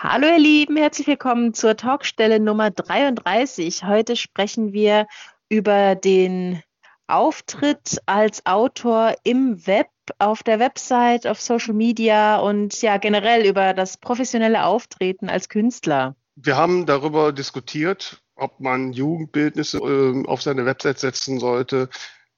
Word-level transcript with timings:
Hallo 0.00 0.28
ihr 0.28 0.38
Lieben, 0.38 0.76
herzlich 0.76 1.08
willkommen 1.08 1.54
zur 1.54 1.76
Talkstelle 1.76 2.38
Nummer 2.38 2.70
33. 2.70 3.82
Heute 3.82 4.14
sprechen 4.14 4.72
wir 4.72 5.08
über 5.48 5.96
den 5.96 6.62
Auftritt 7.08 8.00
als 8.06 8.46
Autor 8.46 9.16
im 9.24 9.66
Web, 9.66 9.88
auf 10.20 10.44
der 10.44 10.60
Website, 10.60 11.26
auf 11.26 11.40
Social 11.40 11.74
Media 11.74 12.38
und 12.38 12.80
ja 12.80 12.98
generell 12.98 13.44
über 13.44 13.74
das 13.74 13.96
professionelle 13.96 14.66
Auftreten 14.66 15.28
als 15.28 15.48
Künstler. 15.48 16.14
Wir 16.36 16.56
haben 16.56 16.86
darüber 16.86 17.32
diskutiert, 17.32 18.22
ob 18.36 18.60
man 18.60 18.92
Jugendbildnisse 18.92 19.78
äh, 19.78 20.24
auf 20.28 20.42
seine 20.42 20.64
Website 20.64 21.00
setzen 21.00 21.40
sollte, 21.40 21.88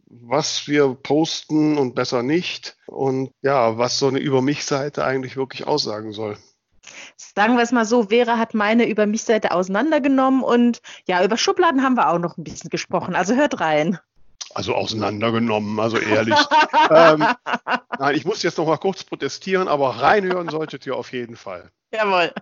was 0.06 0.66
wir 0.66 0.94
posten 0.94 1.76
und 1.76 1.94
besser 1.94 2.22
nicht 2.22 2.78
und 2.86 3.32
ja, 3.42 3.76
was 3.76 3.98
so 3.98 4.08
eine 4.08 4.18
Über 4.18 4.40
mich-Seite 4.40 5.04
eigentlich 5.04 5.36
wirklich 5.36 5.66
aussagen 5.66 6.12
soll. 6.12 6.38
Sagen 7.16 7.56
wir 7.56 7.62
es 7.62 7.72
mal 7.72 7.84
so, 7.84 8.04
Vera 8.04 8.38
hat 8.38 8.54
meine 8.54 8.88
Über 8.88 9.06
mich-Seite 9.06 9.52
auseinandergenommen 9.52 10.42
und 10.42 10.80
ja, 11.06 11.24
über 11.24 11.36
Schubladen 11.36 11.82
haben 11.82 11.96
wir 11.96 12.08
auch 12.08 12.18
noch 12.18 12.36
ein 12.36 12.44
bisschen 12.44 12.70
gesprochen. 12.70 13.14
Also 13.14 13.34
hört 13.34 13.60
rein. 13.60 13.98
Also 14.54 14.74
auseinandergenommen, 14.74 15.78
also 15.78 15.96
ehrlich. 15.98 16.34
ähm, 16.90 17.24
nein, 17.98 18.16
ich 18.16 18.24
muss 18.24 18.42
jetzt 18.42 18.58
noch 18.58 18.66
mal 18.66 18.78
kurz 18.78 19.04
protestieren, 19.04 19.68
aber 19.68 20.00
reinhören 20.00 20.48
solltet 20.48 20.86
ihr 20.86 20.96
auf 20.96 21.12
jeden 21.12 21.36
Fall. 21.36 21.70
Jawohl. 21.92 22.32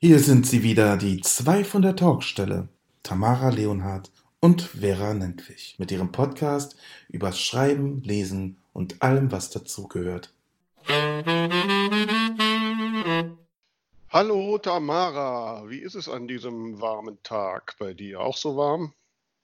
Hier 0.00 0.18
sind 0.20 0.46
sie 0.46 0.62
wieder, 0.62 0.96
die 0.96 1.20
zwei 1.20 1.64
von 1.64 1.82
der 1.82 1.96
Talkstelle, 1.96 2.68
Tamara 3.02 3.50
Leonhardt 3.50 4.10
und 4.40 4.62
Vera 4.62 5.14
Nentwich, 5.14 5.76
mit 5.78 5.90
ihrem 5.90 6.12
Podcast 6.12 6.76
über 7.08 7.32
Schreiben, 7.32 8.02
Lesen 8.02 8.58
und 8.72 9.02
allem, 9.02 9.32
was 9.32 9.50
dazugehört. 9.50 10.32
Hallo 14.10 14.58
Tamara, 14.58 15.68
wie 15.68 15.80
ist 15.80 15.96
es 15.96 16.08
an 16.08 16.28
diesem 16.28 16.80
warmen 16.80 17.18
Tag 17.22 17.74
bei 17.78 17.94
dir? 17.94 18.20
Auch 18.20 18.36
so 18.36 18.56
warm? 18.56 18.94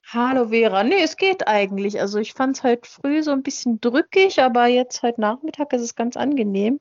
Hallo 0.07 0.49
Vera. 0.49 0.83
Nee, 0.83 1.01
es 1.01 1.17
geht 1.17 1.47
eigentlich. 1.47 1.99
Also 1.99 2.19
ich 2.19 2.33
fand 2.33 2.57
es 2.57 2.63
heute 2.63 2.87
früh 2.87 3.23
so 3.23 3.31
ein 3.31 3.41
bisschen 3.41 3.81
drückig, 3.81 4.39
aber 4.39 4.67
jetzt 4.67 5.01
heute 5.01 5.19
Nachmittag 5.19 5.73
ist 5.73 5.81
es 5.81 5.95
ganz 5.95 6.15
angenehm. 6.15 6.79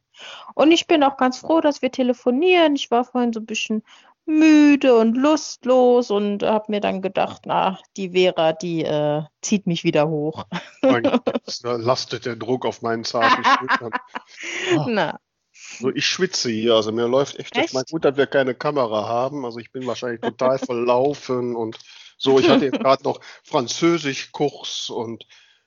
Und 0.54 0.72
ich 0.72 0.86
bin 0.86 1.02
auch 1.02 1.16
ganz 1.16 1.38
froh, 1.38 1.62
dass 1.62 1.80
wir 1.80 1.90
telefonieren. 1.90 2.76
Ich 2.76 2.90
war 2.90 3.04
vorhin 3.04 3.32
so 3.32 3.40
ein 3.40 3.46
bisschen 3.46 3.82
müde 4.26 4.96
und 4.96 5.16
lustlos 5.16 6.10
und 6.10 6.42
habe 6.42 6.66
mir 6.68 6.80
dann 6.80 7.02
gedacht, 7.02 7.42
na, 7.46 7.78
die 7.96 8.10
Vera, 8.10 8.52
die 8.52 8.82
äh, 8.84 9.22
zieht 9.42 9.66
mich 9.66 9.84
wieder 9.84 10.08
hoch. 10.08 10.46
Jetzt 10.82 11.62
lastet 11.64 12.26
der 12.26 12.36
Druck 12.36 12.64
auf 12.64 12.82
meinen 12.82 13.04
zarten 13.04 13.44
Schultern. 13.58 13.90
Na. 14.86 15.20
So, 15.78 15.90
ich 15.90 16.06
schwitze 16.06 16.50
hier, 16.50 16.74
also 16.74 16.92
mir 16.92 17.06
läuft 17.06 17.38
echt, 17.38 17.56
echt? 17.56 17.74
Mal 17.74 17.84
gut, 17.90 18.04
dass 18.04 18.16
wir 18.16 18.26
keine 18.26 18.54
Kamera 18.54 19.08
haben. 19.08 19.44
Also 19.44 19.58
ich 19.58 19.72
bin 19.72 19.86
wahrscheinlich 19.86 20.20
total 20.20 20.58
verlaufen 20.58 21.54
und 21.56 21.78
so, 22.16 22.38
ich 22.38 22.48
hatte 22.48 22.70
gerade 22.70 23.02
noch 23.02 23.20
Französischkurs 23.42 24.88
und 24.90 25.26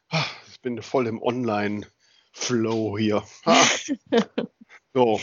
ach, 0.10 0.34
ich 0.52 0.62
bin 0.62 0.82
voll 0.82 1.08
im 1.08 1.22
Online-Flow 1.22 2.98
hier. 2.98 3.24
so. 4.94 5.20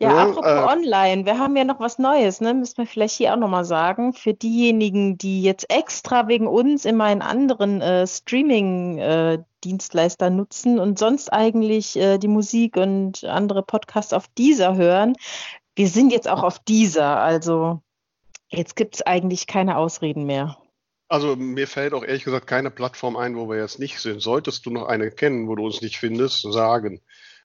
Ja, 0.00 0.10
ja 0.10 0.22
apropos 0.22 0.46
äh, 0.46 0.62
online, 0.72 1.26
wir 1.26 1.38
haben 1.38 1.56
ja 1.56 1.64
noch 1.64 1.80
was 1.80 1.98
Neues, 1.98 2.40
ne? 2.40 2.54
Müssen 2.54 2.78
wir 2.78 2.86
vielleicht 2.86 3.16
hier 3.16 3.32
auch 3.32 3.38
nochmal 3.38 3.64
sagen. 3.64 4.12
Für 4.12 4.34
diejenigen, 4.34 5.18
die 5.18 5.42
jetzt 5.42 5.68
extra 5.70 6.28
wegen 6.28 6.46
uns 6.46 6.84
immer 6.84 7.04
einen 7.04 7.22
anderen 7.22 7.80
äh, 7.80 8.06
Streaming-Dienstleister 8.06 10.26
äh, 10.26 10.30
nutzen 10.30 10.78
und 10.78 10.98
sonst 10.98 11.32
eigentlich 11.32 11.96
äh, 11.96 12.18
die 12.18 12.28
Musik 12.28 12.76
und 12.76 13.24
andere 13.24 13.62
Podcasts 13.62 14.12
auf 14.12 14.26
dieser 14.38 14.76
hören. 14.76 15.14
Wir 15.74 15.88
sind 15.88 16.12
jetzt 16.12 16.28
auch 16.28 16.42
auf 16.42 16.58
dieser, 16.60 17.18
also 17.18 17.80
Jetzt 18.50 18.76
gibt 18.76 18.96
es 18.96 19.02
eigentlich 19.02 19.46
keine 19.46 19.76
Ausreden 19.76 20.24
mehr. 20.24 20.58
Also 21.08 21.36
mir 21.36 21.66
fällt 21.66 21.94
auch 21.94 22.04
ehrlich 22.04 22.24
gesagt 22.24 22.46
keine 22.46 22.70
Plattform 22.70 23.16
ein, 23.16 23.36
wo 23.36 23.48
wir 23.48 23.58
jetzt 23.58 23.78
nicht 23.78 23.98
sind. 24.00 24.20
Solltest 24.20 24.66
du 24.66 24.70
noch 24.70 24.86
eine 24.86 25.10
kennen, 25.10 25.48
wo 25.48 25.54
du 25.54 25.64
uns 25.64 25.80
nicht 25.80 25.98
findest, 25.98 26.40
sagen. 26.52 27.00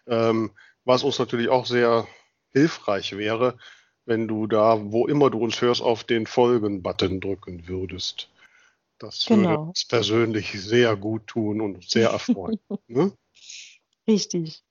Ähm, 0.08 0.52
was 0.86 1.04
uns 1.04 1.20
natürlich 1.20 1.50
auch 1.50 1.66
sehr 1.66 2.08
hilfreich 2.54 3.18
wäre, 3.18 3.58
wenn 4.06 4.28
du 4.28 4.48
da, 4.48 4.80
wo 4.92 5.08
immer 5.08 5.30
du 5.30 5.40
uns 5.40 5.62
hörst, 5.62 5.82
auf 5.82 6.04
den 6.04 6.26
Folgen-Button 6.28 7.20
drücken 7.20 7.68
würdest. 7.68 8.30
Das 9.00 9.26
genau. 9.26 9.50
würde 9.50 9.60
uns 9.60 9.86
persönlich 9.86 10.52
sehr 10.52 10.96
gut 10.96 11.28
tun 11.28 11.62
und 11.62 11.90
sehr 11.90 12.10
erfreuen. 12.10 12.60
ne? 12.88 13.12
Richtig. 14.08 14.64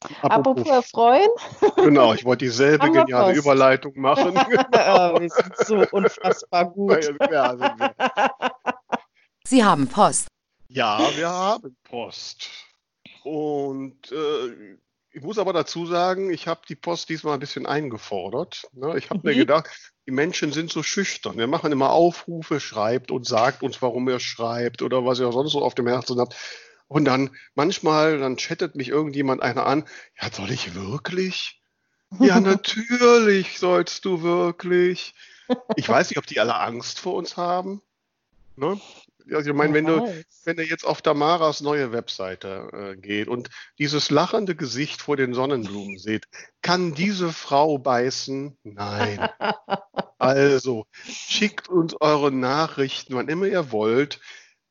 Apropos, 0.00 0.30
Apropos 0.30 0.66
erfreuen. 0.66 1.28
Genau, 1.76 2.12
ich 2.14 2.24
wollte 2.24 2.44
dieselbe 2.44 2.90
geniale 2.90 3.32
Post. 3.32 3.38
Überleitung 3.38 3.98
machen. 3.98 4.36
oh, 4.36 5.20
wir 5.20 5.28
sind 5.28 5.56
so 5.58 5.86
unfassbar 5.90 6.70
gut. 6.70 7.14
Sie 9.44 9.64
haben 9.64 9.88
Post. 9.88 10.28
Ja, 10.68 11.00
wir 11.16 11.28
haben 11.28 11.76
Post. 11.84 12.50
Und 13.24 14.12
äh, 14.12 14.76
ich 15.16 15.22
muss 15.22 15.38
aber 15.38 15.54
dazu 15.54 15.86
sagen, 15.86 16.30
ich 16.30 16.46
habe 16.46 16.60
die 16.68 16.74
Post 16.74 17.08
diesmal 17.08 17.32
ein 17.32 17.40
bisschen 17.40 17.64
eingefordert. 17.64 18.68
Ne? 18.74 18.98
Ich 18.98 19.08
habe 19.08 19.20
mhm. 19.20 19.30
mir 19.30 19.34
gedacht, 19.34 19.70
die 20.06 20.10
Menschen 20.10 20.52
sind 20.52 20.70
so 20.70 20.82
schüchtern. 20.82 21.38
Wir 21.38 21.46
machen 21.46 21.72
immer 21.72 21.90
Aufrufe, 21.90 22.60
schreibt 22.60 23.10
und 23.10 23.26
sagt 23.26 23.62
uns, 23.62 23.80
warum 23.80 24.06
ihr 24.10 24.20
schreibt 24.20 24.82
oder 24.82 25.06
was 25.06 25.18
ihr 25.18 25.32
sonst 25.32 25.52
so 25.52 25.64
auf 25.64 25.74
dem 25.74 25.86
Herzen 25.86 26.20
habt. 26.20 26.36
Und 26.86 27.06
dann 27.06 27.30
manchmal, 27.54 28.18
dann 28.18 28.36
chattet 28.36 28.74
mich 28.74 28.90
irgendjemand 28.90 29.40
einer 29.40 29.64
an, 29.64 29.86
ja, 30.20 30.30
soll 30.30 30.50
ich 30.50 30.74
wirklich? 30.74 31.62
Ja, 32.20 32.38
natürlich 32.40 33.58
sollst 33.58 34.04
du 34.04 34.22
wirklich. 34.22 35.14
Ich 35.76 35.88
weiß 35.88 36.10
nicht, 36.10 36.18
ob 36.18 36.26
die 36.26 36.40
alle 36.40 36.60
Angst 36.60 37.00
vor 37.00 37.14
uns 37.14 37.38
haben. 37.38 37.80
Ne? 38.56 38.78
Also 39.32 39.50
ich 39.50 39.56
meine, 39.56 39.74
wenn 39.74 39.86
du, 39.86 40.24
wenn 40.44 40.56
du 40.56 40.62
jetzt 40.62 40.84
auf 40.84 41.02
Tamaras 41.02 41.60
neue 41.60 41.92
Webseite 41.92 42.68
äh, 42.72 42.96
geht 42.96 43.28
und 43.28 43.50
dieses 43.78 44.10
lachende 44.10 44.54
Gesicht 44.54 45.02
vor 45.02 45.16
den 45.16 45.34
Sonnenblumen 45.34 45.98
seht, 45.98 46.26
kann 46.62 46.94
diese 46.94 47.32
Frau 47.32 47.78
beißen? 47.78 48.56
Nein. 48.62 49.28
Also, 50.18 50.86
schickt 51.04 51.68
uns 51.68 51.94
eure 52.00 52.32
Nachrichten, 52.32 53.14
wann 53.14 53.28
immer 53.28 53.46
ihr 53.46 53.70
wollt 53.70 54.18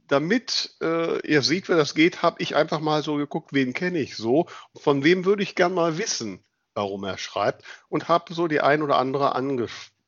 damit 0.07 0.75
äh, 0.81 1.19
ihr 1.27 1.41
seht, 1.41 1.69
wie 1.69 1.73
das 1.73 1.95
geht, 1.95 2.21
habe 2.21 2.41
ich 2.41 2.55
einfach 2.55 2.79
mal 2.79 3.03
so 3.03 3.15
geguckt, 3.15 3.53
wen 3.53 3.73
kenne 3.73 3.99
ich 3.99 4.15
so, 4.15 4.47
von 4.75 5.03
wem 5.03 5.25
würde 5.25 5.43
ich 5.43 5.55
gern 5.55 5.73
mal 5.73 5.97
wissen, 5.97 6.43
warum 6.73 7.03
er 7.03 7.17
schreibt 7.17 7.63
und 7.89 8.07
habe 8.07 8.33
so 8.33 8.47
die 8.47 8.61
ein 8.61 8.81
oder 8.81 8.97
andere 8.97 9.35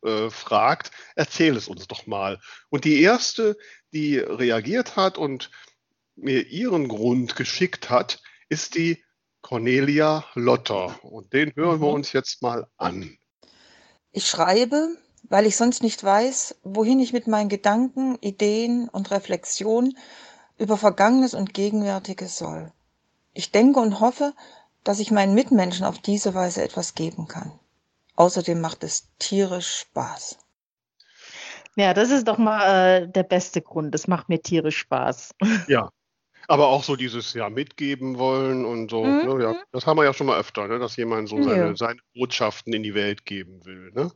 angefragt, 0.07 0.91
erzähl 1.16 1.56
es 1.56 1.68
uns 1.68 1.88
doch 1.88 2.07
mal. 2.07 2.40
Und 2.69 2.85
die 2.85 3.01
erste, 3.01 3.57
die 3.94 4.18
reagiert 4.18 4.95
hat 4.95 5.18
und 5.18 5.51
mir 6.16 6.47
ihren 6.47 6.88
Grund 6.88 7.35
geschickt 7.35 7.90
hat, 7.90 8.22
ist 8.50 8.75
die 8.75 9.03
Cornelia 9.41 10.25
Lotter. 10.34 11.00
Und 11.03 11.34
den 11.34 11.53
hören 11.56 11.81
wir 11.81 11.90
mhm. 11.90 11.96
uns 11.96 12.13
jetzt 12.13 12.41
mal 12.41 12.67
an. 12.78 13.17
Ich 14.12 14.28
schreibe, 14.28 14.97
weil 15.23 15.46
ich 15.46 15.56
sonst 15.56 15.84
nicht 15.84 16.03
weiß, 16.03 16.56
wohin 16.63 17.00
ich 17.00 17.13
mit 17.13 17.28
meinen 17.28 17.50
Gedanken, 17.50 18.17
Ideen 18.22 18.90
und 18.90 19.12
Reflexionen 19.12 19.97
über 20.57 20.78
Vergangenes 20.78 21.34
und 21.34 21.53
Gegenwärtiges 21.53 22.38
soll. 22.38 22.72
Ich 23.34 23.51
denke 23.51 23.79
und 23.79 24.00
hoffe, 24.00 24.34
dass 24.84 25.00
ich 25.00 25.12
meinen 25.12 25.35
Mitmenschen 25.35 25.85
auf 25.85 26.00
diese 26.00 26.34
Weise 26.34 26.63
etwas 26.63 26.96
geben 26.96 27.28
kann. 27.28 27.51
Außerdem 28.17 28.59
macht 28.59 28.83
es 28.83 29.07
tierisch 29.19 29.78
Spaß. 29.78 30.38
Ja, 31.78 31.94
das 31.94 32.09
ist 32.09 32.28
doch 32.28 32.38
mal 32.38 33.03
äh, 33.03 33.07
der 33.07 33.23
beste 33.23 33.61
Grund. 33.61 33.94
Das 33.94 34.07
macht 34.07 34.28
mir 34.28 34.41
tierisch 34.41 34.78
Spaß. 34.78 35.35
Ja, 35.69 35.89
aber 36.50 36.67
auch 36.67 36.83
so 36.83 36.95
dieses 36.95 37.33
ja 37.33 37.50
mitgeben 37.50 38.17
wollen 38.17 38.66
und 38.66 38.90
so. 38.90 39.03
Mhm. 39.03 39.25
Ne, 39.25 39.43
ja, 39.43 39.55
das 39.72 39.85
haben 39.85 39.97
wir 39.97 40.03
ja 40.03 40.14
schon 40.14 40.28
mal 40.28 40.40
öfter, 40.40 40.67
ne, 40.67 40.79
dass 40.79 40.96
jemand 40.96 41.29
so 41.29 41.41
seine, 41.41 41.67
ja. 41.67 41.75
seine 41.75 41.99
Botschaften 42.14 42.73
in 42.73 42.84
die 42.84 42.93
Welt 42.93 43.25
geben 43.25 43.66
will. 43.66 43.91
Ne? 43.93 44.11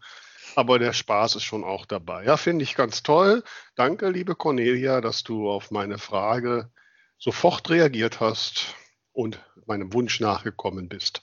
aber 0.55 0.79
der 0.79 0.93
Spaß 0.93 1.35
ist 1.35 1.43
schon 1.43 1.63
auch 1.63 1.85
dabei. 1.85 2.25
Ja, 2.25 2.37
finde 2.37 2.63
ich 2.63 2.75
ganz 2.75 3.03
toll. 3.03 3.43
Danke, 3.75 4.09
liebe 4.09 4.35
Cornelia, 4.35 5.01
dass 5.01 5.23
du 5.23 5.49
auf 5.49 5.71
meine 5.71 5.97
Frage 5.97 6.71
sofort 7.17 7.69
reagiert 7.69 8.19
hast 8.19 8.75
und 9.13 9.39
meinem 9.65 9.93
Wunsch 9.93 10.19
nachgekommen 10.19 10.89
bist. 10.89 11.21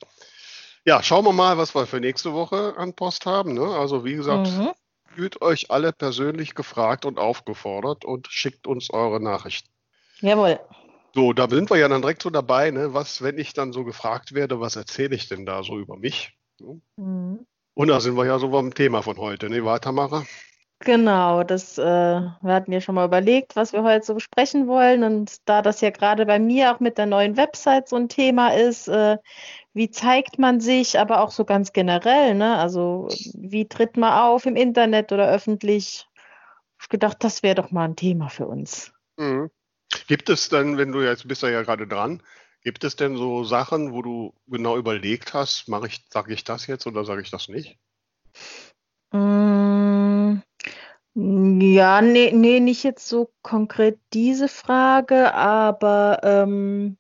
Ja, 0.88 1.02
schauen 1.02 1.26
wir 1.26 1.35
mal, 1.35 1.58
was 1.58 1.75
wir 1.75 1.85
für 1.85 2.00
nächste 2.00 2.32
Woche 2.32 2.73
an 2.79 2.94
Post 2.94 3.26
haben. 3.26 3.52
Ne? 3.52 3.61
Also 3.61 4.06
wie 4.06 4.14
gesagt, 4.14 4.49
mhm. 4.50 4.70
fühlt 5.05 5.43
euch 5.43 5.70
alle 5.70 5.93
persönlich 5.93 6.55
gefragt 6.55 7.05
und 7.05 7.19
aufgefordert 7.19 8.06
und 8.06 8.29
schickt 8.29 8.67
uns 8.67 8.88
eure 8.88 9.20
Nachrichten. 9.20 9.69
Jawohl. 10.20 10.58
So, 11.14 11.35
da 11.35 11.46
sind 11.46 11.69
wir 11.69 11.76
ja 11.76 11.88
dann 11.88 12.00
direkt 12.00 12.23
so 12.23 12.31
dabei, 12.31 12.70
ne? 12.70 12.94
Was, 12.94 13.20
wenn 13.20 13.37
ich 13.37 13.52
dann 13.52 13.75
so 13.75 13.85
gefragt 13.85 14.32
werde, 14.32 14.61
was 14.61 14.76
erzähle 14.76 15.14
ich 15.14 15.29
denn 15.29 15.44
da 15.44 15.62
so 15.62 15.79
über 15.79 15.99
mich? 15.99 16.32
Mhm. 16.96 17.44
Und 17.75 17.88
da 17.88 18.00
sind 18.00 18.17
wir 18.17 18.25
ja 18.25 18.38
so 18.38 18.49
beim 18.49 18.73
Thema 18.73 19.02
von 19.02 19.19
heute, 19.19 19.50
ne, 19.50 19.62
wahr, 19.67 19.82
Tamara? 19.82 20.25
Genau, 20.80 21.42
das, 21.42 21.76
äh, 21.76 21.82
wir 21.82 22.52
hatten 22.54 22.70
ja 22.70 22.80
schon 22.80 22.94
mal 22.94 23.04
überlegt, 23.04 23.56
was 23.56 23.72
wir 23.72 23.82
heute 23.82 24.06
so 24.06 24.14
besprechen 24.14 24.69
wollen. 24.69 25.02
Und 25.02 25.36
da 25.48 25.60
das 25.60 25.80
ja 25.80 25.90
gerade 25.90 26.25
bei 26.25 26.38
mir 26.38 26.72
auch 26.72 26.78
mit 26.78 26.98
der 26.98 27.06
neuen 27.06 27.36
Website 27.36 27.88
so 27.88 27.96
ein 27.96 28.08
Thema 28.08 28.54
ist, 28.54 28.86
äh, 28.86 29.19
wie 29.75 29.90
zeigt 29.90 30.38
man 30.38 30.60
sich, 30.60 30.98
aber 30.98 31.20
auch 31.20 31.32
so 31.32 31.44
ganz 31.44 31.72
generell, 31.72 32.34
ne? 32.34 32.56
Also 32.58 33.08
wie 33.34 33.66
tritt 33.66 33.96
man 33.96 34.12
auf 34.12 34.46
im 34.46 34.54
Internet 34.54 35.12
oder 35.12 35.28
öffentlich? 35.28 36.06
Ich 36.80 36.88
gedacht, 36.88 37.19
das 37.20 37.42
wäre 37.42 37.56
doch 37.56 37.72
mal 37.72 37.84
ein 37.84 37.96
Thema 37.96 38.28
für 38.28 38.46
uns. 38.46 38.92
Mhm. 39.16 39.50
Gibt 40.06 40.28
es 40.28 40.48
dann, 40.48 40.78
wenn 40.78 40.92
du 40.92 41.00
jetzt 41.00 41.26
bist 41.26 41.42
ja 41.42 41.62
gerade 41.62 41.88
dran, 41.88 42.22
gibt 42.62 42.84
es 42.84 42.94
denn 42.94 43.16
so 43.16 43.42
Sachen, 43.42 43.92
wo 43.92 44.02
du 44.02 44.32
genau 44.46 44.76
überlegt 44.76 45.34
hast, 45.34 45.69
mache 45.69 45.88
ich, 45.88 46.04
sage 46.08 46.32
ich 46.32 46.44
das 46.44 46.66
jetzt 46.66 46.86
oder 46.86 47.04
sage 47.04 47.22
ich 47.22 47.30
das 47.30 47.48
nicht? 47.48 47.78
Mm, 49.12 49.47
ja, 51.20 52.00
nee, 52.00 52.30
nee, 52.32 52.60
nicht 52.60 52.84
jetzt 52.84 53.08
so 53.08 53.32
konkret 53.42 53.98
diese 54.12 54.46
Frage, 54.46 55.34
aber 55.34 56.20
ähm, 56.22 56.96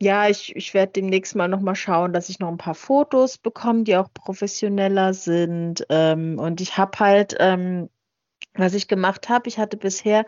ja, 0.00 0.28
ich, 0.28 0.56
ich 0.56 0.72
werde 0.72 0.92
demnächst 0.92 1.36
mal 1.36 1.46
noch 1.48 1.60
mal 1.60 1.74
schauen, 1.74 2.14
dass 2.14 2.30
ich 2.30 2.38
noch 2.38 2.48
ein 2.48 2.56
paar 2.56 2.74
Fotos 2.74 3.36
bekomme, 3.36 3.84
die 3.84 3.96
auch 3.96 4.08
professioneller 4.14 5.12
sind. 5.12 5.84
Ähm, 5.90 6.38
und 6.38 6.62
ich 6.62 6.78
habe 6.78 6.98
halt, 6.98 7.36
ähm, 7.40 7.90
was 8.54 8.72
ich 8.72 8.88
gemacht 8.88 9.28
habe, 9.28 9.48
ich 9.48 9.58
hatte 9.58 9.76
bisher 9.76 10.24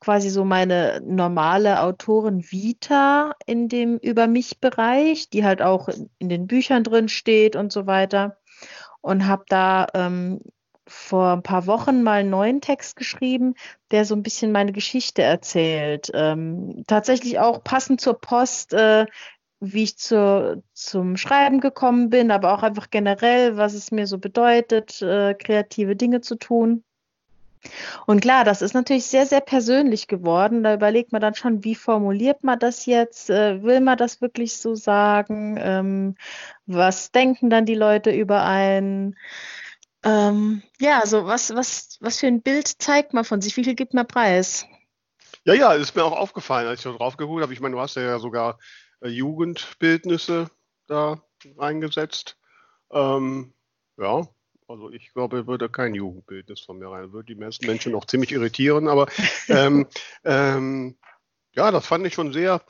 quasi 0.00 0.30
so 0.30 0.42
meine 0.46 1.02
normale 1.04 1.82
Autorin 1.82 2.42
Vita 2.50 3.34
in 3.44 3.68
dem 3.68 3.98
Über 3.98 4.26
mich 4.28 4.60
Bereich, 4.60 5.28
die 5.28 5.44
halt 5.44 5.60
auch 5.60 5.90
in 6.18 6.30
den 6.30 6.46
Büchern 6.46 6.84
drin 6.84 7.08
steht 7.10 7.54
und 7.54 7.70
so 7.70 7.86
weiter. 7.86 8.38
Und 9.02 9.26
habe 9.26 9.44
da 9.48 9.86
ähm, 9.92 10.40
vor 10.90 11.32
ein 11.32 11.42
paar 11.42 11.66
Wochen 11.66 12.02
mal 12.02 12.20
einen 12.20 12.30
neuen 12.30 12.60
Text 12.60 12.96
geschrieben, 12.96 13.54
der 13.90 14.04
so 14.04 14.14
ein 14.14 14.22
bisschen 14.22 14.52
meine 14.52 14.72
Geschichte 14.72 15.22
erzählt. 15.22 16.10
Ähm, 16.14 16.84
tatsächlich 16.86 17.38
auch 17.38 17.62
passend 17.62 18.00
zur 18.00 18.20
Post, 18.20 18.74
äh, 18.74 19.06
wie 19.60 19.84
ich 19.84 19.98
zur, 19.98 20.62
zum 20.72 21.16
Schreiben 21.16 21.60
gekommen 21.60 22.10
bin, 22.10 22.30
aber 22.30 22.54
auch 22.54 22.62
einfach 22.62 22.90
generell, 22.90 23.56
was 23.56 23.74
es 23.74 23.92
mir 23.92 24.06
so 24.06 24.18
bedeutet, 24.18 25.00
äh, 25.02 25.34
kreative 25.34 25.96
Dinge 25.96 26.22
zu 26.22 26.36
tun. 26.36 26.82
Und 28.06 28.20
klar, 28.20 28.44
das 28.44 28.62
ist 28.62 28.72
natürlich 28.72 29.04
sehr, 29.04 29.26
sehr 29.26 29.42
persönlich 29.42 30.08
geworden. 30.08 30.62
Da 30.62 30.74
überlegt 30.74 31.12
man 31.12 31.20
dann 31.20 31.34
schon, 31.34 31.62
wie 31.62 31.74
formuliert 31.74 32.42
man 32.42 32.58
das 32.58 32.86
jetzt? 32.86 33.30
Äh, 33.30 33.62
will 33.62 33.80
man 33.80 33.98
das 33.98 34.20
wirklich 34.22 34.56
so 34.56 34.74
sagen? 34.74 35.58
Ähm, 35.60 36.14
was 36.66 37.12
denken 37.12 37.50
dann 37.50 37.66
die 37.66 37.74
Leute 37.74 38.10
über 38.10 38.44
einen? 38.44 39.16
Ähm, 40.02 40.62
ja, 40.78 41.00
also 41.00 41.26
was, 41.26 41.54
was, 41.54 41.98
was 42.00 42.20
für 42.20 42.26
ein 42.26 42.42
Bild 42.42 42.66
zeigt 42.66 43.12
man 43.12 43.24
von 43.24 43.40
sich? 43.40 43.56
Wie 43.56 43.64
viel 43.64 43.74
gibt 43.74 43.94
man 43.94 44.06
preis? 44.06 44.66
Ja, 45.44 45.54
ja, 45.54 45.72
ist 45.72 45.94
mir 45.94 46.04
auch 46.04 46.16
aufgefallen, 46.16 46.66
als 46.66 46.80
ich 46.80 46.84
da 46.84 46.92
drauf 46.92 47.16
geguckt 47.16 47.42
habe. 47.42 47.52
Ich 47.52 47.60
meine, 47.60 47.74
du 47.74 47.80
hast 47.80 47.96
ja 47.96 48.18
sogar 48.18 48.58
äh, 49.00 49.08
Jugendbildnisse 49.08 50.50
da 50.86 51.22
eingesetzt. 51.58 52.36
Ähm, 52.90 53.54
ja, 53.96 54.26
also 54.68 54.90
ich 54.90 55.12
glaube, 55.12 55.46
würde 55.46 55.68
kein 55.68 55.94
Jugendbildnis 55.94 56.60
von 56.60 56.78
mir 56.78 56.88
rein. 56.88 57.12
Würde 57.12 57.34
die 57.34 57.40
meisten 57.40 57.66
Menschen 57.66 57.94
auch 57.94 58.04
ziemlich 58.04 58.32
irritieren, 58.32 58.88
aber 58.88 59.06
ähm, 59.48 59.86
ähm, 60.24 60.98
ja, 61.54 61.70
das 61.70 61.86
fand 61.86 62.06
ich 62.06 62.14
schon 62.14 62.32
sehr 62.32 62.62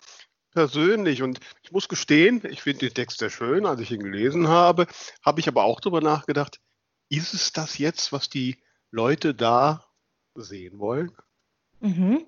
persönlich 0.53 1.23
und 1.23 1.39
ich 1.63 1.71
muss 1.71 1.89
gestehen, 1.89 2.43
ich 2.49 2.63
finde 2.63 2.87
den 2.87 2.95
Text 2.95 3.19
sehr 3.19 3.31
schön, 3.31 3.67
als 3.67 3.81
ich 3.81 3.93
ihn 3.93 4.03
gelesen 4.03 4.49
habe, 4.49 4.87
habe 5.25 5.41
ich 5.41 5.47
aber 5.47 5.65
auch 5.65 5.81
darüber 5.81 6.01
nachgedacht, 6.01 6.61
ist 7.11 7.35
es 7.35 7.53
das 7.53 7.77
jetzt, 7.77 8.13
was 8.13 8.31
die 8.31 8.57
Leute 8.91 9.35
da 9.35 9.85
sehen 10.35 10.79
wollen? 10.79 11.13
Mhm. 11.81 12.25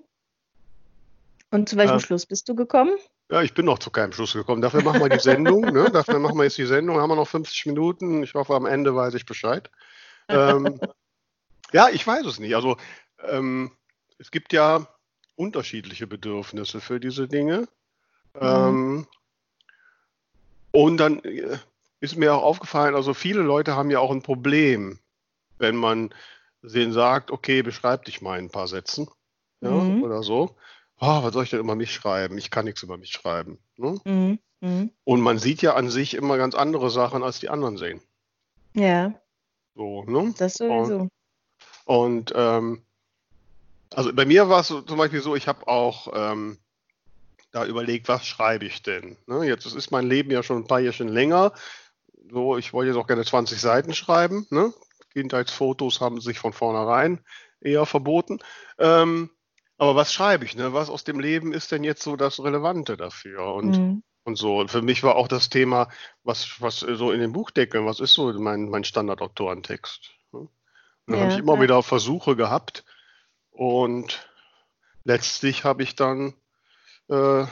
Und 1.49 1.69
zu 1.69 1.77
welchem 1.77 1.97
äh, 1.97 1.99
Schluss 1.99 2.25
bist 2.25 2.49
du 2.49 2.55
gekommen? 2.55 2.95
Ja, 3.31 3.41
ich 3.41 3.53
bin 3.53 3.65
noch 3.65 3.79
zu 3.79 3.89
keinem 3.89 4.11
Schluss 4.11 4.33
gekommen. 4.33 4.61
Dafür 4.61 4.83
machen 4.83 4.99
wir 4.99 5.09
die 5.09 5.19
Sendung. 5.19 5.61
ne? 5.61 5.89
Dafür 5.91 6.19
machen 6.19 6.37
wir 6.37 6.43
jetzt 6.43 6.57
die 6.57 6.65
Sendung. 6.65 6.99
Haben 6.99 7.09
wir 7.09 7.15
noch 7.15 7.27
50 7.27 7.65
Minuten. 7.67 8.23
Ich 8.23 8.33
hoffe, 8.33 8.53
am 8.53 8.65
Ende 8.65 8.95
weiß 8.95 9.13
ich 9.13 9.25
Bescheid. 9.25 9.71
Ähm, 10.27 10.79
ja, 11.71 11.89
ich 11.89 12.05
weiß 12.05 12.25
es 12.25 12.39
nicht. 12.39 12.55
Also 12.55 12.77
ähm, 13.23 13.71
es 14.17 14.31
gibt 14.31 14.51
ja 14.53 14.87
unterschiedliche 15.35 16.07
Bedürfnisse 16.07 16.81
für 16.81 16.99
diese 16.99 17.27
Dinge. 17.27 17.67
Mhm. 18.35 18.41
Ähm, 18.41 19.07
und 20.71 20.97
dann 20.97 21.19
äh, 21.23 21.57
ist 22.03 22.17
mir 22.17 22.35
auch 22.35 22.43
aufgefallen, 22.43 22.95
also 22.95 23.13
viele 23.13 23.41
Leute 23.41 23.77
haben 23.77 23.89
ja 23.89 23.99
auch 23.99 24.11
ein 24.11 24.21
Problem, 24.21 24.99
wenn 25.57 25.77
man 25.77 26.13
denen 26.61 26.91
sagt, 26.91 27.31
okay, 27.31 27.61
beschreib 27.61 28.03
dich 28.03 28.21
mal 28.21 28.37
in 28.37 28.45
ein 28.45 28.51
paar 28.51 28.67
Sätzen 28.67 29.07
ja, 29.61 29.71
mhm. 29.71 30.03
oder 30.03 30.21
so. 30.21 30.57
Oh, 30.99 31.23
was 31.23 31.31
soll 31.31 31.45
ich 31.45 31.49
denn 31.49 31.61
über 31.61 31.75
mich 31.75 31.93
schreiben? 31.93 32.37
Ich 32.37 32.51
kann 32.51 32.65
nichts 32.65 32.83
über 32.83 32.97
mich 32.97 33.11
schreiben. 33.11 33.57
Ne? 33.77 34.01
Mhm. 34.03 34.39
Mhm. 34.59 34.91
Und 35.05 35.21
man 35.21 35.39
sieht 35.39 35.61
ja 35.61 35.75
an 35.75 35.89
sich 35.89 36.13
immer 36.13 36.37
ganz 36.37 36.55
andere 36.55 36.89
Sachen, 36.89 37.23
als 37.23 37.39
die 37.39 37.47
anderen 37.47 37.77
sehen. 37.77 38.01
Ja. 38.73 39.13
So, 39.73 40.03
ne? 40.03 40.33
Das 40.37 40.55
sowieso. 40.55 41.07
Und, 41.85 42.31
und 42.31 42.33
ähm, 42.35 42.81
also 43.95 44.13
bei 44.13 44.25
mir 44.25 44.49
war 44.49 44.59
es 44.59 44.67
zum 44.67 44.97
Beispiel 44.97 45.21
so, 45.21 45.37
ich 45.37 45.47
habe 45.47 45.69
auch 45.69 46.09
ähm, 46.13 46.57
da 47.53 47.65
überlegt, 47.65 48.09
was 48.09 48.25
schreibe 48.25 48.65
ich 48.65 48.83
denn? 48.83 49.15
Ne? 49.25 49.45
Jetzt 49.45 49.65
ist 49.65 49.91
mein 49.91 50.07
Leben 50.07 50.31
ja 50.31 50.43
schon 50.43 50.57
ein 50.57 50.67
paar 50.67 50.81
Jahre 50.81 51.03
länger 51.05 51.53
so, 52.29 52.57
ich 52.57 52.73
wollte 52.73 52.91
jetzt 52.91 52.97
auch 52.97 53.07
gerne 53.07 53.25
20 53.25 53.59
Seiten 53.59 53.93
schreiben. 53.93 54.47
Ne? 54.49 54.73
Kindheitsfotos 55.11 56.01
haben 56.01 56.21
sich 56.21 56.39
von 56.39 56.53
vornherein 56.53 57.21
eher 57.61 57.85
verboten. 57.85 58.39
Ähm, 58.77 59.29
aber 59.77 59.95
was 59.95 60.13
schreibe 60.13 60.45
ich? 60.45 60.55
Ne? 60.55 60.73
Was 60.73 60.89
aus 60.89 61.03
dem 61.03 61.19
Leben 61.19 61.53
ist 61.53 61.71
denn 61.71 61.83
jetzt 61.83 62.03
so 62.03 62.15
das 62.15 62.41
Relevante 62.43 62.97
dafür? 62.97 63.53
Und, 63.53 63.77
mhm. 63.77 64.03
und 64.23 64.35
so. 64.37 64.59
Und 64.59 64.71
für 64.71 64.81
mich 64.81 65.03
war 65.03 65.15
auch 65.15 65.27
das 65.27 65.49
Thema, 65.49 65.89
was, 66.23 66.61
was 66.61 66.79
so 66.79 67.11
in 67.11 67.19
den 67.19 67.33
Buchdeckeln, 67.33 67.85
was 67.85 67.99
ist 67.99 68.13
so 68.13 68.31
mein, 68.33 68.69
mein 68.69 68.83
Standardautorentext? 68.83 70.11
Ne? 70.31 70.47
Dann 71.07 71.15
ja, 71.15 71.21
habe 71.23 71.33
ich 71.33 71.39
immer 71.39 71.55
ja. 71.55 71.61
wieder 71.61 71.83
Versuche 71.83 72.35
gehabt. 72.35 72.85
Und 73.51 74.27
letztlich 75.03 75.63
habe 75.63 75.83
ich 75.83 75.95
dann 75.95 76.33
äh, 77.09 77.45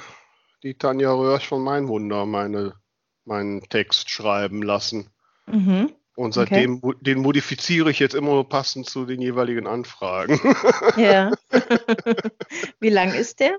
die 0.64 0.78
Tanja 0.78 1.12
Röhrsch 1.12 1.48
von 1.48 1.64
Mein 1.64 1.88
Wunder, 1.88 2.26
meine 2.26 2.81
meinen 3.26 3.62
Text 3.70 4.10
schreiben 4.10 4.62
lassen. 4.62 5.10
Mhm. 5.46 5.92
Und 6.16 6.34
seitdem, 6.34 6.80
okay. 6.84 6.98
den 7.02 7.20
modifiziere 7.20 7.90
ich 7.90 8.00
jetzt 8.00 8.16
immer 8.16 8.44
passend 8.44 8.90
zu 8.90 9.06
den 9.06 9.22
jeweiligen 9.22 9.68
Anfragen. 9.68 10.40
Ja. 10.98 11.32
Wie 12.80 12.90
lang 12.90 13.14
ist 13.14 13.40
der? 13.40 13.58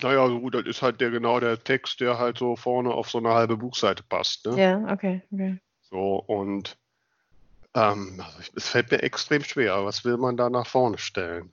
Naja, 0.00 0.26
so 0.26 0.40
gut, 0.40 0.54
das 0.54 0.64
ist 0.64 0.80
halt 0.80 1.00
der 1.00 1.10
genau 1.10 1.38
der 1.38 1.62
Text, 1.62 2.00
der 2.00 2.18
halt 2.18 2.38
so 2.38 2.56
vorne 2.56 2.90
auf 2.90 3.10
so 3.10 3.18
eine 3.18 3.34
halbe 3.34 3.58
Buchseite 3.58 4.02
passt. 4.02 4.46
Ne? 4.46 4.58
Ja, 4.58 4.92
okay, 4.92 5.22
okay. 5.30 5.58
So, 5.82 6.16
und 6.16 6.78
ähm, 7.74 8.22
also 8.24 8.50
es 8.56 8.68
fällt 8.68 8.90
mir 8.90 9.02
extrem 9.02 9.44
schwer. 9.44 9.84
Was 9.84 10.04
will 10.04 10.16
man 10.16 10.38
da 10.38 10.48
nach 10.48 10.66
vorne 10.66 10.96
stellen? 10.96 11.52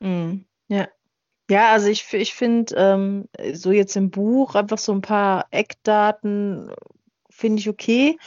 Mm, 0.00 0.40
ja. 0.66 0.88
Ja, 1.50 1.72
also 1.72 1.88
ich, 1.88 2.12
ich 2.12 2.34
finde 2.34 2.74
ähm, 2.76 3.28
so 3.54 3.72
jetzt 3.72 3.96
im 3.96 4.10
Buch 4.10 4.54
einfach 4.54 4.78
so 4.78 4.92
ein 4.92 5.00
paar 5.00 5.46
Eckdaten 5.50 6.70
finde 7.30 7.60
ich 7.60 7.68
okay, 7.68 8.18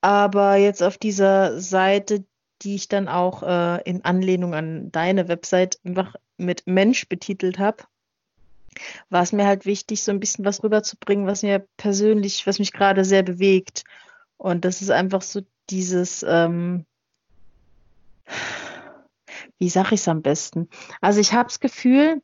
aber 0.00 0.56
jetzt 0.56 0.82
auf 0.82 0.98
dieser 0.98 1.60
Seite, 1.60 2.24
die 2.62 2.74
ich 2.74 2.88
dann 2.88 3.08
auch 3.08 3.42
äh, 3.42 3.82
in 3.88 4.04
Anlehnung 4.04 4.54
an 4.54 4.90
deine 4.92 5.28
Website 5.28 5.78
einfach 5.84 6.14
mit 6.36 6.66
Mensch 6.66 7.08
betitelt 7.08 7.58
habe, 7.58 7.84
war 9.10 9.22
es 9.22 9.32
mir 9.32 9.46
halt 9.46 9.64
wichtig, 9.64 10.02
so 10.02 10.10
ein 10.12 10.20
bisschen 10.20 10.44
was 10.44 10.62
rüberzubringen, 10.62 11.26
was 11.26 11.42
mir 11.42 11.66
persönlich, 11.76 12.46
was 12.46 12.58
mich 12.58 12.72
gerade 12.72 13.04
sehr 13.04 13.22
bewegt. 13.22 13.84
Und 14.36 14.64
das 14.64 14.82
ist 14.82 14.90
einfach 14.90 15.22
so 15.22 15.40
dieses, 15.70 16.24
ähm, 16.28 16.84
wie 19.58 19.68
sage 19.68 19.94
ich 19.94 20.00
es 20.00 20.08
am 20.08 20.22
besten? 20.22 20.68
Also 21.00 21.20
ich 21.20 21.32
habe 21.32 21.48
das 21.48 21.60
Gefühl, 21.60 22.22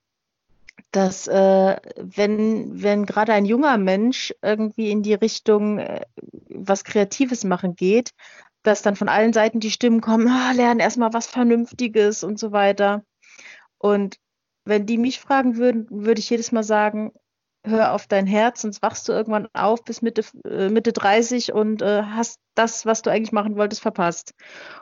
dass 0.93 1.27
äh, 1.27 1.77
wenn, 1.97 2.83
wenn 2.83 3.07
gerade 3.07 3.33
ein 3.33 3.45
junger 3.45 3.79
Mensch 3.79 4.35
irgendwie 4.43 4.91
in 4.91 5.03
die 5.03 5.15
Richtung 5.15 5.79
äh, 5.79 6.03
was 6.49 6.85
Kreatives 6.85 7.45
machen 7.45 7.75
geht, 7.75 8.11
dass 8.63 8.83
dann 8.83 8.97
von 8.97 9.09
allen 9.09 9.33
Seiten 9.33 9.61
die 9.61 9.71
Stimmen 9.71 10.01
kommen, 10.01 10.27
oh, 10.29 10.57
lernen 10.57 10.81
erstmal 10.81 11.13
was 11.13 11.27
Vernünftiges 11.27 12.25
und 12.25 12.39
so 12.39 12.53
weiter. 12.53 13.05
Und 13.79 14.17
wenn 14.65 14.87
die 14.87 14.99
mich 14.99 15.21
fragen 15.21 15.57
würden, 15.57 15.87
würde 15.91 16.21
ich 16.21 16.31
jedes 16.31 16.53
Mal 16.53 16.63
sagen, 16.63 17.13
hör 17.65 17.93
auf 17.93 18.07
dein 18.07 18.27
Herz, 18.27 18.63
sonst 18.63 18.83
wachst 18.83 19.09
du 19.09 19.13
irgendwann 19.13 19.49
auf 19.55 19.85
bis 19.85 20.03
Mitte, 20.03 20.23
äh, 20.45 20.69
Mitte 20.69 20.93
30 20.93 21.53
und 21.53 21.83
äh, 21.83 22.03
hast 22.03 22.39
das, 22.55 22.87
was 22.87 23.03
du 23.03 23.11
eigentlich 23.11 23.33
machen 23.33 23.57
wolltest, 23.57 23.83
verpasst. 23.83 24.35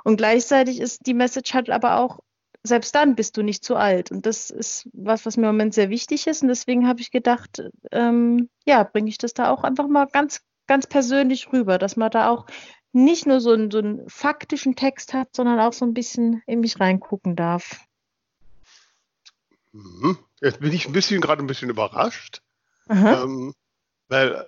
Und 0.05 0.17
gleichzeitig 0.17 0.81
ist 0.81 1.07
die 1.07 1.15
Message 1.15 1.55
halt 1.55 1.71
aber 1.71 1.99
auch, 1.99 2.21
selbst 2.65 2.95
dann 2.95 3.15
bist 3.15 3.37
du 3.37 3.43
nicht 3.43 3.65
zu 3.65 3.77
alt. 3.77 4.11
Und 4.11 4.27
das 4.27 4.51
ist 4.51 4.89
was, 4.93 5.27
was 5.27 5.37
mir 5.37 5.49
im 5.49 5.55
Moment 5.55 5.75
sehr 5.75 5.91
wichtig 5.91 6.27
ist. 6.27 6.43
Und 6.43 6.49
deswegen 6.49 6.87
habe 6.87 7.01
ich 7.01 7.11
gedacht, 7.11 7.63
ähm, 7.91 8.49
ja, 8.65 8.85
bringe 8.85 9.09
ich 9.09 9.19
das 9.19 9.35
da 9.35 9.51
auch 9.51 9.65
einfach 9.65 9.89
mal 9.89 10.07
ganz, 10.07 10.41
ganz 10.67 10.87
persönlich 10.87 11.53
rüber, 11.53 11.79
dass 11.79 11.97
man 11.97 12.11
da 12.11 12.29
auch 12.29 12.47
nicht 12.93 13.27
nur 13.27 13.41
so 13.41 13.53
einen, 13.53 13.71
so 13.71 13.79
einen 13.79 14.09
faktischen 14.09 14.77
Text 14.77 15.15
hat, 15.15 15.35
sondern 15.35 15.59
auch 15.59 15.73
so 15.73 15.85
ein 15.85 15.95
bisschen 15.95 16.43
in 16.47 16.61
mich 16.61 16.79
reingucken 16.79 17.37
darf. 17.37 17.81
Mhm. 19.73 20.19
Jetzt 20.41 20.61
bin 20.61 20.73
ich 20.73 20.87
ein 20.87 20.93
bisschen 20.93 21.21
gerade 21.21 21.43
ein 21.43 21.47
bisschen 21.47 21.71
überrascht, 21.71 22.43
ähm, 22.89 23.55
weil 24.09 24.47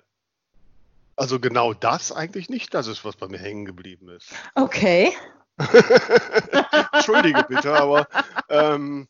also 1.17 1.39
genau 1.39 1.73
das 1.73 2.13
eigentlich 2.13 2.49
nicht 2.49 2.75
das 2.75 2.87
ist, 2.89 3.05
was 3.05 3.17
bei 3.17 3.29
mir 3.29 3.39
hängen 3.39 3.65
geblieben 3.65 4.09
ist. 4.09 4.33
Okay. 4.55 5.13
Entschuldige 6.93 7.45
bitte, 7.49 7.73
aber 7.75 8.09
ähm, 8.49 9.09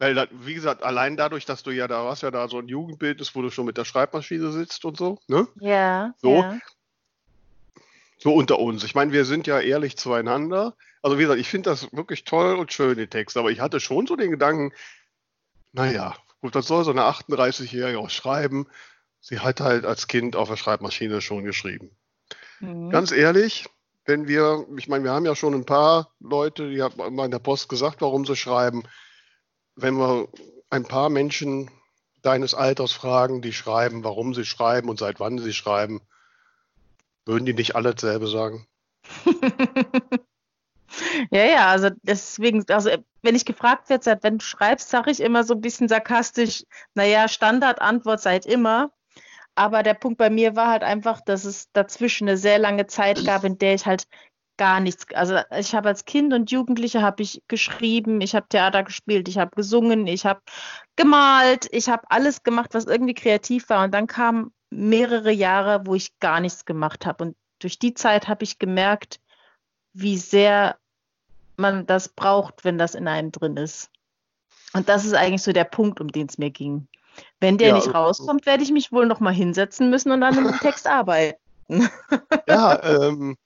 weil, 0.00 0.28
wie 0.32 0.54
gesagt, 0.54 0.82
allein 0.82 1.18
dadurch, 1.18 1.44
dass 1.44 1.62
du 1.62 1.72
ja 1.72 1.86
da 1.86 2.08
hast, 2.08 2.22
ja 2.22 2.30
da 2.30 2.48
so 2.48 2.58
ein 2.58 2.68
Jugendbild 2.68 3.20
ist, 3.20 3.34
wo 3.34 3.42
du 3.42 3.50
schon 3.50 3.66
mit 3.66 3.76
der 3.76 3.84
Schreibmaschine 3.84 4.50
sitzt 4.50 4.84
und 4.86 4.96
so, 4.96 5.18
ne? 5.28 5.46
Ja. 5.60 6.14
So, 6.22 6.36
ja. 6.36 6.58
so 8.18 8.34
unter 8.34 8.58
uns. 8.58 8.82
Ich 8.82 8.94
meine, 8.94 9.12
wir 9.12 9.26
sind 9.26 9.46
ja 9.46 9.60
ehrlich 9.60 9.98
zueinander. 9.98 10.74
Also 11.02 11.18
wie 11.18 11.22
gesagt, 11.22 11.40
ich 11.40 11.50
finde 11.50 11.68
das 11.68 11.92
wirklich 11.92 12.24
toll 12.24 12.54
und 12.54 12.72
schön, 12.72 12.96
die 12.96 13.08
Texte, 13.08 13.40
aber 13.40 13.50
ich 13.50 13.60
hatte 13.60 13.78
schon 13.78 14.06
so 14.06 14.16
den 14.16 14.30
Gedanken, 14.30 14.72
naja, 15.72 16.16
gut, 16.40 16.54
was 16.54 16.66
soll 16.66 16.84
so 16.84 16.92
eine 16.92 17.02
38-Jährige 17.02 17.98
auch 17.98 18.10
schreiben? 18.10 18.66
Sie 19.20 19.40
hat 19.40 19.60
halt 19.60 19.84
als 19.84 20.06
Kind 20.06 20.34
auf 20.34 20.48
der 20.48 20.56
Schreibmaschine 20.56 21.20
schon 21.20 21.44
geschrieben. 21.44 21.90
Mhm. 22.60 22.88
Ganz 22.88 23.12
ehrlich, 23.12 23.68
wenn 24.04 24.26
wir, 24.26 24.66
ich 24.76 24.88
meine, 24.88 25.04
wir 25.04 25.12
haben 25.12 25.26
ja 25.26 25.36
schon 25.36 25.54
ein 25.54 25.66
paar 25.66 26.12
Leute, 26.20 26.70
die 26.70 26.82
haben 26.82 27.14
mal 27.14 27.24
in 27.24 27.30
der 27.30 27.38
Post 27.38 27.68
gesagt, 27.68 28.00
warum 28.00 28.24
sie 28.24 28.36
schreiben. 28.36 28.82
Wenn 29.76 29.94
wir 29.94 30.28
ein 30.70 30.84
paar 30.84 31.10
Menschen 31.10 31.70
deines 32.22 32.54
Alters 32.54 32.92
fragen, 32.92 33.42
die 33.42 33.52
schreiben, 33.52 34.04
warum 34.04 34.34
sie 34.34 34.44
schreiben 34.44 34.88
und 34.88 34.98
seit 34.98 35.20
wann 35.20 35.38
sie 35.38 35.52
schreiben, 35.52 36.00
würden 37.24 37.46
die 37.46 37.54
nicht 37.54 37.76
alle 37.76 37.94
dasselbe 37.94 38.26
sagen? 38.26 38.66
Ja, 41.30 41.44
ja, 41.44 41.66
also 41.68 41.90
deswegen, 42.02 42.64
also 42.68 42.90
wenn 43.22 43.36
ich 43.36 43.44
gefragt 43.44 43.88
werde, 43.88 44.04
seit 44.04 44.22
wenn 44.22 44.38
du 44.38 44.44
schreibst, 44.44 44.90
sage 44.90 45.10
ich 45.10 45.20
immer 45.20 45.44
so 45.44 45.54
ein 45.54 45.60
bisschen 45.60 45.88
sarkastisch, 45.88 46.64
naja, 46.94 47.28
Standardantwort 47.28 48.20
seit 48.20 48.46
immer. 48.46 48.90
Aber 49.54 49.82
der 49.82 49.94
Punkt 49.94 50.18
bei 50.18 50.30
mir 50.30 50.56
war 50.56 50.68
halt 50.68 50.82
einfach, 50.82 51.20
dass 51.20 51.44
es 51.44 51.70
dazwischen 51.72 52.28
eine 52.28 52.36
sehr 52.36 52.58
lange 52.58 52.86
Zeit 52.86 53.24
gab, 53.24 53.44
in 53.44 53.58
der 53.58 53.74
ich 53.74 53.86
halt 53.86 54.04
gar 54.56 54.80
nichts, 54.80 55.06
also 55.14 55.38
ich 55.56 55.74
habe 55.74 55.88
als 55.88 56.04
Kind 56.04 56.34
und 56.34 56.50
Jugendliche 56.50 57.00
habe 57.00 57.22
ich 57.22 57.42
geschrieben, 57.48 58.20
ich 58.20 58.34
habe 58.34 58.46
Theater 58.46 58.82
gespielt, 58.82 59.26
ich 59.26 59.38
habe 59.38 59.56
gesungen, 59.56 60.06
ich 60.06 60.26
habe 60.26 60.42
gemalt, 60.96 61.66
ich 61.70 61.88
habe 61.88 62.02
alles 62.10 62.42
gemacht, 62.42 62.74
was 62.74 62.84
irgendwie 62.84 63.14
kreativ 63.14 63.70
war. 63.70 63.84
Und 63.84 63.94
dann 63.94 64.06
kamen 64.06 64.52
mehrere 64.68 65.32
Jahre, 65.32 65.86
wo 65.86 65.94
ich 65.94 66.18
gar 66.18 66.40
nichts 66.40 66.66
gemacht 66.66 67.06
habe. 67.06 67.24
Und 67.24 67.36
durch 67.58 67.78
die 67.78 67.94
Zeit 67.94 68.28
habe 68.28 68.44
ich 68.44 68.58
gemerkt, 68.58 69.18
wie 69.94 70.18
sehr 70.18 70.76
man 71.56 71.86
das 71.86 72.10
braucht, 72.10 72.62
wenn 72.62 72.76
das 72.76 72.94
in 72.94 73.08
einem 73.08 73.32
drin 73.32 73.56
ist. 73.56 73.90
Und 74.74 74.90
das 74.90 75.06
ist 75.06 75.14
eigentlich 75.14 75.42
so 75.42 75.52
der 75.52 75.64
Punkt, 75.64 76.00
um 76.00 76.08
den 76.08 76.26
es 76.26 76.36
mir 76.36 76.50
ging. 76.50 76.86
Wenn 77.40 77.58
der 77.58 77.68
Ja, 77.68 77.74
nicht 77.74 77.94
rauskommt, 77.94 78.46
werde 78.46 78.62
ich 78.62 78.72
mich 78.72 78.92
wohl 78.92 79.06
noch 79.06 79.20
mal 79.20 79.32
hinsetzen 79.32 79.90
müssen 79.90 80.12
und 80.12 80.22
an 80.22 80.34
dem 80.34 80.44
Text 80.60 80.86
arbeiten. 80.86 81.36
Ja, 82.48 82.82
ähm, 82.82 83.36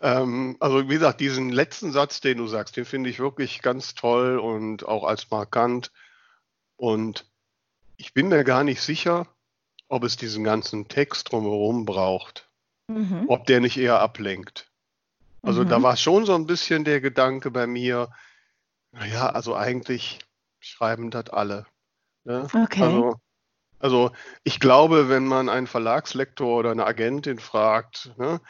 ähm, 0.00 0.56
also 0.60 0.88
wie 0.88 0.94
gesagt, 0.94 1.20
diesen 1.20 1.50
letzten 1.50 1.90
Satz, 1.90 2.20
den 2.20 2.38
du 2.38 2.46
sagst, 2.46 2.76
den 2.76 2.84
finde 2.84 3.10
ich 3.10 3.18
wirklich 3.18 3.60
ganz 3.60 3.94
toll 3.94 4.38
und 4.38 4.86
auch 4.86 5.02
als 5.04 5.30
markant. 5.30 5.90
Und 6.76 7.26
ich 7.96 8.14
bin 8.14 8.28
mir 8.28 8.44
gar 8.44 8.62
nicht 8.62 8.80
sicher, 8.80 9.26
ob 9.88 10.04
es 10.04 10.16
diesen 10.16 10.44
ganzen 10.44 10.88
Text 10.88 11.32
drumherum 11.32 11.84
braucht, 11.84 12.50
Mhm. 12.88 13.24
ob 13.28 13.46
der 13.46 13.60
nicht 13.60 13.78
eher 13.78 14.00
ablenkt. 14.00 14.70
Also 15.42 15.64
da 15.64 15.78
Mhm. 15.78 15.82
war 15.82 15.96
schon 15.96 16.24
so 16.24 16.34
ein 16.34 16.46
bisschen 16.46 16.84
der 16.84 17.00
Gedanke 17.00 17.50
bei 17.50 17.66
mir, 17.66 18.10
naja, 18.92 19.28
also 19.30 19.56
eigentlich 19.56 20.20
schreiben 20.60 21.10
das 21.10 21.30
alle. 21.30 21.66
Ne? 22.24 22.46
Okay. 22.52 22.82
Also, 22.82 23.14
also 23.78 24.10
ich 24.44 24.60
glaube, 24.60 25.08
wenn 25.08 25.26
man 25.26 25.48
einen 25.48 25.66
Verlagslektor 25.66 26.58
oder 26.58 26.70
eine 26.70 26.86
Agentin 26.86 27.38
fragt, 27.38 28.12
ne, 28.16 28.40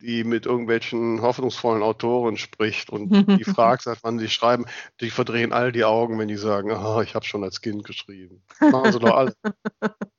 die 0.00 0.24
mit 0.24 0.46
irgendwelchen 0.46 1.22
hoffnungsvollen 1.22 1.82
Autoren 1.82 2.36
spricht 2.36 2.90
und 2.90 3.10
die 3.10 3.44
fragt, 3.44 3.82
seit 3.82 4.02
wann 4.02 4.18
sie 4.18 4.28
schreiben, 4.28 4.66
die 5.00 5.10
verdrehen 5.10 5.52
all 5.52 5.72
die 5.72 5.84
Augen, 5.84 6.18
wenn 6.18 6.28
die 6.28 6.36
sagen, 6.36 6.72
ah, 6.72 7.00
ich 7.02 7.14
habe 7.14 7.24
schon 7.24 7.44
als 7.44 7.60
Kind 7.60 7.84
geschrieben. 7.84 8.42
Das 8.60 8.72
machen 8.72 8.92
sie 8.92 8.98
doch 8.98 9.16
alle. 9.16 9.34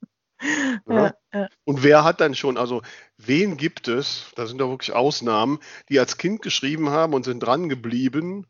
Ja, 0.86 1.14
ja. 1.32 1.48
Und 1.64 1.82
wer 1.82 2.04
hat 2.04 2.20
dann 2.20 2.34
schon, 2.34 2.58
also 2.58 2.82
wen 3.16 3.56
gibt 3.56 3.88
es, 3.88 4.26
da 4.36 4.46
sind 4.46 4.58
doch 4.58 4.68
wirklich 4.68 4.92
Ausnahmen, 4.92 5.58
die 5.88 5.98
als 5.98 6.18
Kind 6.18 6.42
geschrieben 6.42 6.90
haben 6.90 7.14
und 7.14 7.24
sind 7.24 7.40
dran 7.40 7.70
geblieben? 7.70 8.46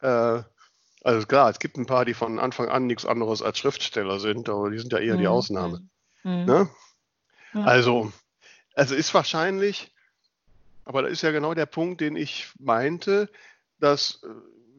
Äh, 0.00 0.42
also 1.02 1.26
klar, 1.26 1.50
es 1.50 1.58
gibt 1.58 1.76
ein 1.76 1.86
paar, 1.86 2.04
die 2.04 2.14
von 2.14 2.38
Anfang 2.38 2.68
an 2.68 2.86
nichts 2.86 3.06
anderes 3.06 3.42
als 3.42 3.58
Schriftsteller 3.58 4.20
sind, 4.20 4.48
aber 4.48 4.70
die 4.70 4.78
sind 4.78 4.92
ja 4.92 4.98
eher 4.98 5.16
die 5.16 5.24
Mhm. 5.24 5.30
Ausnahme. 5.30 5.88
Mhm. 6.24 6.44
Ne? 6.44 6.70
Ja. 7.54 7.64
Also, 7.64 8.12
also 8.74 8.94
ist 8.94 9.14
wahrscheinlich, 9.14 9.94
aber 10.84 11.02
da 11.02 11.08
ist 11.08 11.22
ja 11.22 11.30
genau 11.30 11.54
der 11.54 11.66
Punkt, 11.66 12.00
den 12.00 12.16
ich 12.16 12.48
meinte, 12.58 13.30
dass, 13.78 14.20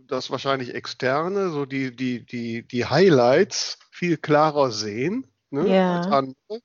dass 0.08 0.30
wahrscheinlich 0.32 0.74
Externe 0.76 1.50
so 1.52 1.66
die, 1.66 1.96
die, 1.96 2.26
die, 2.26 2.64
die 2.64 2.86
Highlights 2.86 3.80
viel 3.92 4.18
klarer 4.18 4.72
sehen 4.72 5.28
ne, 5.52 5.68
Ja. 5.74 5.96
als 5.96 6.08
andere. 6.08 6.62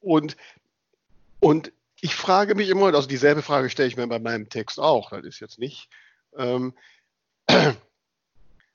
Und, 0.00 0.36
und 1.40 1.72
ich 2.00 2.14
frage 2.14 2.54
mich 2.54 2.68
immer, 2.68 2.94
also 2.94 3.08
dieselbe 3.08 3.42
Frage 3.42 3.70
stelle 3.70 3.88
ich 3.88 3.96
mir 3.96 4.06
bei 4.06 4.18
meinem 4.18 4.48
Text 4.48 4.80
auch, 4.80 5.10
das 5.10 5.24
ist 5.24 5.40
jetzt 5.40 5.58
nicht, 5.58 5.88
ähm, 6.36 6.74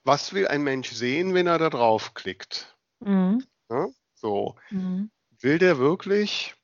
was 0.05 0.33
will 0.33 0.47
ein 0.47 0.63
Mensch 0.63 0.91
sehen, 0.91 1.33
wenn 1.33 1.47
er 1.47 1.57
da 1.57 1.69
draufklickt? 1.69 2.77
Mhm. 2.99 3.43
Ne? 3.69 3.93
So, 4.13 4.55
Mhm. 4.69 5.11
Will 5.41 5.59
der 5.59 5.77
wirklich 5.77 6.55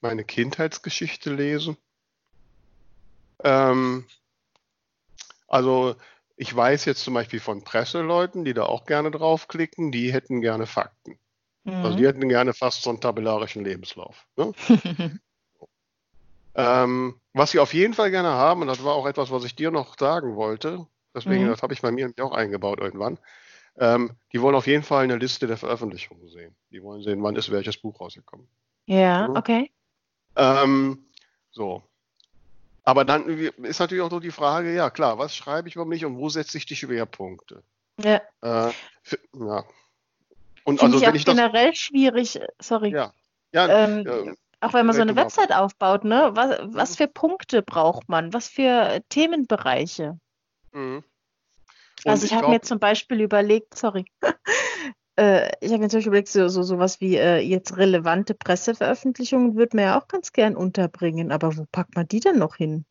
meine 0.00 0.24
Kindheitsgeschichte 0.24 1.34
lesen? 1.34 1.76
Ähm, 3.42 4.06
also 5.48 5.96
ich 6.36 6.54
weiß 6.54 6.84
jetzt 6.84 7.02
zum 7.02 7.14
Beispiel 7.14 7.40
von 7.40 7.64
Presseleuten, 7.64 8.44
die 8.44 8.54
da 8.54 8.64
auch 8.64 8.86
gerne 8.86 9.10
draufklicken, 9.10 9.92
die 9.92 10.12
hätten 10.12 10.40
gerne 10.40 10.66
Fakten. 10.66 11.18
Also 11.64 11.96
die 11.96 12.02
Mhm. 12.02 12.06
hätten 12.06 12.28
gerne 12.28 12.54
fast 12.54 12.82
so 12.82 12.90
einen 12.90 13.00
tabellarischen 13.00 13.64
Lebenslauf. 13.64 14.26
Ne? 14.36 14.52
Ähm, 16.56 17.20
was 17.32 17.52
sie 17.52 17.60
auf 17.60 17.72
jeden 17.74 17.94
Fall 17.94 18.10
gerne 18.10 18.30
haben, 18.30 18.62
und 18.62 18.66
das 18.66 18.82
war 18.82 18.94
auch 18.94 19.06
etwas, 19.06 19.30
was 19.30 19.44
ich 19.44 19.54
dir 19.54 19.70
noch 19.70 19.96
sagen 19.96 20.34
wollte, 20.34 20.84
deswegen, 21.14 21.44
Mhm. 21.44 21.48
das 21.50 21.62
habe 21.62 21.72
ich 21.72 21.82
bei 21.82 21.90
mir 21.90 22.06
nämlich 22.06 22.22
auch 22.22 22.32
eingebaut 22.32 22.80
irgendwann, 22.80 23.18
ähm, 23.76 24.12
die 24.32 24.40
wollen 24.42 24.54
auf 24.54 24.66
jeden 24.66 24.82
Fall 24.82 25.04
eine 25.04 25.16
Liste 25.16 25.46
der 25.46 25.56
Veröffentlichungen 25.56 26.28
sehen. 26.28 26.54
Die 26.70 26.82
wollen 26.82 27.02
sehen, 27.02 27.22
wann 27.22 27.36
ist 27.36 27.50
welches 27.50 27.76
Buch 27.76 28.00
rausgekommen. 28.00 28.46
Ja, 28.86 29.28
Mhm. 29.28 29.36
okay. 29.36 29.70
Ähm, 30.36 31.04
so. 31.50 31.82
Aber 32.82 33.04
dann 33.04 33.28
ist 33.28 33.78
natürlich 33.78 34.02
auch 34.02 34.10
so 34.10 34.20
die 34.20 34.30
Frage, 34.30 34.74
ja 34.74 34.90
klar, 34.90 35.18
was 35.18 35.34
schreibe 35.36 35.68
ich 35.68 35.76
über 35.76 35.84
mich 35.84 36.04
und 36.04 36.16
wo 36.16 36.28
setze 36.28 36.58
ich 36.58 36.66
die 36.66 36.76
Schwerpunkte? 36.76 37.62
Ja. 38.02 38.20
Äh, 38.40 38.72
für, 39.02 39.18
ja. 39.34 39.64
Und 40.64 40.78
Finde 40.80 40.96
also 40.96 40.98
ich 40.98 41.08
auch 41.08 41.14
ich 41.14 41.24
das, 41.24 41.36
generell 41.36 41.74
schwierig, 41.74 42.40
sorry. 42.60 42.90
ja, 42.90 43.12
ja, 43.52 43.84
Ähm, 43.84 44.06
äh, 44.06 44.34
Auch 44.60 44.72
wenn 44.74 44.86
man 44.86 44.94
so 44.94 45.02
eine. 45.02 45.16
Website 45.16 45.52
aufbaut, 45.52 46.04
ne? 46.04 46.30
Was, 46.34 46.58
was 46.74 46.96
für 46.96 47.06
Punkte 47.06 47.62
braucht 47.62 48.08
man? 48.08 48.32
Was 48.32 48.48
für 48.48 49.00
Themenbereiche? 49.08 50.18
Mhm. 50.72 51.04
Also 52.06 52.22
Und 52.22 52.24
ich 52.24 52.34
habe 52.34 52.48
mir 52.48 52.62
zum 52.62 52.78
Beispiel 52.78 53.20
überlegt, 53.20 53.76
sorry, 53.76 54.04
äh, 55.16 55.50
ich 55.60 55.70
habe 55.70 55.82
mir 55.82 55.88
zum 55.88 55.98
Beispiel 55.98 56.08
überlegt, 56.08 56.28
so, 56.28 56.48
so 56.48 56.62
sowas 56.62 57.00
wie 57.00 57.16
äh, 57.16 57.38
jetzt 57.40 57.76
relevante 57.76 58.34
Presseveröffentlichungen 58.34 59.56
würde 59.56 59.76
man 59.76 59.84
ja 59.84 60.00
auch 60.00 60.08
ganz 60.08 60.32
gern 60.32 60.56
unterbringen, 60.56 61.30
aber 61.32 61.56
wo 61.56 61.66
packt 61.70 61.94
man 61.96 62.08
die 62.08 62.20
denn 62.20 62.38
noch 62.38 62.56
hin? 62.56 62.84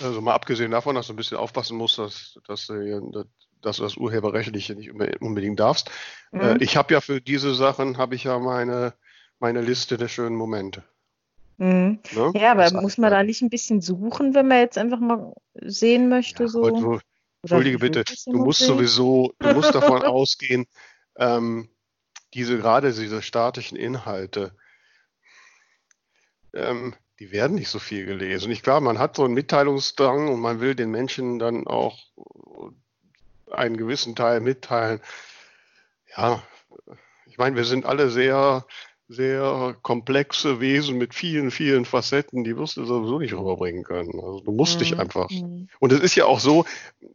Also 0.00 0.20
mal 0.20 0.34
abgesehen 0.34 0.72
davon, 0.72 0.96
dass 0.96 1.06
du 1.06 1.12
ein 1.12 1.16
bisschen 1.16 1.36
aufpassen 1.36 1.76
musst, 1.76 1.98
dass, 1.98 2.38
dass, 2.48 2.66
dass 2.66 3.76
du 3.76 3.82
das 3.84 3.96
Urheberrechtliche 3.96 4.74
nicht 4.74 4.90
unbe- 4.90 5.18
unbedingt 5.18 5.60
darfst. 5.60 5.90
Äh, 6.32 6.54
Mhm. 6.54 6.56
ich 6.60 6.76
habe 6.76 6.92
ja 6.94 7.00
für 7.00 7.20
diese 7.20 7.54
Sachen, 7.54 7.96
habe 7.96 8.16
ich 8.16 8.24
ja 8.24 8.38
meine, 8.40 8.94
meine 9.38 9.60
Liste 9.60 9.96
der 9.96 10.08
schönen 10.08 10.34
Momente. 10.36 10.82
Mhm. 11.56 12.00
Ne? 12.12 12.32
Ja, 12.34 12.52
aber 12.52 12.64
Das 12.64 12.72
muss 12.72 12.98
man 12.98 13.10
da 13.10 13.22
nicht 13.22 13.42
ein 13.42 13.50
bisschen 13.50 13.80
suchen, 13.80 14.34
wenn 14.34 14.48
man 14.48 14.58
jetzt 14.58 14.78
einfach 14.78 15.00
mal 15.00 15.34
sehen 15.54 16.08
möchte, 16.08 16.44
ja, 16.44 16.48
so? 16.48 16.68
du, 16.68 17.00
Entschuldige 17.42 17.78
bitte, 17.78 18.04
du 18.26 18.38
musst 18.38 18.60
sehen? 18.60 18.68
sowieso, 18.68 19.34
du 19.38 19.48
musst 19.54 19.74
davon 19.74 20.02
ausgehen, 20.02 20.66
ähm, 21.16 21.68
diese 22.32 22.58
gerade 22.58 22.92
diese 22.92 23.22
statischen 23.22 23.76
Inhalte, 23.76 24.56
ähm, 26.52 26.94
die 27.20 27.30
werden 27.30 27.54
nicht 27.54 27.68
so 27.68 27.78
viel 27.78 28.06
gelesen. 28.06 28.50
Ich 28.50 28.62
glaube, 28.62 28.84
man 28.84 28.98
hat 28.98 29.16
so 29.16 29.24
einen 29.24 29.34
Mitteilungsdrang 29.34 30.28
und 30.28 30.40
man 30.40 30.60
will 30.60 30.74
den 30.74 30.90
Menschen 30.90 31.38
dann 31.38 31.66
auch 31.66 31.98
einen 33.50 33.76
gewissen 33.76 34.16
Teil 34.16 34.40
mitteilen. 34.40 35.00
Ja, 36.16 36.42
ich 37.26 37.38
meine, 37.38 37.56
wir 37.56 37.64
sind 37.64 37.86
alle 37.86 38.10
sehr 38.10 38.66
sehr 39.08 39.76
komplexe 39.82 40.60
Wesen 40.60 40.96
mit 40.96 41.14
vielen, 41.14 41.50
vielen 41.50 41.84
Facetten, 41.84 42.42
die 42.42 42.56
wirst 42.56 42.78
du 42.78 42.84
sowieso 42.84 43.18
nicht 43.18 43.34
rüberbringen 43.34 43.84
können. 43.84 44.14
Also 44.14 44.40
du 44.40 44.52
musst 44.52 44.80
dich 44.80 44.92
Mhm. 44.92 45.00
einfach. 45.00 45.30
Mhm. 45.30 45.68
Und 45.78 45.92
es 45.92 46.00
ist 46.00 46.14
ja 46.14 46.24
auch 46.24 46.40
so, 46.40 46.64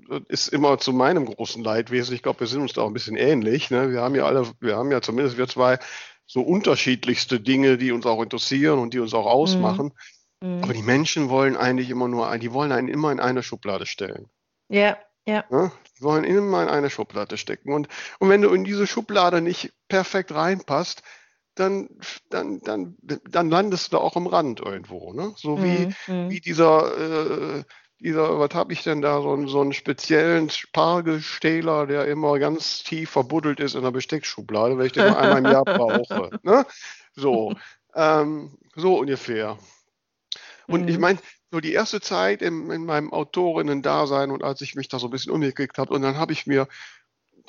das 0.07 0.21
ist 0.27 0.47
immer 0.49 0.77
zu 0.77 0.93
meinem 0.93 1.25
großen 1.25 1.63
Leidwesen. 1.63 2.13
Ich 2.13 2.21
glaube, 2.21 2.41
wir 2.41 2.47
sind 2.47 2.61
uns 2.61 2.73
da 2.73 2.83
auch 2.83 2.87
ein 2.87 2.93
bisschen 2.93 3.17
ähnlich. 3.17 3.71
Ne? 3.71 3.91
Wir 3.91 4.01
haben 4.01 4.15
ja 4.15 4.25
alle, 4.25 4.51
wir 4.59 4.77
haben 4.77 4.91
ja 4.91 5.01
zumindest 5.01 5.37
wir 5.37 5.47
zwei 5.47 5.79
so 6.27 6.41
unterschiedlichste 6.41 7.39
Dinge, 7.39 7.77
die 7.79 7.91
uns 7.91 8.05
auch 8.05 8.21
interessieren 8.21 8.77
und 8.77 8.93
die 8.93 8.99
uns 8.99 9.15
auch 9.15 9.25
ausmachen. 9.25 9.93
Mhm. 10.41 10.63
Aber 10.63 10.73
die 10.73 10.83
Menschen 10.83 11.29
wollen 11.29 11.57
eigentlich 11.57 11.89
immer 11.89 12.07
nur, 12.07 12.37
die 12.37 12.53
wollen 12.53 12.71
einen 12.71 12.87
immer 12.87 13.11
in 13.11 13.19
eine 13.19 13.41
Schublade 13.41 13.87
stellen. 13.87 14.29
Ja, 14.69 14.97
ja. 15.25 15.43
Ne? 15.49 15.71
Die 15.97 16.03
wollen 16.03 16.23
immer 16.23 16.61
in 16.63 16.69
eine 16.69 16.91
Schublade 16.91 17.37
stecken. 17.37 17.73
Und, 17.73 17.87
und 18.19 18.29
wenn 18.29 18.43
du 18.43 18.53
in 18.53 18.63
diese 18.63 18.85
Schublade 18.85 19.41
nicht 19.41 19.73
perfekt 19.87 20.31
reinpasst, 20.33 21.01
dann, 21.59 21.89
dann, 22.29 22.59
dann, 22.61 22.97
dann 23.01 23.49
landest 23.49 23.87
du 23.91 23.97
da 23.97 24.03
auch 24.03 24.15
am 24.15 24.27
Rand 24.27 24.59
irgendwo. 24.61 25.13
Ne? 25.13 25.33
So 25.37 25.61
wie, 25.63 25.85
Mhm. 25.85 25.95
Mhm. 26.07 26.29
wie 26.29 26.39
dieser, 26.41 27.57
äh, 27.59 27.63
dieser, 27.99 28.39
was 28.39 28.53
habe 28.53 28.71
ich 28.73 28.83
denn 28.83 29.01
da, 29.01 29.21
so, 29.21 29.33
einen- 29.33 29.47
so 29.47 29.61
einen 29.61 29.73
speziellen 29.73 30.49
Spargelstähler, 30.49 31.85
der 31.85 32.05
immer 32.07 32.39
ganz 32.39 32.83
tief 32.83 33.09
verbuddelt 33.09 33.59
ist 33.59 33.75
in 33.75 33.83
der 33.83 33.91
Besteckschublade, 33.91 34.77
weil 34.77 34.85
ich 34.87 34.93
den 34.93 35.05
nur 35.05 35.17
einmal 35.19 35.39
im 35.39 35.49
Jahr 35.49 35.65
brauche. 35.65 36.31
Ne? 36.43 36.65
So, 37.15 37.53
ähm, 37.95 38.57
so 38.75 38.97
ungefähr. 38.99 39.57
Und 40.67 40.87
ich 40.89 40.95
Mhm. 40.95 41.01
meine, 41.01 41.19
so 41.51 41.59
die 41.59 41.73
erste 41.73 41.99
Zeit 41.99 42.41
in, 42.41 42.69
in 42.69 42.85
meinem 42.85 43.11
Autorinnen-Dasein 43.11 44.31
und 44.31 44.43
als 44.43 44.61
ich 44.61 44.75
mich 44.75 44.87
da 44.87 44.99
so 44.99 45.07
ein 45.07 45.11
bisschen 45.11 45.33
umgekriegt 45.33 45.77
habe, 45.77 45.93
und 45.93 46.01
dann 46.03 46.17
habe 46.17 46.31
ich 46.31 46.45
mir 46.45 46.67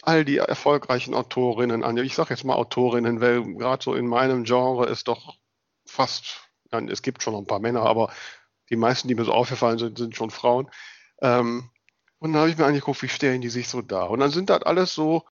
all 0.02 0.25
die 0.25 0.38
erfolgreichen 0.38 1.14
Autorinnen 1.14 1.85
an, 1.85 1.97
ich 1.99 2.14
sage 2.14 2.30
jetzt 2.30 2.45
mal 2.45 2.54
Autorinnen, 2.54 3.21
weil 3.21 3.42
gerade 3.54 3.83
so 3.83 3.95
in 3.95 4.07
meinem 4.07 4.45
Genre 4.45 4.87
ist 4.87 5.09
doch 5.09 5.37
fast, 5.87 6.40
nein, 6.71 6.88
es 6.88 7.02
gibt 7.02 7.23
schon 7.23 7.35
noch 7.35 7.40
ein 7.40 7.47
paar 7.47 7.61
Männer, 7.61 7.83
aber 7.83 8.12
die 8.71 8.76
meisten, 8.76 9.09
die 9.09 9.14
mir 9.14 9.25
so 9.25 9.33
aufgefallen 9.33 9.78
sind, 9.78 9.99
sind 9.99 10.16
schon 10.16 10.30
Frauen. 10.30 10.71
Ähm, 11.21 11.71
und 12.19 12.33
dann 12.33 12.40
habe 12.40 12.50
ich 12.50 12.59
mir 12.59 12.66
angeguckt, 12.66 13.02
wie 13.02 13.09
stellen 13.09 13.40
die 13.40 13.49
sich 13.49 13.69
so 13.69 13.83
dar. 13.83 14.11
Und 14.11 14.21
dann 14.21 14.30
sind 14.30 14.50
das 14.50 14.62
alles 14.62 14.95
so, 14.95 15.25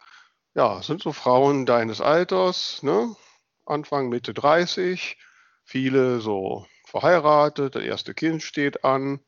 ja, 0.55 0.81
sind 0.81 1.01
so 1.01 1.13
Frauen 1.13 1.65
deines 1.65 2.01
Alters, 2.01 2.83
ne? 2.83 3.15
Anfang, 3.65 4.09
Mitte 4.09 4.33
30, 4.33 5.17
viele 5.63 6.19
so 6.19 6.65
verheiratet, 6.85 7.75
das 7.75 7.83
erste 7.83 8.15
Kind 8.15 8.41
steht 8.41 8.83
an, 8.83 9.19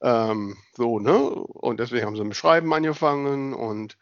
ähm, 0.00 0.56
so, 0.74 0.98
ne? 1.00 1.18
Und 1.18 1.80
deswegen 1.80 2.06
haben 2.06 2.16
sie 2.16 2.24
mit 2.24 2.36
Schreiben 2.36 2.72
angefangen 2.72 3.52
und, 3.52 3.98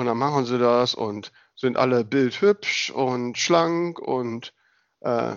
und 0.00 0.06
dann 0.06 0.16
machen 0.16 0.46
sie 0.46 0.58
das 0.58 0.94
und 0.94 1.30
sind 1.54 1.76
alle 1.76 2.04
bildhübsch 2.04 2.90
und 2.90 3.36
schlank 3.36 3.98
und 3.98 4.54
äh, 5.00 5.36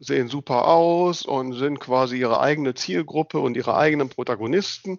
sehen 0.00 0.28
super 0.28 0.66
aus 0.66 1.22
und 1.22 1.54
sind 1.54 1.80
quasi 1.80 2.18
ihre 2.18 2.38
eigene 2.38 2.74
Zielgruppe 2.74 3.38
und 3.38 3.56
ihre 3.56 3.74
eigenen 3.74 4.10
Protagonisten. 4.10 4.98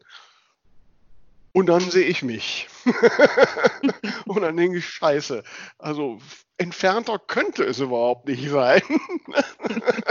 Und 1.52 1.68
dann 1.68 1.82
sehe 1.82 2.08
ich 2.08 2.24
mich. 2.24 2.68
und 4.26 4.42
dann 4.42 4.58
denke 4.58 4.80
ich, 4.80 4.90
scheiße. 4.90 5.44
Also 5.78 6.20
entfernter 6.58 7.20
könnte 7.20 7.66
es 7.66 7.80
überhaupt 7.80 8.28
nicht 8.28 8.50
sein. 8.50 8.82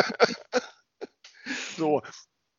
so. 1.77 2.03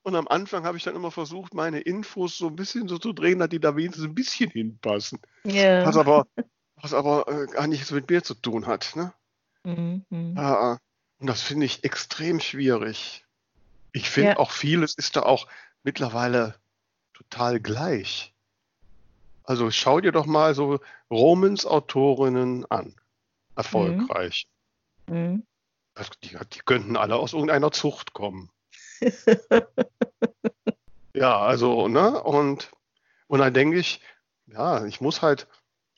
Und 0.03 0.15
am 0.15 0.27
Anfang 0.27 0.65
habe 0.65 0.77
ich 0.77 0.83
dann 0.83 0.95
immer 0.95 1.11
versucht, 1.11 1.53
meine 1.53 1.79
Infos 1.79 2.37
so 2.37 2.47
ein 2.47 2.55
bisschen 2.57 2.87
so 2.89 2.97
zu 2.97 3.13
drehen, 3.13 3.39
dass 3.39 3.49
die 3.49 3.59
da 3.59 3.75
wenigstens 3.75 4.05
ein 4.05 4.13
bisschen 4.15 4.49
hinpassen. 4.49 5.19
Ja. 5.45 5.85
Was 5.85 5.95
aber, 5.97 6.27
was 6.75 6.93
aber 6.93 7.27
äh, 7.29 7.45
gar 7.47 7.67
nichts 7.67 7.89
mit 7.91 8.09
mir 8.09 8.21
zu 8.21 8.33
tun 8.35 8.67
hat. 8.67 8.95
Ne? 8.97 9.13
Mhm. 9.63 10.05
Mhm. 10.09 10.35
Ja, 10.35 10.77
und 11.19 11.27
das 11.27 11.41
finde 11.41 11.65
ich 11.65 11.85
extrem 11.85 12.41
schwierig. 12.41 13.25
Ich 13.93 14.09
finde 14.09 14.31
Ja. 14.31 14.37
auch 14.37 14.51
vieles 14.51 14.93
ist 14.95 15.15
da 15.15 15.23
auch 15.23 15.47
mittlerweile 15.83 16.55
total 17.13 17.61
gleich. 17.61 18.33
Also 19.45 19.71
schau 19.71 20.01
dir 20.01 20.11
doch 20.11 20.25
mal 20.25 20.53
so 20.53 20.79
Romans 21.09 21.65
Autorinnen 21.65 22.65
an. 22.69 22.93
Erfolgreich. 23.55 24.47
Mhm. 25.07 25.45
Das- 25.93 26.09
Die, 26.23 26.35
die 26.53 26.59
könnten 26.59 26.97
alle 26.97 27.15
aus 27.15 27.33
irgendeiner 27.33 27.71
Zucht 27.71 28.13
kommen. 28.13 28.49
Ja, 31.15 31.39
also, 31.39 31.87
ne? 31.87 32.21
Und, 32.23 32.71
und 33.27 33.39
dann 33.39 33.53
denke 33.53 33.77
ich, 33.77 34.01
ja, 34.47 34.83
ich 34.85 34.99
muss 34.99 35.21
halt, 35.21 35.47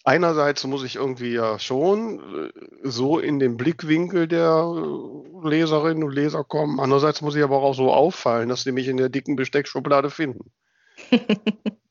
einerseits 0.04 0.66
muss 0.66 0.84
ich 0.84 0.98
irgendwie 0.98 1.34
ja 1.34 1.58
schon 1.58 2.50
äh, 2.50 2.52
so 2.84 3.20
in 3.20 3.40
den 3.40 3.56
Blickwinkel 3.56 4.28
der 4.28 4.74
äh, 4.76 5.48
Leserinnen 5.48 6.04
und 6.04 6.14
Leser 6.14 6.44
kommen. 6.44 6.80
Andererseits 6.80 7.22
muss 7.22 7.36
ich 7.36 7.44
aber 7.44 7.62
auch 7.62 7.74
so 7.74 7.94
auffallen, 7.94 8.50
dass 8.50 8.64
sie 8.64 8.74
mich 8.74 8.88
in 8.88 8.98
der 8.98 9.10
dicken 9.10 9.36
Besteckschublade 9.36 10.10
finden. 10.10 10.52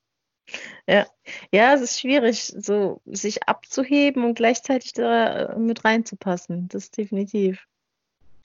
Ja. 0.87 1.07
ja, 1.51 1.73
es 1.73 1.81
ist 1.81 2.01
schwierig, 2.01 2.53
so 2.59 3.01
sich 3.07 3.49
abzuheben 3.49 4.23
und 4.23 4.35
gleichzeitig 4.35 4.93
da 4.93 5.55
äh, 5.55 5.59
mit 5.59 5.83
reinzupassen. 5.83 6.69
Das 6.69 6.85
ist 6.85 6.99
definitiv. 6.99 7.67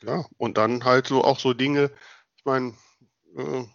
Ja, 0.01 0.25
und 0.37 0.57
dann 0.57 0.85
halt 0.85 1.07
so 1.07 1.21
auch 1.25 1.37
so 1.37 1.53
Dinge, 1.53 1.91
meine, 2.49 2.73
äh, 3.37 3.65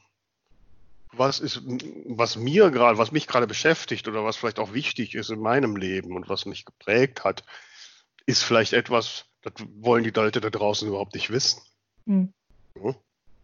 was 1.12 1.40
ist, 1.40 1.62
was 2.06 2.36
mir 2.36 2.70
gerade, 2.70 2.98
was 2.98 3.12
mich 3.12 3.26
gerade 3.26 3.46
beschäftigt 3.46 4.08
oder 4.08 4.24
was 4.24 4.36
vielleicht 4.36 4.58
auch 4.58 4.72
wichtig 4.72 5.14
ist 5.14 5.30
in 5.30 5.40
meinem 5.40 5.76
Leben 5.76 6.16
und 6.16 6.28
was 6.28 6.44
mich 6.44 6.64
geprägt 6.64 7.24
hat, 7.24 7.44
ist 8.26 8.42
vielleicht 8.42 8.72
etwas, 8.72 9.26
das 9.42 9.52
wollen 9.76 10.04
die 10.04 10.10
Leute 10.10 10.40
da 10.40 10.50
draußen 10.50 10.88
überhaupt 10.88 11.14
nicht 11.14 11.30
wissen. 11.30 11.62
Hm. 12.06 12.32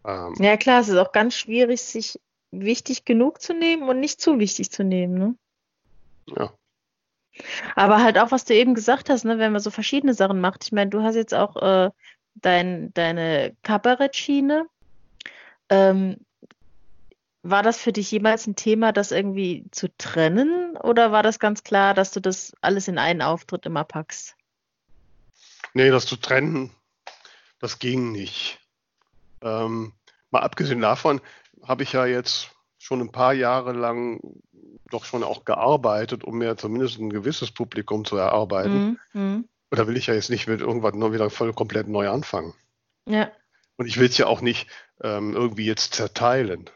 Ähm, 0.05 0.33
Ja, 0.39 0.57
klar, 0.57 0.81
es 0.81 0.89
ist 0.89 0.97
auch 0.97 1.11
ganz 1.11 1.35
schwierig, 1.35 1.81
sich 1.81 2.19
wichtig 2.51 3.05
genug 3.05 3.41
zu 3.41 3.53
nehmen 3.53 3.87
und 3.87 3.99
nicht 3.99 4.19
zu 4.19 4.37
wichtig 4.39 4.71
zu 4.71 4.83
nehmen, 4.83 5.13
ne? 5.13 5.35
ja. 6.27 6.53
Aber 7.75 8.03
halt 8.03 8.17
auch, 8.17 8.31
was 8.31 8.43
du 8.43 8.53
eben 8.53 8.73
gesagt 8.73 9.09
hast, 9.09 9.23
ne, 9.23 9.39
wenn 9.39 9.53
man 9.53 9.61
so 9.61 9.71
verschiedene 9.71 10.13
Sachen 10.13 10.41
macht. 10.41 10.65
Ich 10.65 10.73
meine, 10.73 10.89
du 10.89 11.01
hast 11.01 11.15
jetzt 11.15 11.33
auch 11.33 11.55
äh, 11.55 11.89
dein, 12.35 12.93
deine 12.93 13.55
Kabarettschiene. 13.63 14.67
Ähm, 15.71 16.17
war 17.43 17.63
das 17.63 17.77
für 17.77 17.91
dich 17.91 18.11
jemals 18.11 18.45
ein 18.45 18.55
Thema, 18.55 18.91
das 18.91 19.11
irgendwie 19.11 19.65
zu 19.71 19.87
trennen? 19.97 20.77
Oder 20.77 21.11
war 21.11 21.23
das 21.23 21.39
ganz 21.39 21.63
klar, 21.63 21.95
dass 21.95 22.11
du 22.11 22.19
das 22.19 22.53
alles 22.61 22.87
in 22.87 22.99
einen 22.99 23.21
Auftritt 23.23 23.65
immer 23.65 23.83
packst? 23.83 24.35
Nee, 25.73 25.89
das 25.89 26.05
zu 26.05 26.17
trennen, 26.17 26.71
das 27.59 27.79
ging 27.79 28.11
nicht. 28.11 28.59
Ähm, 29.41 29.93
mal 30.29 30.41
abgesehen 30.41 30.81
davon 30.81 31.21
habe 31.63 31.83
ich 31.83 31.93
ja 31.93 32.05
jetzt 32.05 32.51
schon 32.77 32.99
ein 32.99 33.11
paar 33.11 33.33
Jahre 33.33 33.71
lang 33.71 34.19
doch 34.89 35.05
schon 35.05 35.23
auch 35.23 35.45
gearbeitet, 35.45 36.23
um 36.25 36.37
mir 36.37 36.57
zumindest 36.57 36.99
ein 36.99 37.09
gewisses 37.09 37.51
Publikum 37.51 38.03
zu 38.03 38.17
erarbeiten. 38.17 38.99
Mhm. 39.13 39.21
Mhm. 39.21 39.49
Oder 39.71 39.87
will 39.87 39.95
ich 39.95 40.07
ja 40.07 40.13
jetzt 40.13 40.29
nicht 40.29 40.47
mit 40.47 40.59
irgendwas 40.59 40.93
nur 40.93 41.13
wieder 41.13 41.29
voll 41.29 41.53
komplett 41.53 41.87
neu 41.87 42.09
anfangen. 42.09 42.53
Ja, 43.07 43.31
Und 43.81 43.87
ich 43.87 43.97
will 43.97 44.07
es 44.07 44.17
ja 44.19 44.27
auch 44.27 44.41
nicht 44.41 44.67
ähm, 45.01 45.33
irgendwie 45.33 45.65
jetzt 45.65 45.95
zerteilen. 45.95 46.69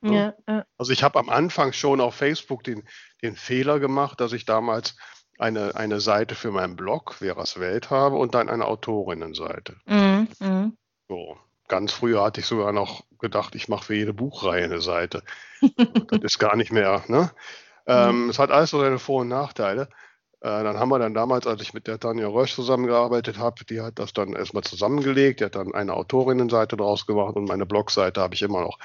Ja. 0.00 0.10
ja, 0.10 0.34
ja. 0.48 0.64
Also 0.78 0.90
ich 0.90 1.02
habe 1.02 1.18
am 1.18 1.28
Anfang 1.28 1.74
schon 1.74 2.00
auf 2.00 2.14
Facebook 2.14 2.64
den, 2.64 2.82
den 3.20 3.36
Fehler 3.36 3.78
gemacht, 3.78 4.22
dass 4.22 4.32
ich 4.32 4.46
damals 4.46 4.96
eine, 5.38 5.74
eine 5.76 6.00
Seite 6.00 6.34
für 6.34 6.50
meinen 6.50 6.74
Blog, 6.74 7.12
Veras 7.12 7.60
Welt, 7.60 7.90
habe 7.90 8.16
und 8.16 8.34
dann 8.34 8.48
eine 8.48 8.64
Autorinnenseite. 8.64 9.76
Mhm. 9.84 10.28
Mhm. 10.40 10.78
So. 11.10 11.36
Ganz 11.68 11.92
früher 11.92 12.24
hatte 12.24 12.40
ich 12.40 12.46
sogar 12.46 12.72
noch 12.72 13.04
gedacht, 13.18 13.54
ich 13.54 13.68
mache 13.68 13.84
für 13.84 13.94
jede 13.94 14.14
Buchreihe 14.14 14.64
eine 14.64 14.80
Seite. 14.80 15.24
das 15.76 16.22
ist 16.22 16.38
gar 16.38 16.56
nicht 16.56 16.72
mehr. 16.72 17.04
Ne? 17.08 17.32
Ähm, 17.86 18.30
es 18.30 18.38
hat 18.38 18.50
alles 18.50 18.70
so 18.70 18.80
seine 18.80 18.98
Vor- 18.98 19.20
und 19.20 19.28
Nachteile. 19.28 19.90
Äh, 20.46 20.62
dann 20.62 20.78
haben 20.78 20.90
wir 20.90 21.00
dann 21.00 21.12
damals, 21.12 21.44
als 21.48 21.60
ich 21.60 21.74
mit 21.74 21.88
der 21.88 21.98
Tanja 21.98 22.28
Rösch 22.28 22.54
zusammengearbeitet 22.54 23.36
habe, 23.36 23.64
die 23.64 23.80
hat 23.80 23.98
das 23.98 24.12
dann 24.12 24.32
erstmal 24.34 24.62
zusammengelegt, 24.62 25.40
die 25.40 25.44
hat 25.44 25.56
dann 25.56 25.74
eine 25.74 25.94
Autorinnenseite 25.94 26.76
draus 26.76 27.04
gemacht 27.04 27.34
und 27.34 27.48
meine 27.48 27.66
Blogseite 27.66 28.20
habe 28.20 28.34
ich 28.34 28.42
immer 28.42 28.60
noch. 28.60 28.78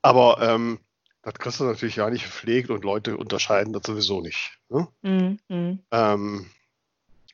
Aber 0.00 0.40
ähm, 0.40 0.78
das 1.22 1.34
kriegst 1.34 1.60
du 1.60 1.64
natürlich 1.64 1.96
ja 1.96 2.08
nicht 2.08 2.24
gepflegt 2.24 2.70
und 2.70 2.82
Leute 2.82 3.18
unterscheiden 3.18 3.74
das 3.74 3.82
sowieso 3.84 4.22
nicht. 4.22 4.58
Ne? 4.70 4.88
Mhm. 5.02 5.38
Mhm. 5.48 5.78
Ähm, 5.90 6.46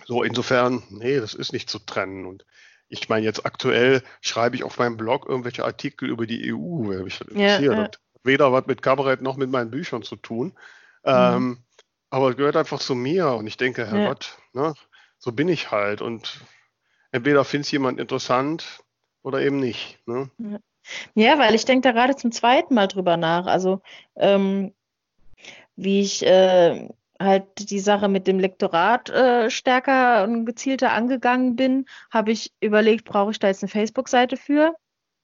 so, 0.07 0.25
insofern, 0.25 0.83
nee, 0.91 1.21
das 1.21 1.35
ist 1.35 1.53
nicht 1.53 1.71
zu 1.71 1.79
trennen. 1.79 2.27
Und 2.27 2.45
ich 2.89 3.09
meine, 3.09 3.27
jetzt 3.27 3.47
aktuell 3.47 4.03
schreibe 4.21 4.57
ich 4.57 4.65
auf 4.65 4.79
meinem 4.79 4.97
Blog 4.97 5.29
irgendwelche 5.29 5.65
Artikel 5.65 6.09
über 6.09 6.27
die 6.27 6.53
EU, 6.53 6.89
wer 6.89 7.05
mich 7.05 7.21
Ja, 7.21 7.27
interessiert. 7.29 7.75
ja. 7.77 7.83
Hat 7.85 8.01
weder 8.25 8.53
was 8.53 8.67
mit 8.67 8.83
Kabarett 8.83 9.23
noch 9.23 9.37
mit 9.37 9.51
meinen 9.51 9.71
Büchern 9.71 10.03
zu 10.03 10.17
tun. 10.17 10.53
Ähm, 11.05 11.59
aber 12.11 12.31
es 12.31 12.37
gehört 12.37 12.57
einfach 12.57 12.81
zu 12.81 12.95
mir 12.95 13.33
und 13.33 13.47
ich 13.47 13.57
denke, 13.57 13.83
Ja. 13.83 13.89
Herrgott, 13.89 14.39
ne, 14.53 14.75
so 15.19 15.33
bin 15.33 15.49
ich 15.49 15.71
halt. 15.71 16.01
Und 16.03 16.41
entweder 17.13 17.45
findet 17.45 17.67
es 17.67 17.73
jemand 17.73 18.01
interessant 18.01 18.85
oder 19.23 19.41
eben 19.41 19.59
nicht. 19.59 19.99
Ne? 20.07 20.31
Ja, 21.15 21.39
weil 21.39 21.55
ich 21.55 21.65
denke 21.65 21.89
da 21.89 21.93
gerade 21.93 22.17
zum 22.17 22.33
zweiten 22.33 22.75
Mal 22.75 22.87
drüber 22.87 23.17
nach. 23.17 23.47
Also, 23.47 23.83
ähm, 24.17 24.73
wie 25.77 26.01
ich 26.01 26.25
äh, 26.25 26.89
halt 27.21 27.71
die 27.71 27.81
Sache 27.81 28.09
mit 28.09 28.27
dem 28.27 28.39
Lektorat 28.39 29.11
äh, 29.11 29.51
stärker 29.51 30.25
und 30.25 30.47
gezielter 30.47 30.93
angegangen 30.93 31.57
bin, 31.57 31.87
habe 32.11 32.33
ich 32.33 32.53
überlegt, 32.61 33.05
brauche 33.05 33.33
ich 33.33 33.39
da 33.39 33.49
jetzt 33.49 33.63
eine 33.63 33.71
Facebook-Seite 33.71 34.37
für? 34.37 34.75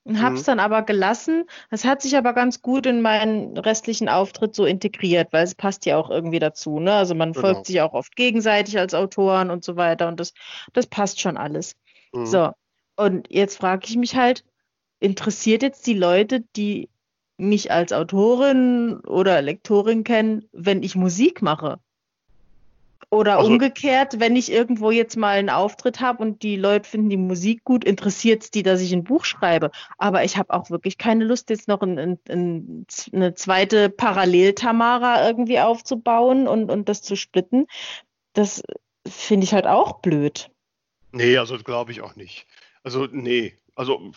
Und 0.04 0.20
habe 0.22 0.34
es 0.36 0.42
Mhm. 0.42 0.44
dann 0.44 0.60
aber 0.60 0.82
gelassen. 0.82 1.44
Es 1.70 1.84
hat 1.84 2.02
sich 2.02 2.16
aber 2.16 2.34
ganz 2.34 2.60
gut 2.62 2.86
in 2.86 3.00
meinen 3.00 3.56
restlichen 3.56 4.08
Auftritt 4.08 4.54
so 4.54 4.66
integriert, 4.66 5.32
weil 5.32 5.44
es 5.44 5.54
passt 5.54 5.86
ja 5.86 5.96
auch 5.96 6.10
irgendwie 6.10 6.38
dazu. 6.38 6.78
Ne? 6.78 6.92
Also 6.92 7.14
man 7.14 7.32
Genau. 7.32 7.40
folgt 7.40 7.66
sich 7.66 7.80
auch 7.80 7.94
oft 7.94 8.14
gegenseitig 8.16 8.78
als 8.78 8.94
Autoren 8.94 9.50
und 9.50 9.64
so 9.64 9.76
weiter 9.76 10.08
und 10.08 10.20
das, 10.20 10.34
das 10.74 10.86
passt 10.86 11.20
schon 11.20 11.36
alles. 11.38 11.76
Mhm. 12.12 12.26
So, 12.26 12.50
und 12.96 13.28
jetzt 13.30 13.56
frage 13.58 13.86
ich 13.88 13.96
mich 13.96 14.14
halt, 14.16 14.44
interessiert 15.00 15.62
jetzt 15.62 15.86
die 15.86 15.94
Leute, 15.94 16.42
die 16.56 16.90
mich 17.38 17.72
als 17.72 17.92
Autorin 17.92 19.00
oder 19.06 19.42
Lektorin 19.42 20.04
kennen, 20.04 20.48
wenn 20.52 20.82
ich 20.82 20.96
Musik 20.96 21.42
mache? 21.42 21.80
Oder 23.14 23.38
Also- 23.38 23.50
umgekehrt, 23.50 24.20
wenn 24.20 24.36
ich 24.36 24.50
irgendwo 24.50 24.90
jetzt 24.90 25.16
mal 25.16 25.38
einen 25.38 25.50
Auftritt 25.50 26.00
habe 26.00 26.22
und 26.22 26.42
die 26.42 26.56
Leute 26.56 26.88
finden 26.88 27.10
die 27.10 27.16
Musik 27.16 27.64
gut, 27.64 27.84
interessiert 27.84 28.42
es 28.42 28.50
die, 28.50 28.62
dass 28.62 28.80
ich 28.80 28.92
ein 28.92 29.04
Buch 29.04 29.24
schreibe. 29.24 29.70
Aber 29.98 30.24
ich 30.24 30.36
habe 30.36 30.52
auch 30.52 30.70
wirklich 30.70 30.98
keine 30.98 31.24
Lust, 31.24 31.50
jetzt 31.50 31.68
noch 31.68 31.82
ein, 31.82 31.98
ein, 31.98 32.18
ein, 32.28 32.86
eine 33.12 33.34
zweite 33.34 33.88
Parallel-Tamara 33.90 35.26
irgendwie 35.26 35.60
aufzubauen 35.60 36.48
und, 36.48 36.70
und 36.70 36.88
das 36.88 37.02
zu 37.02 37.16
splitten. 37.16 37.66
Das 38.32 38.62
finde 39.06 39.44
ich 39.44 39.54
halt 39.54 39.66
auch 39.66 40.00
blöd. 40.00 40.50
Nee, 41.12 41.36
also 41.38 41.58
glaube 41.58 41.92
ich 41.92 42.00
auch 42.00 42.16
nicht. 42.16 42.46
Also, 42.82 43.06
nee, 43.10 43.56
also 43.74 44.12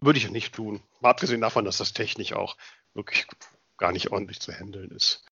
würde 0.00 0.18
ich 0.18 0.30
nicht 0.30 0.54
tun. 0.54 0.80
Mal 1.00 1.10
abgesehen 1.10 1.40
davon, 1.40 1.64
dass 1.64 1.78
das 1.78 1.92
technisch 1.92 2.32
auch 2.32 2.56
wirklich 2.94 3.26
gar 3.78 3.92
nicht 3.92 4.12
ordentlich 4.12 4.40
zu 4.40 4.52
handeln 4.52 4.90
ist. 4.90 5.24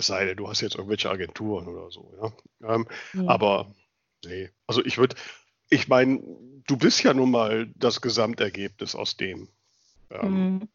Es 0.00 0.06
sei 0.06 0.24
denn, 0.24 0.38
du 0.38 0.48
hast 0.48 0.62
jetzt 0.62 0.76
irgendwelche 0.76 1.10
Agenturen 1.10 1.68
oder 1.68 1.90
so, 1.90 2.10
ja. 2.22 2.74
Ähm, 2.74 2.88
Hm. 3.12 3.28
aber 3.28 3.70
nee, 4.24 4.48
also 4.66 4.82
ich 4.82 4.96
würde, 4.96 5.14
ich 5.68 5.88
meine, 5.88 6.22
du 6.66 6.78
bist 6.78 7.02
ja 7.02 7.12
nun 7.12 7.30
mal 7.30 7.70
das 7.76 8.00
Gesamtergebnis 8.00 8.94
aus 8.94 9.18
dem, 9.18 9.50
ähm, 10.10 10.32
Mhm. 10.32 10.68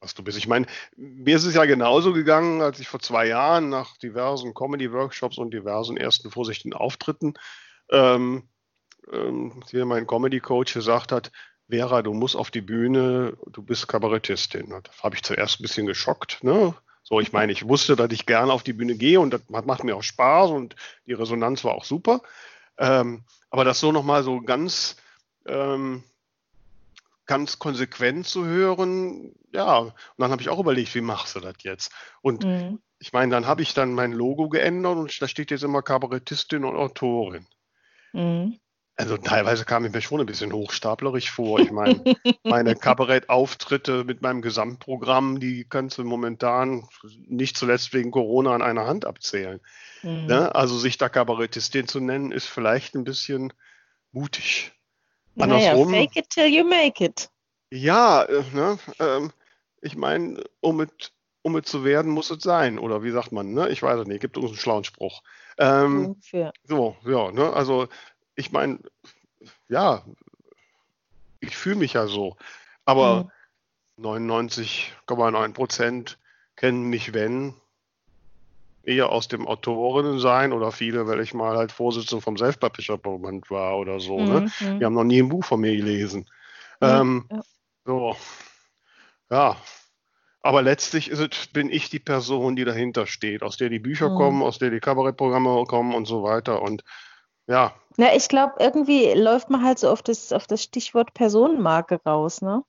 was 0.00 0.14
du 0.14 0.24
bist. 0.24 0.38
Ich 0.38 0.48
meine, 0.48 0.64
mir 0.96 1.36
ist 1.36 1.44
es 1.44 1.54
ja 1.54 1.66
genauso 1.66 2.14
gegangen, 2.14 2.62
als 2.62 2.80
ich 2.80 2.88
vor 2.88 3.00
zwei 3.00 3.26
Jahren 3.26 3.68
nach 3.68 3.98
diversen 3.98 4.54
Comedy-Workshops 4.54 5.36
und 5.36 5.52
diversen 5.52 5.98
ersten 5.98 6.30
vorsichtigen 6.30 6.72
Auftritten 6.72 7.34
ähm, 7.90 8.48
ähm, 9.12 9.62
hier 9.68 9.84
mein 9.84 10.06
Comedy-Coach 10.06 10.72
gesagt 10.72 11.12
hat, 11.12 11.30
Vera, 11.68 12.00
du 12.00 12.14
musst 12.14 12.34
auf 12.34 12.50
die 12.50 12.62
Bühne, 12.62 13.36
du 13.46 13.62
bist 13.62 13.88
Kabarettistin. 13.88 14.70
Da 14.70 14.80
habe 15.02 15.16
ich 15.16 15.22
zuerst 15.22 15.60
ein 15.60 15.64
bisschen 15.64 15.86
geschockt. 15.86 16.42
Ne? 16.42 16.74
So, 17.10 17.18
ich 17.18 17.32
meine, 17.32 17.50
ich 17.50 17.66
wusste, 17.66 17.96
dass 17.96 18.12
ich 18.12 18.24
gerne 18.24 18.52
auf 18.52 18.62
die 18.62 18.72
Bühne 18.72 18.94
gehe 18.94 19.18
und 19.18 19.32
das 19.32 19.42
macht 19.48 19.82
mir 19.82 19.96
auch 19.96 20.02
Spaß 20.02 20.50
und 20.50 20.76
die 21.06 21.12
Resonanz 21.12 21.64
war 21.64 21.74
auch 21.74 21.84
super. 21.84 22.22
Ähm, 22.78 23.24
aber 23.50 23.64
das 23.64 23.80
so 23.80 23.90
nochmal 23.90 24.22
so 24.22 24.40
ganz, 24.40 24.96
ähm, 25.44 26.04
ganz 27.26 27.58
konsequent 27.58 28.28
zu 28.28 28.44
hören, 28.44 29.34
ja, 29.52 29.78
und 29.78 29.94
dann 30.18 30.30
habe 30.30 30.40
ich 30.40 30.48
auch 30.50 30.60
überlegt, 30.60 30.94
wie 30.94 31.00
machst 31.00 31.34
du 31.34 31.40
das 31.40 31.56
jetzt? 31.62 31.92
Und 32.22 32.44
Mhm. 32.44 32.80
ich 33.00 33.12
meine, 33.12 33.32
dann 33.32 33.46
habe 33.46 33.62
ich 33.62 33.74
dann 33.74 33.92
mein 33.92 34.12
Logo 34.12 34.48
geändert 34.48 34.96
und 34.96 35.20
da 35.20 35.26
steht 35.26 35.50
jetzt 35.50 35.64
immer 35.64 35.82
Kabarettistin 35.82 36.64
und 36.64 36.76
Autorin. 36.76 37.44
Mhm. 38.12 38.60
Also 39.00 39.16
teilweise 39.16 39.64
kam 39.64 39.84
ich 39.86 39.92
mir 39.92 40.02
schon 40.02 40.20
ein 40.20 40.26
bisschen 40.26 40.52
hochstaplerisch 40.52 41.30
vor. 41.30 41.58
Ich 41.58 41.70
meine, 41.70 42.02
meine 42.44 42.74
Kabarettauftritte 42.76 44.04
mit 44.04 44.20
meinem 44.20 44.42
Gesamtprogramm, 44.42 45.40
die 45.40 45.64
kannst 45.64 45.96
du 45.96 46.04
momentan 46.04 46.86
nicht 47.26 47.56
zuletzt 47.56 47.94
wegen 47.94 48.10
Corona 48.10 48.54
an 48.54 48.60
einer 48.60 48.86
Hand 48.86 49.06
abzählen. 49.06 49.60
Mhm. 50.02 50.26
Ne? 50.26 50.54
Also 50.54 50.76
sich 50.76 50.98
da 50.98 51.08
Kabarettistin 51.08 51.88
zu 51.88 52.00
nennen, 52.00 52.30
ist 52.30 52.46
vielleicht 52.46 52.94
ein 52.94 53.04
bisschen 53.04 53.54
mutig. 54.12 54.72
Naja, 55.34 55.72
Andersrum- 55.72 55.90
fake 55.90 56.16
it 56.16 56.28
till 56.28 56.46
you 56.46 56.64
make 56.64 57.02
it. 57.02 57.30
Ja, 57.70 58.24
äh, 58.24 58.42
ne? 58.52 58.78
ähm, 58.98 59.32
ich 59.80 59.96
meine, 59.96 60.44
um 60.60 60.80
es 60.80 61.12
um 61.42 61.56
es 61.56 61.64
zu 61.64 61.84
werden, 61.84 62.10
muss 62.10 62.30
es 62.30 62.42
sein. 62.42 62.78
Oder 62.78 63.02
wie 63.02 63.12
sagt 63.12 63.32
man, 63.32 63.54
ne? 63.54 63.70
Ich 63.70 63.82
weiß 63.82 64.00
es 64.00 64.06
nicht, 64.06 64.20
gibt 64.20 64.36
uns 64.36 64.50
einen 64.50 64.58
schlauen 64.58 64.84
Spruch. 64.84 65.22
Ähm. 65.56 66.16
So, 66.64 66.96
ja, 67.06 67.32
ne? 67.32 67.50
Also 67.54 67.88
ich 68.34 68.52
meine, 68.52 68.80
ja, 69.68 70.04
ich 71.40 71.56
fühle 71.56 71.76
mich 71.76 71.94
ja 71.94 72.06
so. 72.06 72.36
Aber 72.84 73.30
Mhm. 73.96 74.04
99,9 74.04 75.52
Prozent 75.52 76.18
kennen 76.56 76.84
mich, 76.84 77.14
wenn, 77.14 77.54
eher 78.82 79.10
aus 79.10 79.28
dem 79.28 79.46
Autorinnen-Sein 79.46 80.52
oder 80.52 80.72
viele, 80.72 81.06
weil 81.06 81.20
ich 81.20 81.34
mal 81.34 81.56
halt 81.56 81.72
Vorsitzender 81.72 82.22
vom 82.22 82.36
Self-Publisher-Verband 82.36 83.50
war 83.50 83.78
oder 83.78 84.00
so, 84.00 84.24
ne? 84.24 84.40
Mhm. 84.40 84.78
Die 84.78 84.84
haben 84.84 84.94
noch 84.94 85.04
nie 85.04 85.22
ein 85.22 85.28
Buch 85.28 85.44
von 85.44 85.60
mir 85.60 85.76
gelesen. 85.76 86.28
Ja, 86.80 87.00
ähm, 87.00 87.28
ja. 87.30 87.42
So, 87.84 88.16
ja. 89.30 89.56
Aber 90.42 90.62
letztlich 90.62 91.10
ist 91.10 91.18
es, 91.18 91.48
bin 91.48 91.70
ich 91.70 91.90
die 91.90 91.98
Person, 91.98 92.56
die 92.56 92.64
dahinter 92.64 93.06
steht, 93.06 93.42
aus 93.42 93.58
der 93.58 93.68
die 93.68 93.78
Bücher 93.78 94.08
Mhm. 94.08 94.14
kommen, 94.14 94.42
aus 94.42 94.58
der 94.58 94.70
die 94.70 94.80
Kabarettprogramme 94.80 95.64
kommen 95.64 95.94
und 95.94 96.06
so 96.06 96.22
weiter. 96.22 96.62
Und 96.62 96.82
ja, 97.50 97.74
Na, 97.96 98.14
ich 98.14 98.28
glaube, 98.28 98.54
irgendwie 98.60 99.12
läuft 99.12 99.50
man 99.50 99.64
halt 99.64 99.80
so 99.80 99.90
auf 99.90 100.02
das, 100.02 100.32
auf 100.32 100.46
das 100.46 100.62
Stichwort 100.62 101.14
Personenmarke 101.14 102.00
raus, 102.06 102.42
ne? 102.42 102.62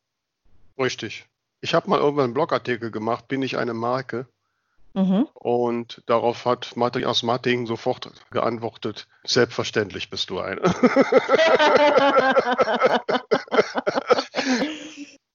richtig. 0.77 1.27
Ich 1.61 1.73
habe 1.75 1.89
mal 1.89 1.99
irgendwann 1.99 2.25
einen 2.25 2.33
Blogartikel 2.33 2.89
gemacht, 2.89 3.27
bin 3.27 3.43
ich 3.43 3.57
eine 3.57 3.75
Marke? 3.75 4.25
Mhm. 4.93 5.27
Und 5.35 6.01
darauf 6.07 6.45
hat 6.45 6.75
Martin 6.75 7.05
aus 7.05 7.21
Martin 7.21 7.67
sofort 7.67 8.11
geantwortet, 8.31 9.07
selbstverständlich 9.23 10.09
bist 10.09 10.31
du 10.31 10.39
eine. 10.39 10.61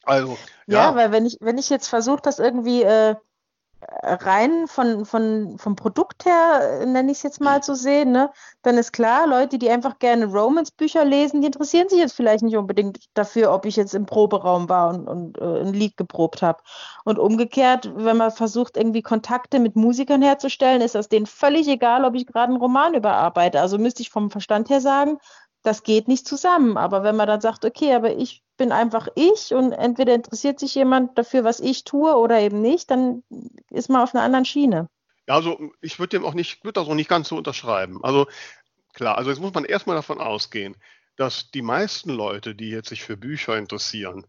also, 0.03 0.37
Ja, 0.67 0.91
ja, 0.91 0.97
weil 0.97 1.13
wenn 1.13 1.25
ich, 1.25 1.39
wenn 1.41 1.59
ich 1.59 1.71
jetzt 1.71 1.87
versuche, 1.87 2.21
das 2.21 2.41
irgendwie 2.41 2.83
äh, 2.83 3.15
rein 4.03 4.67
von, 4.67 5.05
von, 5.05 5.59
vom 5.59 5.77
Produkt 5.77 6.25
her, 6.25 6.81
äh, 6.81 6.87
nenne 6.87 7.11
ich 7.11 7.19
es 7.19 7.23
jetzt 7.23 7.41
mal 7.41 7.63
zu 7.63 7.75
sehen, 7.75 8.13
ne, 8.13 8.31
dann 8.63 8.79
ist 8.79 8.93
klar, 8.93 9.27
Leute, 9.27 9.59
die 9.59 9.71
einfach 9.71 9.99
gerne 9.99 10.27
Romance-Bücher 10.27 11.05
lesen, 11.05 11.41
die 11.41 11.47
interessieren 11.47 11.89
sich 11.89 11.99
jetzt 11.99 12.15
vielleicht 12.15 12.43
nicht 12.43 12.57
unbedingt 12.57 12.99
dafür, 13.15 13.53
ob 13.53 13.67
ich 13.67 13.77
jetzt 13.77 13.95
im 13.95 14.07
Proberaum 14.07 14.69
war 14.69 14.91
und, 14.91 15.09
und 15.09 15.39
äh, 15.39 15.61
ein 15.61 15.73
Lied 15.73 15.97
geprobt 15.97 16.43
habe. 16.43 16.63
Und 17.05 17.19
umgekehrt, 17.19 17.91
wenn 17.97 18.17
man 18.17 18.31
versucht, 18.31 18.77
irgendwie 18.77 19.03
Kontakte 19.03 19.59
mit 19.59 19.77
Musikern 19.77 20.23
herzustellen, 20.23 20.83
ist 20.83 20.95
das 20.95 21.09
denen 21.09 21.27
völlig 21.27 21.69
egal, 21.69 22.05
ob 22.05 22.15
ich 22.15 22.27
gerade 22.27 22.53
einen 22.53 22.61
Roman 22.61 22.95
überarbeite. 22.95 23.61
Also 23.61 23.79
müsste 23.79 24.03
ich 24.03 24.11
vom 24.11 24.31
Verstand 24.31 24.71
her 24.71 24.81
sagen, 24.81 25.19
das 25.63 25.83
geht 25.83 26.09
nicht 26.09 26.27
zusammen. 26.29 26.77
Aber 26.77 27.03
wenn 27.03 27.17
man 27.17 27.27
dann 27.27 27.41
sagt, 27.41 27.65
okay, 27.65 27.95
aber 27.95 28.13
ich 28.15 28.43
bin 28.57 28.73
einfach 28.73 29.09
ich 29.15 29.53
und 29.55 29.73
entweder 29.73 30.15
interessiert 30.15 30.59
sich 30.59 30.75
jemand 30.75 31.17
dafür, 31.19 31.45
was 31.45 31.61
ich 31.61 31.85
tue 31.85 32.17
oder 32.17 32.41
eben 32.41 32.61
nicht, 32.61 32.91
dann 32.91 33.23
ist 33.71 33.89
man 33.89 34.03
auf 34.03 34.15
einer 34.15 34.25
anderen 34.25 34.45
Schiene. 34.45 34.89
Ja, 35.29 35.35
also 35.35 35.73
ich 35.81 35.99
würde 35.99 36.17
dem 36.17 36.25
auch 36.25 36.35
nicht, 36.35 36.65
würde 36.65 36.81
das 36.81 36.89
auch 36.89 36.95
nicht 36.95 37.09
ganz 37.09 37.29
so 37.29 37.37
unterschreiben. 37.37 38.03
Also 38.03 38.27
klar, 38.93 39.19
also 39.19 39.31
jetzt 39.31 39.41
muss 39.41 39.55
man 39.55 39.65
erstmal 39.65 39.97
davon 39.97 40.21
ausgehen, 40.21 40.77
dass 41.17 41.51
die 41.51 41.63
meisten 41.63 42.11
Leute, 42.11 42.55
die 42.55 42.71
jetzt 42.71 42.89
sich 42.89 43.03
für 43.03 43.17
Bücher 43.17 43.57
interessieren, 43.57 44.27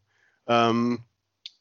ähm, 0.48 1.04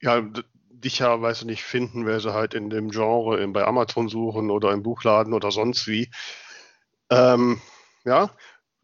ja, 0.01 0.23
dich 0.71 0.99
ja, 0.99 1.21
weiß 1.21 1.41
ich 1.41 1.47
nicht, 1.47 1.63
finden, 1.65 2.07
weil 2.07 2.21
sie 2.21 2.33
halt 2.33 2.55
in 2.55 2.71
dem 2.71 2.91
Genre 2.91 3.41
in, 3.41 3.53
bei 3.53 3.65
Amazon 3.65 4.09
suchen 4.09 4.51
oder 4.51 4.73
im 4.73 4.83
Buchladen 4.83 5.33
oder 5.33 5.51
sonst 5.51 5.87
wie. 5.87 6.11
Ähm, 7.11 7.61
ja, 8.05 8.31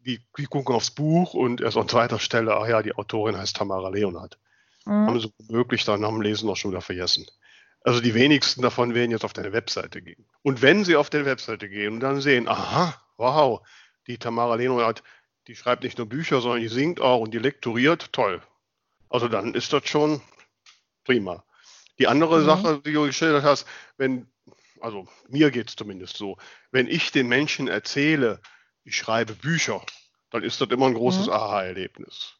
die, 0.05 0.21
die 0.37 0.45
gucken 0.45 0.75
aufs 0.75 0.91
Buch 0.91 1.33
und 1.33 1.61
erst 1.61 1.77
an 1.77 1.87
zweiter 1.89 2.19
Stelle, 2.19 2.55
ach 2.55 2.67
ja, 2.67 2.81
die 2.81 2.95
Autorin 2.95 3.37
heißt 3.37 3.55
Tamara 3.55 3.89
Leonhardt. 3.89 4.37
Haben 5.07 5.19
sie 5.19 5.31
womöglich 5.47 5.85
dann 5.85 6.01
dem 6.01 6.21
Lesen 6.21 6.49
auch 6.49 6.57
schon 6.57 6.71
wieder 6.71 6.81
vergessen. 6.81 7.25
Also 7.81 8.01
die 8.01 8.13
wenigsten 8.13 8.61
davon 8.61 8.93
werden 8.93 9.11
jetzt 9.11 9.23
auf 9.25 9.33
deine 9.33 9.53
Webseite 9.53 10.01
gehen. 10.01 10.25
Und 10.41 10.61
wenn 10.61 10.83
sie 10.85 10.95
auf 10.95 11.09
deine 11.09 11.25
Webseite 11.25 11.69
gehen 11.69 11.93
und 11.93 11.99
dann 12.01 12.21
sehen, 12.21 12.47
aha, 12.47 12.93
wow, 13.17 13.61
die 14.07 14.17
Tamara 14.17 14.55
Leonhardt, 14.55 15.03
die 15.47 15.55
schreibt 15.55 15.83
nicht 15.83 15.97
nur 15.97 16.07
Bücher, 16.07 16.41
sondern 16.41 16.61
die 16.61 16.67
singt 16.67 17.01
auch 17.01 17.19
und 17.19 17.33
die 17.33 17.39
lektoriert, 17.39 18.11
toll. 18.13 18.41
Also 19.09 19.27
dann 19.27 19.53
ist 19.53 19.71
das 19.73 19.87
schon 19.87 20.21
prima. 21.05 21.43
Die 21.99 22.07
andere 22.07 22.39
Mhm. 22.39 22.45
Sache, 22.45 22.81
die 22.85 22.93
du 22.93 23.05
geschildert 23.05 23.43
hast, 23.43 23.67
wenn, 23.97 24.27
also 24.81 25.07
mir 25.29 25.51
geht 25.51 25.69
es 25.69 25.75
zumindest 25.75 26.17
so, 26.17 26.37
wenn 26.71 26.87
ich 26.87 27.11
den 27.11 27.27
Menschen 27.27 27.67
erzähle, 27.67 28.41
ich 28.83 28.95
schreibe 28.97 29.33
Bücher, 29.33 29.81
dann 30.29 30.43
ist 30.43 30.59
das 30.61 30.69
immer 30.69 30.87
ein 30.87 30.93
großes 30.93 31.27
Mhm. 31.27 31.33
Aha-Erlebnis. 31.33 32.35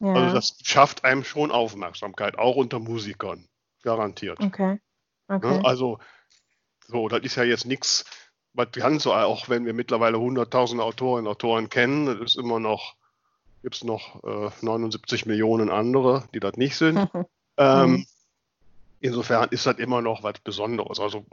Ja, 0.00 0.14
Also 0.14 0.34
das 0.34 0.58
schafft 0.62 1.04
einem 1.04 1.24
schon 1.24 1.50
Aufmerksamkeit, 1.50 2.38
auch 2.38 2.56
unter 2.56 2.78
Musikern, 2.78 3.48
garantiert. 3.82 4.38
okay. 4.40 4.78
Ne? 5.28 5.36
Okay. 5.36 5.60
Also 5.64 5.98
so, 6.88 7.08
das 7.08 7.22
ist 7.22 7.36
ja 7.36 7.42
jetzt 7.44 7.66
nichts, 7.66 8.04
was 8.52 8.70
ganz 8.72 9.02
so, 9.02 9.12
auch 9.12 9.48
wenn 9.48 9.66
wir 9.66 9.74
mittlerweile 9.74 10.18
hunderttausende 10.18 10.84
Autorinnen 10.84 11.26
und 11.26 11.32
Autoren 11.32 11.68
kennen, 11.68 12.06
das 12.06 12.20
ist 12.20 12.36
immer 12.36 12.60
noch, 12.60 12.94
gibt 13.62 13.74
es 13.74 13.84
noch 13.84 14.22
äh, 14.24 14.50
79 14.60 15.26
Millionen 15.26 15.70
andere, 15.70 16.28
die 16.32 16.40
das 16.40 16.56
nicht 16.56 16.76
sind. 16.76 16.98
Ähm, 17.58 17.90
Mhm. 17.90 18.06
insofern 19.00 19.48
ist 19.48 19.64
das 19.64 19.78
immer 19.78 20.02
noch 20.02 20.22
was 20.22 20.38
Besonderes. 20.40 21.00
Also 21.00 21.24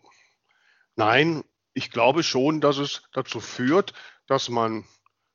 nein, 0.96 1.44
ich 1.74 1.92
glaube 1.92 2.24
schon, 2.24 2.62
dass 2.62 2.78
es 2.78 3.04
dazu 3.14 3.40
führt, 3.40 3.94
dass 4.28 4.50
man 4.50 4.86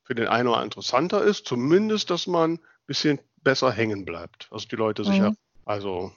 für 0.04 0.14
den 0.14 0.28
einen 0.28 0.48
oder 0.48 0.56
anderen 0.58 0.70
interessanter 0.70 1.22
ist, 1.22 1.46
zumindest, 1.46 2.10
dass 2.10 2.26
man 2.26 2.52
ein 2.52 2.60
bisschen 2.86 3.20
besser 3.42 3.70
hängen 3.70 4.04
bleibt. 4.04 4.48
Also 4.50 4.66
die 4.68 4.76
Leute 4.76 5.04
sich 5.04 5.18
ja, 5.18 5.30
Mhm. 5.30 5.36
also 5.64 6.12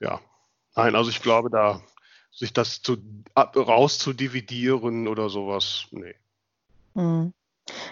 ja. 0.00 0.20
Nein, 0.74 0.96
also 0.96 1.10
ich 1.10 1.20
glaube, 1.20 1.50
da 1.50 1.82
sich 2.30 2.52
das 2.52 2.80
zu 2.80 2.96
ab, 3.34 3.56
rauszudividieren 3.56 5.06
oder 5.06 5.28
sowas, 5.28 5.86
nee. 5.90 6.14
Mhm. 6.94 7.34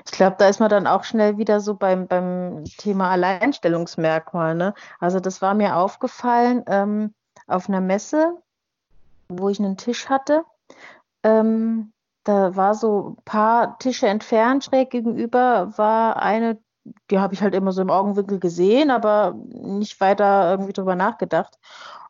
Ich 0.04 0.12
glaube, 0.12 0.36
da 0.38 0.48
ist 0.48 0.60
man 0.60 0.70
dann 0.70 0.86
auch 0.86 1.04
schnell 1.04 1.38
wieder 1.38 1.60
so 1.60 1.74
beim, 1.74 2.08
beim 2.08 2.64
Thema 2.64 3.10
Alleinstellungsmerkmal, 3.10 4.54
ne? 4.54 4.74
Also 4.98 5.20
das 5.20 5.42
war 5.42 5.54
mir 5.54 5.76
aufgefallen 5.76 6.64
ähm, 6.66 7.14
auf 7.46 7.68
einer 7.68 7.80
Messe, 7.80 8.42
wo 9.28 9.48
ich 9.48 9.60
einen 9.60 9.76
Tisch 9.76 10.08
hatte. 10.08 10.44
Ähm, 11.22 11.92
da 12.24 12.54
war 12.56 12.74
so 12.74 13.16
ein 13.18 13.24
paar 13.24 13.78
Tische 13.78 14.06
entfernt, 14.06 14.64
schräg 14.64 14.90
gegenüber 14.90 15.72
war 15.76 16.16
eine, 16.16 16.59
die 17.11 17.18
habe 17.18 17.35
ich 17.35 17.42
halt 17.42 17.54
immer 17.54 17.72
so 17.72 17.83
im 17.83 17.90
Augenwinkel 17.90 18.38
gesehen, 18.38 18.90
aber 18.90 19.35
nicht 19.48 20.00
weiter 20.00 20.50
irgendwie 20.50 20.72
drüber 20.72 20.94
nachgedacht. 20.96 21.59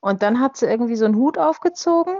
Und 0.00 0.22
dann 0.22 0.40
hat 0.40 0.56
sie 0.56 0.66
irgendwie 0.66 0.96
so 0.96 1.04
einen 1.04 1.16
Hut 1.16 1.38
aufgezogen 1.38 2.16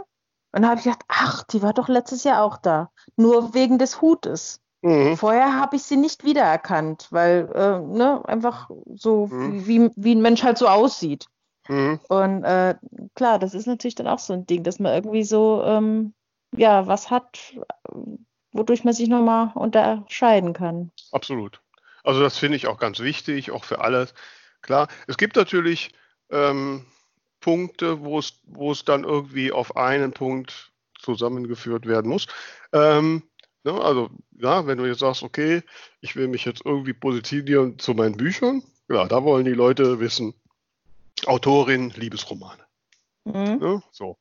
und 0.53 0.61
da 0.61 0.69
habe 0.69 0.79
ich 0.79 0.83
gedacht, 0.83 1.03
ach, 1.07 1.43
die 1.43 1.61
war 1.61 1.73
doch 1.73 1.87
letztes 1.87 2.23
Jahr 2.23 2.43
auch 2.43 2.57
da, 2.57 2.91
nur 3.15 3.53
wegen 3.53 3.77
des 3.77 4.01
Hutes. 4.01 4.61
Mhm. 4.81 5.15
Vorher 5.15 5.59
habe 5.59 5.75
ich 5.75 5.83
sie 5.83 5.97
nicht 5.97 6.23
wiedererkannt, 6.23 7.07
weil 7.11 7.49
äh, 7.53 7.79
ne, 7.79 8.21
einfach 8.27 8.69
so 8.93 9.27
Mhm. 9.27 9.67
wie, 9.67 9.91
wie 9.95 10.15
ein 10.15 10.21
Mensch 10.21 10.43
halt 10.43 10.57
so 10.57 10.67
aussieht. 10.67 11.27
Mhm. 11.69 11.99
Und 12.09 12.43
äh, 12.43 12.75
klar, 13.15 13.37
das 13.39 13.53
ist 13.53 13.67
natürlich 13.67 13.95
dann 13.95 14.07
auch 14.07 14.19
so 14.19 14.33
ein 14.33 14.45
Ding, 14.45 14.63
dass 14.63 14.79
man 14.79 14.93
irgendwie 14.93 15.23
so 15.23 15.63
ähm, 15.63 16.13
ja 16.55 16.87
was 16.87 17.09
hat, 17.09 17.55
wodurch 18.51 18.83
man 18.83 18.93
sich 18.93 19.07
nochmal 19.07 19.51
unterscheiden 19.55 20.53
kann. 20.53 20.91
Absolut. 21.11 21.61
Also 22.03 22.21
das 22.21 22.37
finde 22.37 22.57
ich 22.57 22.67
auch 22.67 22.77
ganz 22.77 22.99
wichtig, 22.99 23.51
auch 23.51 23.63
für 23.63 23.81
alles. 23.81 24.13
Klar, 24.61 24.87
es 25.07 25.17
gibt 25.17 25.35
natürlich 25.35 25.91
ähm, 26.29 26.85
Punkte, 27.39 28.01
wo 28.01 28.19
es, 28.19 28.39
wo 28.45 28.71
es 28.71 28.85
dann 28.85 29.03
irgendwie 29.03 29.51
auf 29.51 29.75
einen 29.75 30.13
Punkt 30.13 30.71
zusammengeführt 30.99 31.85
werden 31.85 32.09
muss. 32.09 32.27
Ähm, 32.73 33.23
ne, 33.63 33.73
also, 33.73 34.09
ja, 34.39 34.65
wenn 34.67 34.77
du 34.77 34.85
jetzt 34.85 34.99
sagst, 34.99 35.23
okay, 35.23 35.63
ich 35.99 36.15
will 36.15 36.27
mich 36.27 36.45
jetzt 36.45 36.65
irgendwie 36.65 36.93
positionieren 36.93 37.79
zu 37.79 37.93
meinen 37.93 38.17
Büchern, 38.17 38.63
ja, 38.89 39.05
da 39.07 39.23
wollen 39.23 39.45
die 39.45 39.53
Leute 39.53 39.99
wissen, 39.99 40.33
Autorin, 41.25 41.89
Liebesromane. 41.91 42.63
Mhm. 43.25 43.57
Ne? 43.59 43.83
So. 43.91 44.17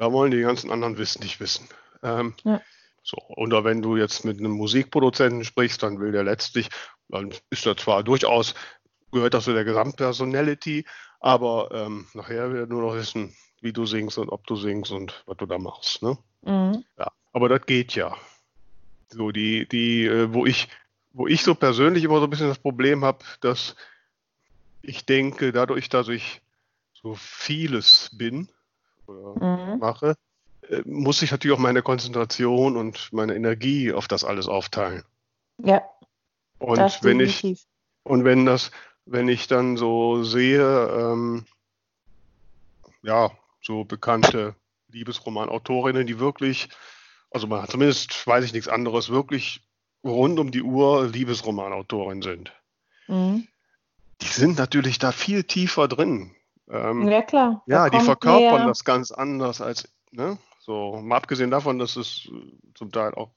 Da 0.00 0.10
wollen 0.12 0.30
die 0.30 0.40
ganzen 0.40 0.70
anderen 0.70 0.96
wissen, 0.96 1.22
nicht 1.22 1.40
wissen. 1.40 1.68
Ähm, 2.02 2.32
Ja. 2.42 2.62
so. 3.02 3.18
Oder 3.36 3.64
wenn 3.64 3.82
du 3.82 3.98
jetzt 3.98 4.24
mit 4.24 4.38
einem 4.38 4.52
Musikproduzenten 4.52 5.44
sprichst, 5.44 5.82
dann 5.82 6.00
will 6.00 6.10
der 6.10 6.24
letztlich, 6.24 6.70
dann 7.10 7.34
ist 7.50 7.66
er 7.66 7.76
zwar 7.76 8.02
durchaus, 8.02 8.54
gehört 9.12 9.34
das 9.34 9.44
zu 9.44 9.52
der 9.52 9.64
Gesamtpersonality, 9.64 10.86
aber 11.20 11.68
ähm, 11.72 12.06
nachher 12.14 12.50
will 12.50 12.60
er 12.60 12.66
nur 12.66 12.80
noch 12.80 12.94
wissen, 12.94 13.36
wie 13.60 13.74
du 13.74 13.84
singst 13.84 14.16
und 14.16 14.30
ob 14.30 14.46
du 14.46 14.56
singst 14.56 14.90
und 14.90 15.22
was 15.26 15.36
du 15.36 15.44
da 15.44 15.58
machst. 15.58 16.02
Ne? 16.02 16.16
Mhm. 16.46 16.82
Ja. 16.96 17.12
Aber 17.34 17.50
das 17.50 17.66
geht 17.66 17.94
ja. 17.94 18.16
So, 19.10 19.32
die, 19.32 19.68
die, 19.68 20.06
äh, 20.06 20.32
wo 20.32 20.46
ich, 20.46 20.68
wo 21.12 21.26
ich 21.26 21.42
so 21.42 21.54
persönlich 21.54 22.04
immer 22.04 22.20
so 22.20 22.24
ein 22.24 22.30
bisschen 22.30 22.48
das 22.48 22.58
Problem 22.58 23.04
habe, 23.04 23.22
dass 23.42 23.76
ich 24.80 25.04
denke, 25.04 25.52
dadurch, 25.52 25.90
dass 25.90 26.08
ich 26.08 26.40
so 26.94 27.14
vieles 27.16 28.08
bin 28.16 28.48
oder 29.10 29.34
Mhm. 29.44 29.78
mache, 29.78 30.16
äh, 30.68 30.82
muss 30.84 31.22
ich 31.22 31.30
natürlich 31.30 31.56
auch 31.56 31.60
meine 31.60 31.82
Konzentration 31.82 32.76
und 32.76 33.12
meine 33.12 33.34
Energie 33.34 33.92
auf 33.92 34.08
das 34.08 34.24
alles 34.24 34.48
aufteilen. 34.48 35.04
Ja, 35.62 35.82
Und 36.58 37.02
wenn 37.02 37.20
ich, 37.20 37.66
und 38.02 38.24
wenn 38.24 38.46
das, 38.46 38.70
wenn 39.06 39.28
ich 39.28 39.46
dann 39.46 39.76
so 39.76 40.22
sehe, 40.22 40.88
ähm, 40.88 41.44
ja, 43.02 43.30
so 43.62 43.84
bekannte 43.84 44.54
Liebesromanautorinnen, 44.88 46.06
die 46.06 46.18
wirklich, 46.18 46.68
also 47.30 47.46
man 47.46 47.66
zumindest 47.68 48.26
weiß 48.26 48.44
ich 48.44 48.52
nichts 48.52 48.68
anderes, 48.68 49.08
wirklich 49.08 49.62
rund 50.04 50.38
um 50.38 50.50
die 50.50 50.62
Uhr 50.62 51.06
Liebesromanautorin 51.06 52.22
sind. 52.22 52.52
Mhm. 53.08 53.46
Die 54.20 54.26
sind 54.26 54.58
natürlich 54.58 54.98
da 54.98 55.12
viel 55.12 55.44
tiefer 55.44 55.88
drin. 55.88 56.34
Ähm, 56.70 57.08
Ja, 57.08 57.22
klar. 57.22 57.62
Da 57.66 57.74
Ja, 57.74 57.90
die 57.90 58.00
verkörpern 58.00 58.60
mehr- 58.60 58.66
das 58.68 58.84
ganz 58.84 59.10
anders 59.10 59.60
als, 59.60 59.88
ne? 60.12 60.38
So, 60.60 61.00
mal 61.02 61.16
abgesehen 61.16 61.50
davon, 61.50 61.78
dass 61.78 61.96
es 61.96 62.28
äh, 62.30 62.52
zum 62.74 62.92
Teil 62.92 63.14
auch, 63.14 63.32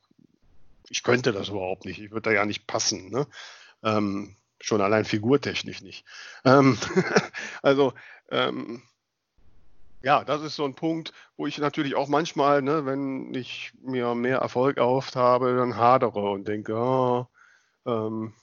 ich 0.90 1.04
könnte 1.04 1.32
das 1.32 1.50
überhaupt 1.50 1.86
nicht, 1.86 2.00
ich 2.00 2.12
würde 2.12 2.30
da 2.30 2.36
ja 2.36 2.46
nicht 2.46 2.68
passen, 2.68 3.10
ne? 3.10 3.28
Ähm, 3.84 4.36
schon 4.62 4.82
allein 4.82 5.06
figurtechnisch 5.06 5.82
nicht. 5.82 6.06
Ähm, 6.46 6.78
also, 7.62 7.94
ähm, 8.30 8.82
ja, 10.02 10.24
das 10.26 10.42
ist 10.42 10.56
so 10.56 10.66
ein 10.66 10.76
Punkt, 10.76 11.14
wo 11.38 11.48
ich 11.48 11.58
natürlich 11.60 11.96
auch 11.96 12.10
manchmal, 12.10 12.62
ne, 12.62 12.86
wenn 12.86 13.34
ich 13.34 13.74
mir 13.82 14.16
mehr 14.16 14.40
Erfolg 14.40 14.78
erhofft 14.78 15.16
habe, 15.16 15.56
dann 15.56 15.78
hadere 15.78 16.30
und 16.32 16.46
denke, 16.48 16.76
oh, 16.76 17.28
ähm, 17.86 18.34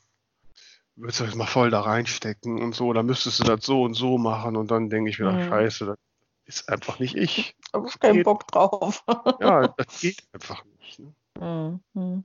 würdest 1.01 1.21
du 1.21 1.25
das 1.25 1.35
mal 1.35 1.47
voll 1.47 1.71
da 1.71 1.81
reinstecken 1.81 2.61
und 2.63 2.75
so, 2.75 2.93
dann 2.93 3.07
müsstest 3.07 3.41
du 3.41 3.45
das 3.45 3.65
so 3.65 3.83
und 3.83 3.95
so 3.95 4.19
machen 4.19 4.57
und 4.57 4.71
dann 4.71 4.91
denke 4.91 5.11
ich 5.11 5.19
wieder, 5.19 5.33
Mhm. 5.33 5.49
scheiße, 5.49 5.87
das 5.87 5.99
ist 6.45 6.69
einfach 6.69 6.99
nicht 6.99 7.15
ich. 7.17 7.57
hab 7.73 7.87
ich 7.87 7.99
keinen 8.01 8.17
geht. 8.17 8.25
Bock 8.25 8.47
drauf. 8.49 9.05
Ja, 9.41 9.69
das 9.69 10.01
geht 10.01 10.23
einfach 10.33 10.65
nicht. 10.79 10.99
Ne? 11.39 11.81
Mhm. 11.95 12.25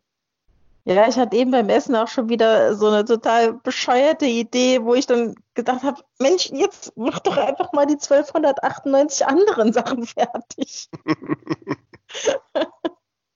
Ja, 0.87 1.07
ich 1.07 1.17
hatte 1.17 1.35
eben 1.35 1.49
beim 1.49 1.69
Essen 1.69 1.95
auch 1.95 2.07
schon 2.07 2.29
wieder 2.29 2.75
so 2.75 2.87
eine 2.87 3.03
total 3.05 3.53
bescheuerte 3.53 4.27
Idee, 4.27 4.83
wo 4.83 4.93
ich 4.93 5.07
dann 5.07 5.33
gedacht 5.55 5.81
habe, 5.81 6.03
Mensch, 6.19 6.51
jetzt 6.51 6.93
mach 6.95 7.19
doch 7.19 7.37
einfach 7.37 7.73
mal 7.73 7.87
die 7.87 7.97
1298 7.97 9.25
anderen 9.25 9.73
Sachen 9.73 10.05
fertig. 10.05 10.89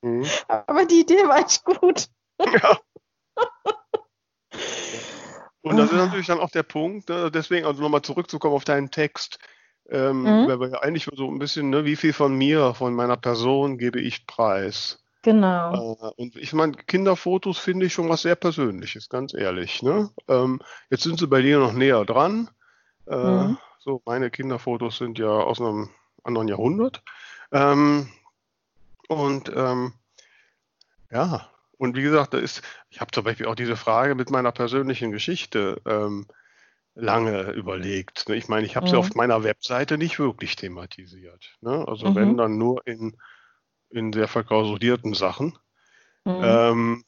Mhm. 0.02 0.26
Aber 0.48 0.86
die 0.86 1.02
Idee 1.02 1.28
war 1.28 1.40
echt 1.40 1.66
gut. 1.66 2.08
Ja. 2.40 2.80
Und 5.70 5.78
das 5.78 5.92
ist 5.92 5.98
natürlich 5.98 6.28
dann 6.28 6.40
auch 6.40 6.50
der 6.50 6.64
Punkt, 6.64 7.10
ne? 7.10 7.30
deswegen, 7.32 7.66
also 7.66 7.82
nochmal 7.82 8.02
zurückzukommen 8.02 8.56
auf 8.56 8.64
deinen 8.64 8.90
Text, 8.92 9.40
ähm, 9.90 10.24
Mhm. 10.24 10.48
weil 10.48 10.60
wir 10.60 10.70
ja 10.70 10.80
eigentlich 10.82 11.08
so 11.14 11.30
ein 11.30 11.40
bisschen, 11.40 11.70
ne, 11.70 11.86
wie 11.86 11.96
viel 11.96 12.14
von 12.14 12.36
mir, 12.36 12.74
von 12.74 12.94
meiner 12.94 13.18
Person 13.18 13.78
gebe 13.78 14.00
ich 14.00 14.26
preis? 14.28 15.04
Genau. 15.22 15.98
Äh, 16.02 16.12
und 16.22 16.36
ich 16.38 16.54
meine, 16.54 16.74
Kinderfotos 16.74 17.58
finde 17.58 17.86
ich 17.86 17.94
schon 17.94 18.10
was 18.10 18.22
sehr 18.22 18.36
Persönliches, 18.36 19.10
ganz 19.10 19.34
ehrlich. 19.34 19.84
Ne? 19.84 20.10
Ähm, 20.28 20.62
jetzt 20.90 21.04
sind 21.04 21.20
sie 21.20 21.28
bei 21.28 21.42
dir 21.42 21.60
noch 21.60 21.74
näher 21.74 22.06
dran. 22.06 22.50
Äh, 23.08 23.16
Mhm. 23.16 23.58
So, 23.80 24.02
meine 24.06 24.30
Kinderfotos 24.30 24.98
sind 24.98 25.20
ja 25.20 25.30
aus 25.30 25.60
einem 25.62 25.90
anderen 26.24 26.48
Jahrhundert. 26.48 27.02
Ähm, 27.52 28.10
und 29.08 29.52
ähm, 29.56 29.94
ja, 31.12 31.50
und 31.80 31.96
wie 31.96 32.02
gesagt, 32.04 32.34
da 32.34 32.38
ist, 32.38 32.62
ich 32.90 33.00
habe 33.02 33.12
zum 33.12 33.24
Beispiel 33.24 33.48
auch 33.48 33.56
diese 33.56 33.78
Frage 33.78 34.14
mit 34.14 34.30
meiner 34.30 34.52
persönlichen 34.52 35.12
Geschichte 35.12 35.82
ähm, 35.86 36.28
lange 36.94 37.52
überlegt. 37.54 38.28
Ne? 38.28 38.36
Ich 38.36 38.50
meine, 38.50 38.68
ich 38.68 38.76
habe 38.76 38.88
sie 38.90 38.96
Mhm. 38.96 39.00
auf 39.00 39.16
meiner 39.16 39.44
Webseite 39.44 39.98
nicht 39.98 40.20
wirklich 40.20 40.58
thematisiert. 40.58 41.58
Ne? 41.62 41.86
Also 41.88 42.08
Mhm. 42.08 42.16
wenn 42.16 42.38
dann 42.38 42.58
nur 42.58 42.86
in, 42.86 43.18
in 43.90 44.12
sehr 44.12 44.28
verklausulierten 44.28 45.14
Sachen. 45.14 45.58
Mhm. 46.26 46.44
Ähm, 46.44 47.04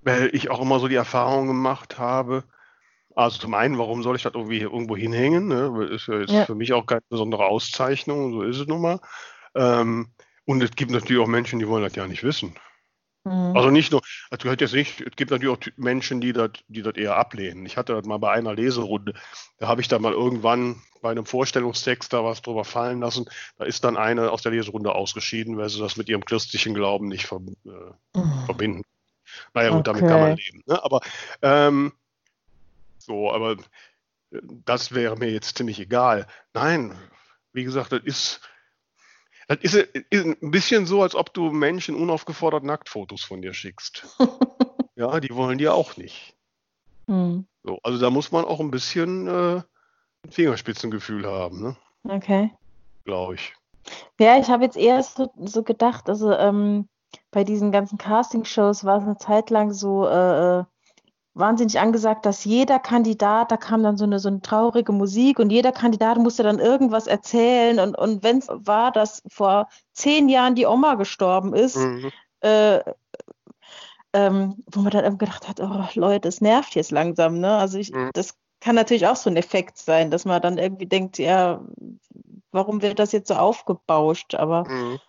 weil 0.00 0.34
ich 0.34 0.50
auch 0.50 0.60
immer 0.60 0.80
so 0.80 0.88
die 0.88 0.94
Erfahrung 0.94 1.46
gemacht 1.46 1.98
habe, 1.98 2.44
also 3.14 3.38
zum 3.38 3.54
einen, 3.54 3.78
warum 3.78 4.02
soll 4.02 4.16
ich 4.16 4.22
das 4.22 4.34
irgendwie 4.34 4.60
irgendwo 4.60 4.96
hinhängen? 4.96 5.46
Ne? 5.48 5.88
Ist 5.90 6.08
ja 6.08 6.20
jetzt 6.20 6.32
Ja. 6.32 6.44
für 6.46 6.54
mich 6.54 6.72
auch 6.72 6.86
keine 6.86 7.02
besondere 7.08 7.44
Auszeichnung, 7.46 8.32
so 8.32 8.42
ist 8.42 8.58
es 8.58 8.66
nun 8.66 8.80
mal. 8.80 9.00
Ähm, 9.54 10.08
und 10.46 10.62
es 10.62 10.72
gibt 10.72 10.90
natürlich 10.90 11.22
auch 11.22 11.28
Menschen, 11.28 11.58
die 11.58 11.68
wollen 11.68 11.84
das 11.84 11.94
ja 11.94 12.06
nicht 12.06 12.24
wissen. 12.24 12.54
Mhm. 13.24 13.56
Also 13.56 13.70
nicht 13.70 13.92
nur, 13.92 14.02
das 14.30 14.40
gehört 14.40 14.60
jetzt 14.60 14.74
nicht, 14.74 15.00
es 15.00 15.16
gibt 15.16 15.30
natürlich 15.30 15.54
auch 15.56 15.60
Menschen, 15.76 16.20
die 16.20 16.32
das, 16.32 16.50
die 16.68 16.82
das 16.82 16.94
eher 16.94 17.16
ablehnen. 17.16 17.64
Ich 17.66 17.76
hatte 17.76 17.94
das 17.94 18.04
mal 18.04 18.18
bei 18.18 18.32
einer 18.32 18.54
Leserunde, 18.54 19.14
da 19.58 19.68
habe 19.68 19.80
ich 19.80 19.88
dann 19.88 20.02
mal 20.02 20.12
irgendwann 20.12 20.82
bei 21.00 21.10
einem 21.10 21.26
Vorstellungstext 21.26 22.12
da 22.12 22.24
was 22.24 22.42
drüber 22.42 22.64
fallen 22.64 23.00
lassen. 23.00 23.26
Da 23.58 23.64
ist 23.64 23.84
dann 23.84 23.96
eine 23.96 24.30
aus 24.30 24.42
der 24.42 24.52
Leserunde 24.52 24.94
ausgeschieden, 24.94 25.56
weil 25.56 25.68
sie 25.68 25.78
das 25.80 25.96
mit 25.96 26.08
ihrem 26.08 26.24
christlichen 26.24 26.74
Glauben 26.74 27.08
nicht 27.08 27.26
ver, 27.26 27.40
äh, 27.66 28.18
Mhm. 28.18 28.44
verbinden. 28.46 28.82
Naja, 29.52 29.70
gut, 29.70 29.86
damit 29.86 30.06
kann 30.06 30.20
man 30.20 30.32
Okay. 30.32 30.42
leben. 30.44 30.62
Ne? 30.66 30.82
Aber 30.82 31.00
ähm, 31.42 31.92
so, 32.98 33.30
aber 33.32 33.52
äh, 33.52 34.40
das 34.64 34.92
wäre 34.94 35.16
mir 35.16 35.30
jetzt 35.30 35.56
ziemlich 35.56 35.78
egal. 35.78 36.26
Nein, 36.54 36.96
wie 37.52 37.64
gesagt, 37.64 37.92
das 37.92 38.02
ist, 38.04 38.40
das 39.48 39.58
ist, 39.60 39.74
ist 39.74 40.24
ein 40.24 40.50
bisschen 40.50 40.86
so, 40.86 41.02
als 41.02 41.14
ob 41.14 41.32
du 41.34 41.50
Menschen 41.50 41.94
unaufgefordert 41.94 42.64
Nacktfotos 42.64 43.22
von 43.22 43.42
dir 43.42 43.54
schickst. 43.54 44.06
Ja, 44.96 45.18
die 45.18 45.34
wollen 45.34 45.58
die 45.58 45.68
auch 45.68 45.96
nicht. 45.96 46.36
Mhm. 47.06 47.46
So, 47.64 47.80
also 47.82 47.98
da 47.98 48.10
muss 48.10 48.30
man 48.30 48.44
auch 48.44 48.60
ein 48.60 48.70
bisschen 48.70 49.26
äh, 49.26 49.62
ein 50.22 50.30
Fingerspitzengefühl 50.30 51.26
haben, 51.26 51.62
ne? 51.62 51.76
Okay. 52.08 52.52
glaube 53.04 53.34
ich. 53.34 53.54
Ja, 54.20 54.38
ich 54.38 54.48
habe 54.48 54.64
jetzt 54.64 54.76
eher 54.76 55.02
so, 55.02 55.32
so 55.36 55.62
gedacht, 55.62 56.08
also 56.08 56.32
ähm, 56.32 56.88
bei 57.30 57.44
diesen 57.44 57.72
ganzen 57.72 57.98
Castingshows 57.98 58.84
war 58.84 58.98
es 58.98 59.04
eine 59.04 59.18
Zeit 59.18 59.50
lang 59.50 59.72
so 59.72 60.06
äh, 60.06 60.60
äh, 60.60 60.64
wahnsinnig 61.34 61.78
angesagt, 61.80 62.26
dass 62.26 62.44
jeder 62.44 62.78
Kandidat, 62.78 63.50
da 63.50 63.56
kam 63.56 63.82
dann 63.82 63.96
so 63.96 64.04
eine, 64.04 64.18
so 64.18 64.28
eine 64.28 64.40
traurige 64.40 64.92
Musik 64.92 65.38
und 65.38 65.50
jeder 65.50 65.72
Kandidat 65.72 66.18
musste 66.18 66.42
dann 66.42 66.60
irgendwas 66.60 67.06
erzählen. 67.06 67.80
Und, 67.80 67.98
und 67.98 68.22
wenn 68.22 68.38
es 68.38 68.48
war, 68.48 68.92
dass 68.92 69.22
vor 69.28 69.68
zehn 69.92 70.28
Jahren 70.28 70.54
die 70.54 70.66
Oma 70.66 70.94
gestorben 70.94 71.54
ist, 71.54 71.76
Mhm. 71.76 72.10
äh, 72.40 72.80
ähm, 74.12 74.62
wo 74.72 74.80
man 74.80 74.92
dann 74.92 75.04
eben 75.04 75.18
gedacht 75.18 75.48
hat, 75.48 75.60
oh 75.60 75.84
Leute, 75.94 76.28
es 76.28 76.40
nervt 76.40 76.76
jetzt 76.76 76.92
langsam, 76.92 77.40
ne? 77.40 77.56
Also 77.56 77.78
ich, 77.78 77.90
Mhm. 77.90 78.10
das 78.14 78.38
kann 78.60 78.76
natürlich 78.76 79.06
auch 79.06 79.16
so 79.16 79.28
ein 79.28 79.36
Effekt 79.36 79.76
sein, 79.76 80.10
dass 80.10 80.24
man 80.24 80.40
dann 80.40 80.56
irgendwie 80.56 80.86
denkt, 80.86 81.18
ja, 81.18 81.60
warum 82.52 82.80
wird 82.80 83.00
das 83.00 83.10
jetzt 83.10 83.28
so 83.28 83.34
aufgebauscht? 83.34 84.36
Aber 84.36 84.68
Mhm. 84.68 85.00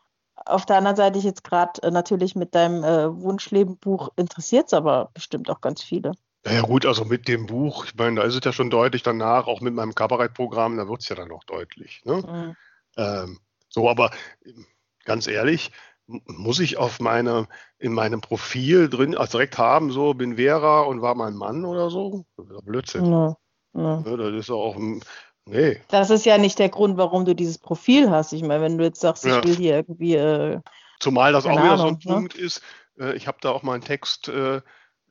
Auf 0.45 0.65
der 0.65 0.77
anderen 0.77 0.95
Seite, 0.95 1.19
jetzt 1.19 1.43
gerade 1.43 1.81
äh, 1.83 1.91
natürlich 1.91 2.35
mit 2.35 2.55
deinem 2.55 2.83
äh, 2.83 3.21
Wunschleben-Buch 3.21 4.09
interessiert 4.15 4.67
es 4.67 4.73
aber 4.73 5.09
bestimmt 5.13 5.49
auch 5.49 5.61
ganz 5.61 5.81
viele. 5.81 6.11
Ja, 6.45 6.53
ja, 6.53 6.61
gut, 6.61 6.85
also 6.85 7.05
mit 7.05 7.27
dem 7.27 7.47
Buch, 7.47 7.85
ich 7.85 7.95
meine, 7.95 8.17
da 8.21 8.23
ist 8.23 8.35
es 8.35 8.43
ja 8.43 8.53
schon 8.53 8.69
deutlich 8.69 9.01
danach, 9.03 9.47
auch 9.47 9.61
mit 9.61 9.73
meinem 9.73 9.95
Kabarettprogramm, 9.95 10.77
da 10.77 10.87
wird 10.87 11.01
es 11.01 11.09
ja 11.09 11.15
dann 11.15 11.31
auch 11.31 11.43
deutlich. 11.43 12.03
Ne? 12.05 12.15
Mhm. 12.15 12.55
Ähm, 12.97 13.39
so, 13.69 13.89
aber 13.89 14.11
ähm, 14.45 14.65
ganz 15.05 15.27
ehrlich, 15.27 15.71
muss 16.07 16.59
ich 16.59 16.77
auf 16.77 16.99
meine, 16.99 17.47
in 17.79 17.93
meinem 17.93 18.21
Profil 18.21 18.89
drin, 18.89 19.17
also 19.17 19.39
direkt 19.39 19.57
haben, 19.57 19.91
so, 19.91 20.13
bin 20.13 20.35
Vera 20.35 20.81
und 20.81 21.01
war 21.01 21.15
mein 21.15 21.33
Mann 21.33 21.65
oder 21.65 21.89
so? 21.89 22.25
Blödsinn. 22.37 23.09
Nö, 23.09 23.33
nö. 23.73 24.01
Ne? 24.01 24.17
Das 24.17 24.33
ist 24.33 24.51
auch, 24.51 24.75
ein- 24.75 25.01
nee. 25.45 25.81
Das 25.89 26.09
ist 26.09 26.25
ja 26.25 26.37
nicht 26.37 26.59
der 26.59 26.69
Grund, 26.69 26.97
warum 26.97 27.25
du 27.25 27.35
dieses 27.35 27.57
Profil 27.57 28.09
hast. 28.09 28.33
Ich 28.33 28.41
meine, 28.43 28.61
wenn 28.63 28.77
du 28.77 28.83
jetzt 28.83 29.01
sagst, 29.01 29.25
Ja. 29.25 29.39
ich 29.39 29.45
will 29.45 29.55
hier 29.55 29.75
irgendwie, 29.75 30.15
äh, 30.15 30.59
Zumal 30.99 31.33
das 31.33 31.45
auch 31.45 31.51
wieder 31.51 31.77
so 31.77 31.83
ein 31.87 31.89
Ahnung, 31.89 31.99
ne? 32.03 32.13
Punkt 32.13 32.35
ist, 32.35 32.61
äh, 32.99 33.15
ich 33.15 33.27
habe 33.27 33.37
da 33.41 33.51
auch 33.51 33.63
mal 33.63 33.73
einen 33.73 33.83
Text 33.83 34.27
äh, 34.29 34.61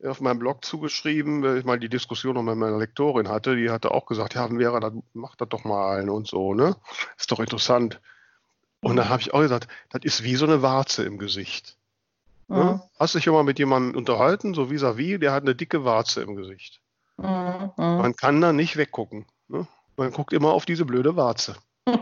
auf 0.04 0.20
meinem 0.20 0.38
Blog 0.38 0.64
zugeschrieben, 0.64 1.42
weil 1.42 1.58
ich 1.58 1.64
mal 1.64 1.78
die 1.78 1.88
Diskussion 1.88 2.34
noch 2.34 2.42
mit 2.42 2.56
meiner 2.56 2.78
Lektorin 2.78 3.28
hatte, 3.28 3.56
die 3.56 3.70
hatte 3.70 3.90
auch 3.92 4.06
gesagt, 4.06 4.34
ja, 4.34 4.48
Vera, 4.48 4.80
dann 4.80 5.02
mach 5.12 5.36
das 5.36 5.48
doch 5.48 5.64
mal 5.64 6.08
und 6.10 6.26
so, 6.26 6.54
ne? 6.54 6.76
Ist 7.16 7.30
doch 7.32 7.40
interessant. 7.40 8.00
Und 8.80 8.96
da 8.96 9.08
habe 9.08 9.22
ich 9.22 9.32
auch 9.32 9.40
gesagt, 9.40 9.68
das 9.90 10.02
ist 10.04 10.24
wie 10.24 10.34
so 10.36 10.44
eine 10.44 10.60
Warze 10.60 11.04
im 11.04 11.16
Gesicht. 11.18 11.78
mhm, 12.48 12.56
Ne? 12.56 12.82
Hast 12.98 13.14
du 13.14 13.18
dich 13.18 13.24
schon 13.24 13.32
mal 13.34 13.44
mit 13.44 13.58
jemandem 13.58 13.96
unterhalten, 13.96 14.52
so 14.52 14.68
vis-à-vis, 14.70 15.18
der 15.20 15.32
hat 15.32 15.44
eine 15.44 15.54
dicke 15.54 15.84
Warze 15.86 16.22
im 16.22 16.36
Gesicht. 16.36 16.80
mhm. 17.16 17.70
Man 17.76 18.14
kann 18.16 18.40
da 18.42 18.52
nicht 18.52 18.76
weggucken. 18.76 19.24
Ne? 19.48 19.66
Man 19.96 20.12
guckt 20.12 20.32
immer 20.32 20.52
auf 20.52 20.64
diese 20.66 20.84
blöde 20.84 21.16
Warze. 21.16 21.56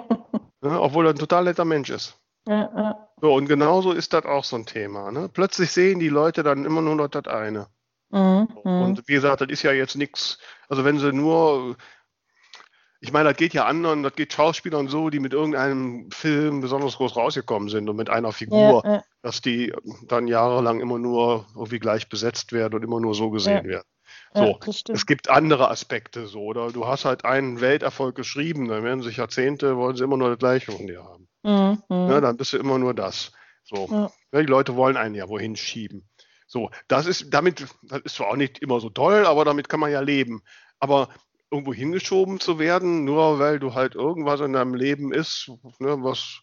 Ne? 0.65 0.81
Obwohl 0.81 1.07
er 1.07 1.11
ein 1.11 1.19
total 1.19 1.43
netter 1.43 1.65
Mensch 1.65 1.91
ist. 1.91 2.17
Ja, 2.47 2.71
ja. 2.77 3.09
So, 3.21 3.35
und 3.35 3.47
genauso 3.49 3.91
ist 3.91 4.13
das 4.13 4.25
auch 4.25 4.45
so 4.45 4.55
ein 4.55 4.65
Thema. 4.65 5.11
Ne? 5.11 5.29
Plötzlich 5.29 5.73
sehen 5.73 5.99
die 5.99 6.09
Leute 6.09 6.45
dann 6.45 6.65
immer 6.65 6.81
nur 6.83 6.95
noch 6.95 7.09
das 7.09 7.27
eine. 7.27 7.67
Mhm, 8.11 8.47
mhm. 8.65 8.83
Und 8.83 9.09
wie 9.09 9.15
gesagt, 9.15 9.41
das 9.41 9.49
ist 9.49 9.65
ja 9.65 9.73
jetzt 9.73 9.97
nichts, 9.97 10.39
also 10.69 10.85
wenn 10.85 11.01
sie 11.01 11.13
nur, 11.13 11.75
ich 13.01 13.13
meine, 13.13 13.31
das 13.31 13.39
geht 13.39 13.55
ja 13.55 13.65
anderen, 13.67 14.05
das 14.05 14.15
geht 14.15 14.33
Schauspielern 14.33 14.87
so, 14.87 15.11
die 15.11 15.19
mit 15.19 15.33
irgendeinem 15.33 16.09
Film 16.13 16.61
besonders 16.61 16.97
groß 16.97 17.17
rausgekommen 17.17 17.69
sind 17.69 17.89
und 17.89 17.97
mit 17.97 18.09
einer 18.09 18.31
Figur, 18.31 18.83
Ja, 18.85 18.93
ja. 18.93 19.03
dass 19.23 19.41
die 19.41 19.75
dann 20.07 20.29
jahrelang 20.29 20.81
immer 20.81 20.99
nur 21.01 21.47
irgendwie 21.57 21.81
gleich 21.81 22.09
besetzt 22.09 22.53
werden 22.53 22.75
und 22.77 22.85
immer 22.85 23.01
nur 23.01 23.17
so 23.17 23.31
gesehen 23.31 23.65
Ja. 23.65 23.71
werden. 23.71 23.89
Ja, 24.35 24.47
So, 24.63 24.73
stimmt. 24.73 24.99
es 24.99 25.07
gibt 25.07 25.29
andere 25.31 25.71
Aspekte 25.71 26.27
so, 26.27 26.41
oder 26.43 26.71
du 26.73 26.87
hast 26.87 27.05
halt 27.05 27.25
einen 27.25 27.61
Welterfolg 27.61 28.15
geschrieben, 28.15 28.69
dann 28.69 28.83
werden 28.83 29.03
sich 29.03 29.19
Jahrzehnte, 29.19 29.77
wollen 29.77 29.97
sie 29.97 30.05
immer 30.05 30.17
nur 30.17 30.31
das 30.31 30.39
Gleiche 30.39 30.73
von 30.73 30.87
dir 30.87 31.05
haben. 31.05 31.29
Mhm. 31.43 31.83
Ne, 31.89 32.21
dann 32.21 32.37
bist 32.37 32.53
du 32.53 32.59
immer 32.59 32.79
nur 32.79 32.95
das. 32.95 33.33
So. 33.65 33.89
Ja. 33.91 34.11
Ja, 34.33 34.41
die 34.41 34.47
Leute 34.47 34.77
wollen 34.77 34.97
einen 34.97 35.15
ja 35.15 35.29
wohin 35.29 35.57
schieben. 35.57 36.09
So, 36.47 36.71
das 36.89 37.07
ist 37.07 37.33
damit, 37.33 37.67
das 37.83 38.01
ist 38.01 38.17
zwar 38.17 38.29
auch 38.29 38.37
nicht 38.37 38.59
immer 38.59 38.81
so 38.81 38.91
toll, 38.91 39.27
aber 39.27 39.45
damit 39.45 39.69
kann 39.69 39.81
man 39.81 39.91
ja 39.91 40.01
leben. 40.01 40.43
Aber 40.79 41.09
irgendwo 41.51 41.73
hingeschoben 41.75 42.41
zu 42.41 42.59
werden, 42.59 43.05
nur 43.05 43.39
weil 43.39 43.59
du 43.59 43.75
halt 43.75 43.95
irgendwas 43.95 44.41
in 44.41 44.53
deinem 44.53 44.75
Leben 44.75 45.13
ist, 45.13 45.51
ne, 45.79 45.97
was, 46.03 46.41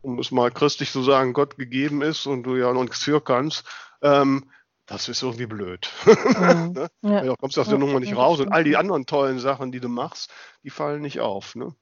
um 0.00 0.18
es 0.18 0.30
mal 0.30 0.50
christlich 0.50 0.90
zu 0.90 1.02
sagen, 1.02 1.32
Gott 1.34 1.56
gegeben 1.56 2.02
ist 2.02 2.26
und 2.26 2.42
du 2.42 2.56
ja 2.56 2.72
noch 2.72 2.82
nichts 2.82 3.02
für 3.04 3.22
kannst, 3.22 3.64
ähm, 4.02 4.50
das 4.86 5.08
ist 5.08 5.22
irgendwie 5.22 5.46
blöd. 5.46 5.90
Mhm. 6.04 6.72
ne? 6.72 6.88
Ja. 7.02 7.24
Da 7.24 7.34
kommst 7.36 7.56
du 7.56 7.60
aus 7.60 7.68
der 7.68 7.78
Nummer 7.78 8.00
nicht 8.00 8.16
raus 8.16 8.40
und 8.40 8.52
all 8.52 8.64
die 8.64 8.76
anderen 8.76 9.06
tollen 9.06 9.38
Sachen, 9.38 9.72
die 9.72 9.80
du 9.80 9.88
machst, 9.88 10.30
die 10.62 10.70
fallen 10.70 11.02
nicht 11.02 11.20
auf. 11.20 11.54
Ne? 11.54 11.74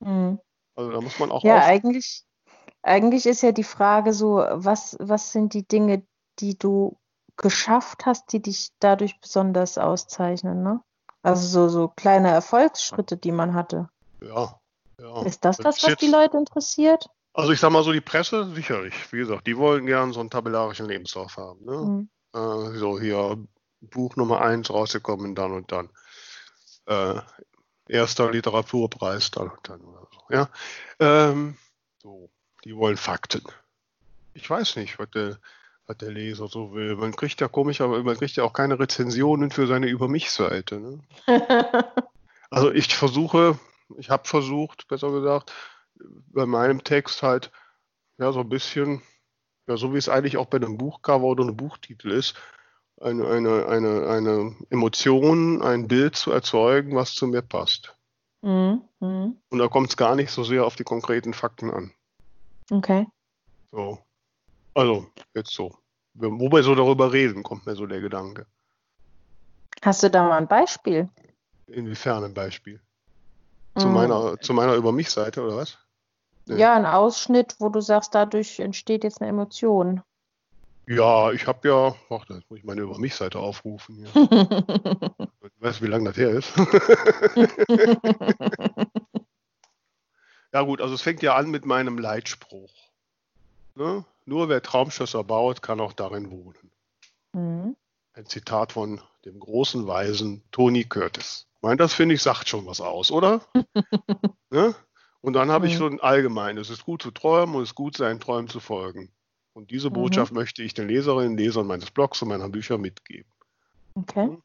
Mhm. 0.00 0.40
Also 0.74 0.92
da 0.92 1.00
muss 1.00 1.18
man 1.18 1.30
auch 1.30 1.44
Ja, 1.44 1.58
auf. 1.58 1.64
eigentlich, 1.64 2.24
eigentlich 2.82 3.26
ist 3.26 3.42
ja 3.42 3.52
die 3.52 3.64
Frage 3.64 4.12
so, 4.12 4.44
was, 4.52 4.96
was 5.00 5.32
sind 5.32 5.54
die 5.54 5.66
Dinge, 5.66 6.02
die 6.40 6.58
du 6.58 6.96
geschafft 7.36 8.06
hast, 8.06 8.32
die 8.32 8.42
dich 8.42 8.70
dadurch 8.80 9.20
besonders 9.20 9.78
auszeichnen, 9.78 10.62
ne? 10.62 10.80
Also 11.22 11.46
so, 11.46 11.68
so 11.68 11.88
kleine 11.88 12.30
Erfolgsschritte, 12.30 13.16
die 13.16 13.32
man 13.32 13.54
hatte. 13.54 13.88
Ja, 14.20 14.58
ja. 15.00 15.22
Ist 15.22 15.44
das 15.44 15.56
das, 15.58 15.82
was 15.82 15.96
die 15.96 16.08
Leute 16.08 16.36
interessiert? 16.36 17.08
Also 17.32 17.52
ich 17.52 17.60
sag 17.60 17.70
mal 17.70 17.84
so, 17.84 17.92
die 17.92 18.00
Presse, 18.00 18.52
sicherlich. 18.54 18.94
Wie 19.12 19.18
gesagt, 19.18 19.46
die 19.46 19.56
wollen 19.56 19.86
gern 19.86 20.12
so 20.12 20.20
einen 20.20 20.30
tabellarischen 20.30 20.86
Lebenslauf 20.86 21.36
haben. 21.36 21.64
Ne? 21.64 21.76
Mhm. 21.76 22.08
Äh, 22.34 22.78
so 22.78 22.98
hier, 23.00 23.38
Buch 23.80 24.16
Nummer 24.16 24.40
eins 24.40 24.70
rausgekommen, 24.70 25.34
dann 25.34 25.52
und 25.52 25.72
dann. 25.72 25.88
Äh, 26.86 27.20
erster 27.88 28.30
Literaturpreis, 28.30 29.30
dann 29.30 29.48
und 29.48 29.68
dann 29.68 29.80
oder 29.80 30.06
so. 30.12 30.34
Ja? 30.34 30.48
Ähm, 31.00 31.56
so, 32.02 32.30
die 32.64 32.76
wollen 32.76 32.96
Fakten. 32.96 33.42
Ich 34.34 34.48
weiß 34.48 34.76
nicht, 34.76 34.98
was 34.98 35.10
der, 35.10 35.38
was 35.86 35.96
der 35.98 36.10
Leser 36.10 36.48
so 36.48 36.74
will. 36.74 36.96
Man 36.96 37.16
kriegt 37.16 37.40
ja 37.40 37.48
komisch, 37.48 37.80
aber 37.80 38.02
man 38.02 38.16
kriegt 38.16 38.36
ja 38.36 38.44
auch 38.44 38.52
keine 38.52 38.78
Rezensionen 38.78 39.50
für 39.50 39.66
seine 39.66 39.88
Über 39.88 40.08
mich-Seite. 40.08 40.80
Ne? 40.80 41.00
Also 42.50 42.72
ich 42.72 42.94
versuche, 42.96 43.58
ich 43.98 44.10
habe 44.10 44.26
versucht, 44.26 44.88
besser 44.88 45.10
gesagt, 45.10 45.52
bei 46.28 46.46
meinem 46.46 46.82
Text 46.82 47.22
halt, 47.22 47.50
ja, 48.16 48.32
so 48.32 48.40
ein 48.40 48.48
bisschen, 48.48 49.02
ja, 49.68 49.76
so 49.76 49.92
wie 49.92 49.98
es 49.98 50.08
eigentlich 50.08 50.38
auch 50.38 50.46
bei 50.46 50.56
einem 50.56 50.78
Buchcover 50.78 51.26
oder 51.26 51.44
einem 51.44 51.56
Buchtitel 51.56 52.10
ist, 52.10 52.34
eine, 53.00 53.28
eine, 53.28 53.66
eine, 53.66 54.08
eine 54.08 54.56
Emotion, 54.70 55.62
ein 55.62 55.86
Bild 55.86 56.16
zu 56.16 56.32
erzeugen, 56.32 56.96
was 56.96 57.14
zu 57.14 57.26
mir 57.26 57.42
passt. 57.42 57.94
Mhm. 58.42 58.82
Mhm. 59.00 59.40
Und 59.50 59.58
da 59.58 59.68
kommt 59.68 59.90
es 59.90 59.96
gar 59.96 60.16
nicht 60.16 60.30
so 60.30 60.42
sehr 60.42 60.64
auf 60.64 60.76
die 60.76 60.84
konkreten 60.84 61.34
Fakten 61.34 61.70
an. 61.70 61.92
Okay. 62.70 63.06
So. 63.70 63.98
Also, 64.74 65.06
jetzt 65.34 65.52
so. 65.52 65.76
Wo 66.14 66.50
wir 66.50 66.62
so 66.62 66.74
darüber 66.74 67.12
reden, 67.12 67.42
kommt 67.42 67.66
mir 67.66 67.76
so 67.76 67.86
der 67.86 68.00
Gedanke. 68.00 68.46
Hast 69.82 70.02
du 70.02 70.10
da 70.10 70.24
mal 70.24 70.38
ein 70.38 70.48
Beispiel? 70.48 71.08
Inwiefern 71.66 72.24
ein 72.24 72.34
Beispiel? 72.34 72.80
Zu 73.76 73.88
Mhm. 73.88 73.94
meiner, 73.94 74.40
zu 74.40 74.54
meiner 74.54 74.74
Über 74.74 74.90
mich-Seite 74.92 75.42
oder 75.42 75.56
was? 75.56 75.78
Ja, 76.56 76.74
ein 76.74 76.86
Ausschnitt, 76.86 77.56
wo 77.58 77.68
du 77.68 77.80
sagst, 77.80 78.14
dadurch 78.14 78.60
entsteht 78.60 79.04
jetzt 79.04 79.20
eine 79.20 79.28
Emotion. 79.30 80.02
Ja, 80.86 81.32
ich 81.32 81.46
habe 81.46 81.68
ja, 81.68 81.94
ach, 82.08 82.24
da 82.24 82.40
muss 82.48 82.58
ich 82.58 82.64
meine 82.64 82.80
Über 82.80 82.98
mich-Seite 82.98 83.38
aufrufen. 83.38 83.96
Hier. 83.96 84.14
Weißt 85.60 85.80
du, 85.80 85.84
wie 85.84 85.88
lange 85.88 86.04
das 86.04 86.16
her 86.16 86.30
ist? 86.30 86.56
ja 90.52 90.62
gut, 90.62 90.80
also 90.80 90.94
es 90.94 91.02
fängt 91.02 91.22
ja 91.22 91.34
an 91.34 91.50
mit 91.50 91.66
meinem 91.66 91.98
Leitspruch. 91.98 92.72
Ne? 93.74 94.04
Nur 94.24 94.48
wer 94.48 94.62
Traumschlösser 94.62 95.24
baut, 95.24 95.62
kann 95.62 95.80
auch 95.80 95.92
darin 95.92 96.30
wohnen. 96.30 96.70
Mhm. 97.32 97.76
Ein 98.14 98.26
Zitat 98.26 98.72
von 98.72 99.00
dem 99.24 99.40
großen 99.40 99.86
Weisen 99.86 100.42
Tony 100.52 100.84
Curtis. 100.84 101.46
Ich 101.56 101.62
meine, 101.62 101.76
das 101.76 101.92
finde 101.92 102.14
ich, 102.14 102.22
sagt 102.22 102.48
schon 102.48 102.66
was 102.66 102.80
aus, 102.80 103.10
oder? 103.10 103.42
ne? 104.50 104.74
Und 105.20 105.32
dann 105.32 105.50
habe 105.50 105.66
ich 105.66 105.74
Mhm. 105.74 105.78
so 105.78 105.86
ein 105.86 106.00
allgemein, 106.00 106.58
es 106.58 106.70
ist 106.70 106.84
gut 106.84 107.02
zu 107.02 107.10
träumen 107.10 107.56
und 107.56 107.62
es 107.62 107.70
ist 107.70 107.74
gut, 107.74 107.96
seinen 107.96 108.20
Träumen 108.20 108.48
zu 108.48 108.60
folgen. 108.60 109.12
Und 109.52 109.70
diese 109.72 109.90
Mhm. 109.90 109.94
Botschaft 109.94 110.32
möchte 110.32 110.62
ich 110.62 110.74
den 110.74 110.88
Leserinnen 110.88 111.32
und 111.32 111.38
Lesern 111.38 111.66
meines 111.66 111.90
Blogs 111.90 112.22
und 112.22 112.28
meiner 112.28 112.48
Bücher 112.48 112.78
mitgeben. 112.78 113.30
Okay. 113.94 114.38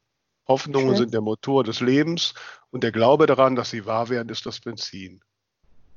Hoffnungen 0.48 0.88
Schön. 0.88 0.96
sind 0.96 1.14
der 1.14 1.20
Motor 1.20 1.64
des 1.64 1.80
Lebens 1.80 2.34
und 2.70 2.82
der 2.82 2.92
Glaube 2.92 3.26
daran, 3.26 3.54
dass 3.54 3.70
sie 3.70 3.86
wahr 3.86 4.08
werden, 4.08 4.28
ist 4.28 4.44
das 4.46 4.60
Benzin. 4.60 5.22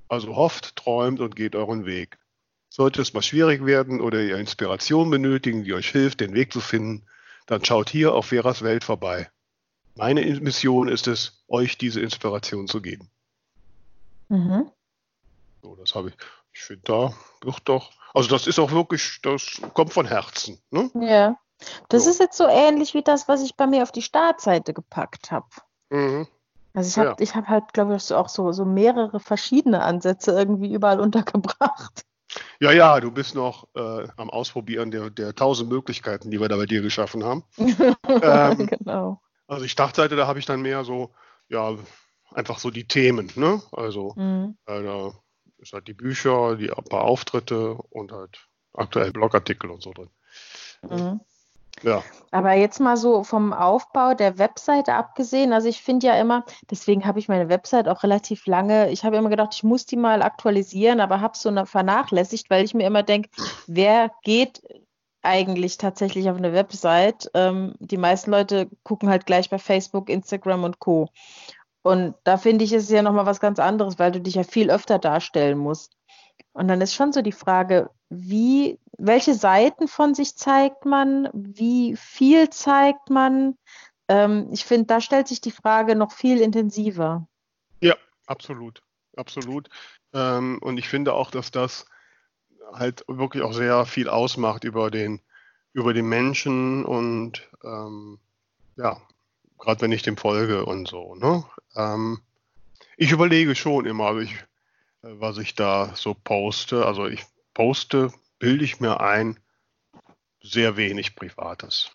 Also 0.08 0.36
hofft, 0.36 0.76
träumt 0.76 1.20
und 1.20 1.36
geht 1.36 1.56
euren 1.56 1.86
Weg. 1.86 2.18
Sollte 2.70 3.02
es 3.02 3.14
mal 3.14 3.22
schwierig 3.24 3.66
werden 3.66 4.00
oder 4.00 4.22
ihr 4.22 4.38
Inspiration 4.38 5.10
benötigen, 5.10 5.64
die 5.64 5.74
euch 5.74 5.90
hilft, 5.90 6.20
den 6.22 6.34
Weg 6.34 6.54
zu 6.54 6.62
finden, 6.62 7.08
dann 7.46 7.66
schaut 7.66 7.90
hier 7.90 8.14
auf 8.14 8.28
Veras 8.28 8.62
Welt 8.62 8.84
vorbei. 8.84 9.30
Meine 9.96 10.22
Mission 10.40 10.88
ist 10.88 11.08
es, 11.08 11.44
euch 11.48 11.78
diese 11.78 12.02
Inspiration 12.02 12.68
zu 12.68 12.82
geben. 12.82 13.10
Mhm. 14.30 14.72
So, 15.68 15.76
das 15.76 15.96
habe 15.96 16.10
ich. 16.10 16.16
Ich 16.54 16.62
finde 16.62 16.84
da 16.86 17.14
wird 17.42 17.62
doch. 17.66 17.92
Also 18.14 18.30
das 18.30 18.48
ist 18.48 18.58
auch 18.58 18.72
wirklich, 18.72 19.20
das 19.22 19.62
kommt 19.74 19.92
von 19.92 20.06
Herzen. 20.06 20.60
Ne? 20.72 20.90
Ja. 20.96 21.38
Das 21.90 22.06
So. 22.06 22.12
ist 22.12 22.20
jetzt 22.20 22.38
so 22.38 22.48
ähnlich 22.48 22.94
wie 22.94 23.02
das, 23.02 23.28
was 23.28 23.44
ich 23.44 23.56
bei 23.56 23.68
mir 23.68 23.84
auf 23.84 23.92
die 23.92 24.02
Startseite 24.02 24.74
gepackt 24.74 25.30
habe. 25.32 25.48
Mhm. 25.90 26.28
Also 26.74 26.88
ich 26.90 26.98
habe 26.98 27.10
Ja. 27.10 27.16
ich 27.20 27.36
hab 27.36 27.48
halt, 27.50 27.74
glaube 27.74 27.96
ich, 27.96 28.14
auch 28.14 28.30
so, 28.30 28.52
so 28.54 28.64
mehrere 28.64 29.20
verschiedene 29.20 29.82
Ansätze 29.84 30.32
irgendwie 30.32 30.74
überall 30.74 31.00
untergebracht. 31.02 32.06
Ja, 32.60 32.72
ja, 32.72 33.00
du 33.02 33.12
bist 33.12 33.36
noch 33.36 33.68
äh, 33.76 34.08
am 34.16 34.30
Ausprobieren 34.30 34.90
der, 34.92 35.10
der 35.10 35.36
tausend 35.36 35.70
Möglichkeiten, 35.70 36.32
die 36.32 36.40
wir 36.40 36.48
da 36.48 36.56
bei 36.56 36.66
dir 36.66 36.82
geschaffen 36.82 37.24
haben. 37.24 37.44
Ähm, 38.22 38.68
Genau. 38.68 39.22
Also 39.48 39.64
die 39.64 39.70
Startseite, 39.70 40.16
da 40.16 40.28
habe 40.28 40.40
ich 40.40 40.46
dann 40.46 40.62
mehr 40.62 40.84
so, 40.86 41.14
ja, 41.50 41.76
einfach 42.34 42.58
so 42.60 42.72
die 42.72 42.88
Themen, 42.88 43.32
ne? 43.36 43.62
Also 43.72 44.14
Mhm. 44.16 44.58
äh, 44.66 44.82
da 44.84 45.12
ist 45.58 45.74
halt 45.74 45.88
die 45.88 45.94
Bücher, 45.94 46.56
die 46.56 46.72
ein 46.72 46.84
paar 46.86 47.04
Auftritte 47.04 47.74
und 47.74 48.12
halt 48.12 48.48
aktuell 48.74 49.12
Blogartikel 49.12 49.70
und 49.72 49.82
so 49.82 49.94
drin. 49.94 50.10
Mhm. 50.90 51.20
Ja, 51.84 52.04
Aber 52.32 52.54
jetzt 52.54 52.80
mal 52.80 52.98
so 52.98 53.24
vom 53.24 53.54
Aufbau 53.54 54.16
der 54.16 54.40
Webseite 54.40 54.96
abgesehen, 54.96 55.54
also 55.54 55.68
ich 55.68 55.84
finde 55.84 56.08
ja 56.08 56.20
immer, 56.20 56.44
deswegen 56.72 57.06
habe 57.06 57.20
ich 57.20 57.28
meine 57.28 57.50
Website 57.50 57.88
auch 57.88 58.02
relativ 58.02 58.48
lange, 58.48 58.90
ich 58.90 59.04
habe 59.04 59.18
immer 59.18 59.30
gedacht, 59.30 59.54
ich 59.54 59.64
muss 59.64 59.86
die 59.86 59.96
mal 59.96 60.24
aktualisieren, 60.24 61.00
aber 61.00 61.22
habe 61.22 61.38
so 61.38 61.50
eine 61.50 61.68
vernachlässigt, 61.68 62.50
weil 62.50 62.66
ich 62.66 62.74
mir 62.74 62.88
immer 62.88 63.04
denke, 63.04 63.30
wer 63.68 64.12
geht 64.24 64.64
eigentlich 65.22 65.78
tatsächlich 65.78 66.30
auf 66.30 66.38
eine 66.38 66.54
Website? 66.54 67.30
Ähm, 67.34 67.76
die 67.80 67.98
meisten 67.98 68.32
Leute 68.32 68.70
gucken 68.84 69.10
halt 69.10 69.26
gleich 69.26 69.50
bei 69.50 69.60
Facebook, 69.60 70.10
Instagram 70.10 70.64
und 70.64 70.80
Co. 70.80 71.10
Und 71.88 72.16
da 72.26 72.38
finde 72.38 72.66
ich, 72.66 72.74
ist 72.74 72.84
es 72.84 72.90
ja 72.90 73.02
nochmal 73.02 73.26
was 73.26 73.40
ganz 73.40 73.60
anderes, 73.60 73.98
weil 73.98 74.12
du 74.12 74.20
dich 74.20 74.36
ja 74.36 74.44
viel 74.44 74.70
öfter 74.70 75.00
darstellen 75.00 75.58
musst. 75.58 75.96
Und 76.52 76.68
dann 76.68 76.82
ist 76.82 76.94
schon 76.94 77.14
so 77.14 77.22
die 77.22 77.32
Frage, 77.32 77.90
wie, 78.10 78.80
welche 78.98 79.34
Seiten 79.34 79.88
von 79.88 80.14
sich 80.14 80.36
zeigt 80.36 80.86
man, 80.86 81.30
wie 81.34 81.96
viel 81.96 82.50
zeigt 82.50 83.10
man? 83.10 83.58
Ähm, 84.08 84.50
ich 84.52 84.66
finde, 84.66 84.88
da 84.88 85.02
stellt 85.02 85.28
sich 85.28 85.40
die 85.40 85.52
Frage 85.52 85.96
noch 85.96 86.12
viel 86.12 86.42
intensiver. 86.42 87.28
absolut, 88.26 88.82
absolut. 89.16 89.70
Ähm, 90.14 90.60
und 90.62 90.78
ich 90.78 90.90
finde 90.90 91.14
auch, 91.14 91.32
dass 91.32 91.52
das 91.52 91.86
halt 92.74 93.06
wirklich 93.08 93.44
auch 93.44 93.54
sehr 93.54 93.86
viel 93.86 94.10
ausmacht 94.10 94.64
über 94.66 94.92
den, 94.92 95.22
über 95.74 95.94
den 95.94 96.10
Menschen 96.10 96.84
und 96.84 97.50
ähm, 97.64 98.20
ja, 98.76 99.02
gerade 99.60 99.82
wenn 99.82 99.92
ich 99.92 100.04
dem 100.04 100.18
folge 100.18 100.66
und 100.66 100.88
so, 100.88 101.16
ne? 101.16 101.44
Ähm, 101.76 102.22
ich 102.98 103.12
überlege 103.12 103.56
schon 103.56 103.86
immer, 103.86 104.18
ich, 104.18 104.34
äh, 105.04 105.14
was 105.20 105.38
ich 105.38 105.56
da 105.56 105.96
so 105.96 106.14
poste. 106.14 106.86
Also 106.86 107.08
ich 107.08 107.26
poste, 107.54 108.12
bilde 108.40 108.66
ich 108.66 108.80
mir 108.80 109.00
ein, 109.00 109.40
sehr 110.42 110.78
wenig 110.78 111.16
Privates. 111.16 111.92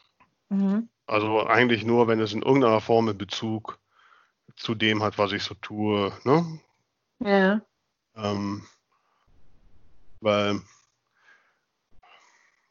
Mhm. 0.49 0.89
Also 1.07 1.47
eigentlich 1.47 1.85
nur, 1.85 2.09
wenn 2.09 2.21
es 2.21 2.33
in 2.33 2.43
irgendeiner 2.43 2.81
Form 2.81 3.09
einen 3.09 3.19
Bezug 3.19 3.79
zu 4.57 4.75
dem 4.75 5.03
hat, 5.03 5.19
was 5.19 5.33
ich 5.33 5.43
so 5.43 5.55
tue, 5.55 6.13
ne? 6.25 6.61
Ja. 7.21 7.61
Ähm, 8.17 8.67
weil, 10.21 10.61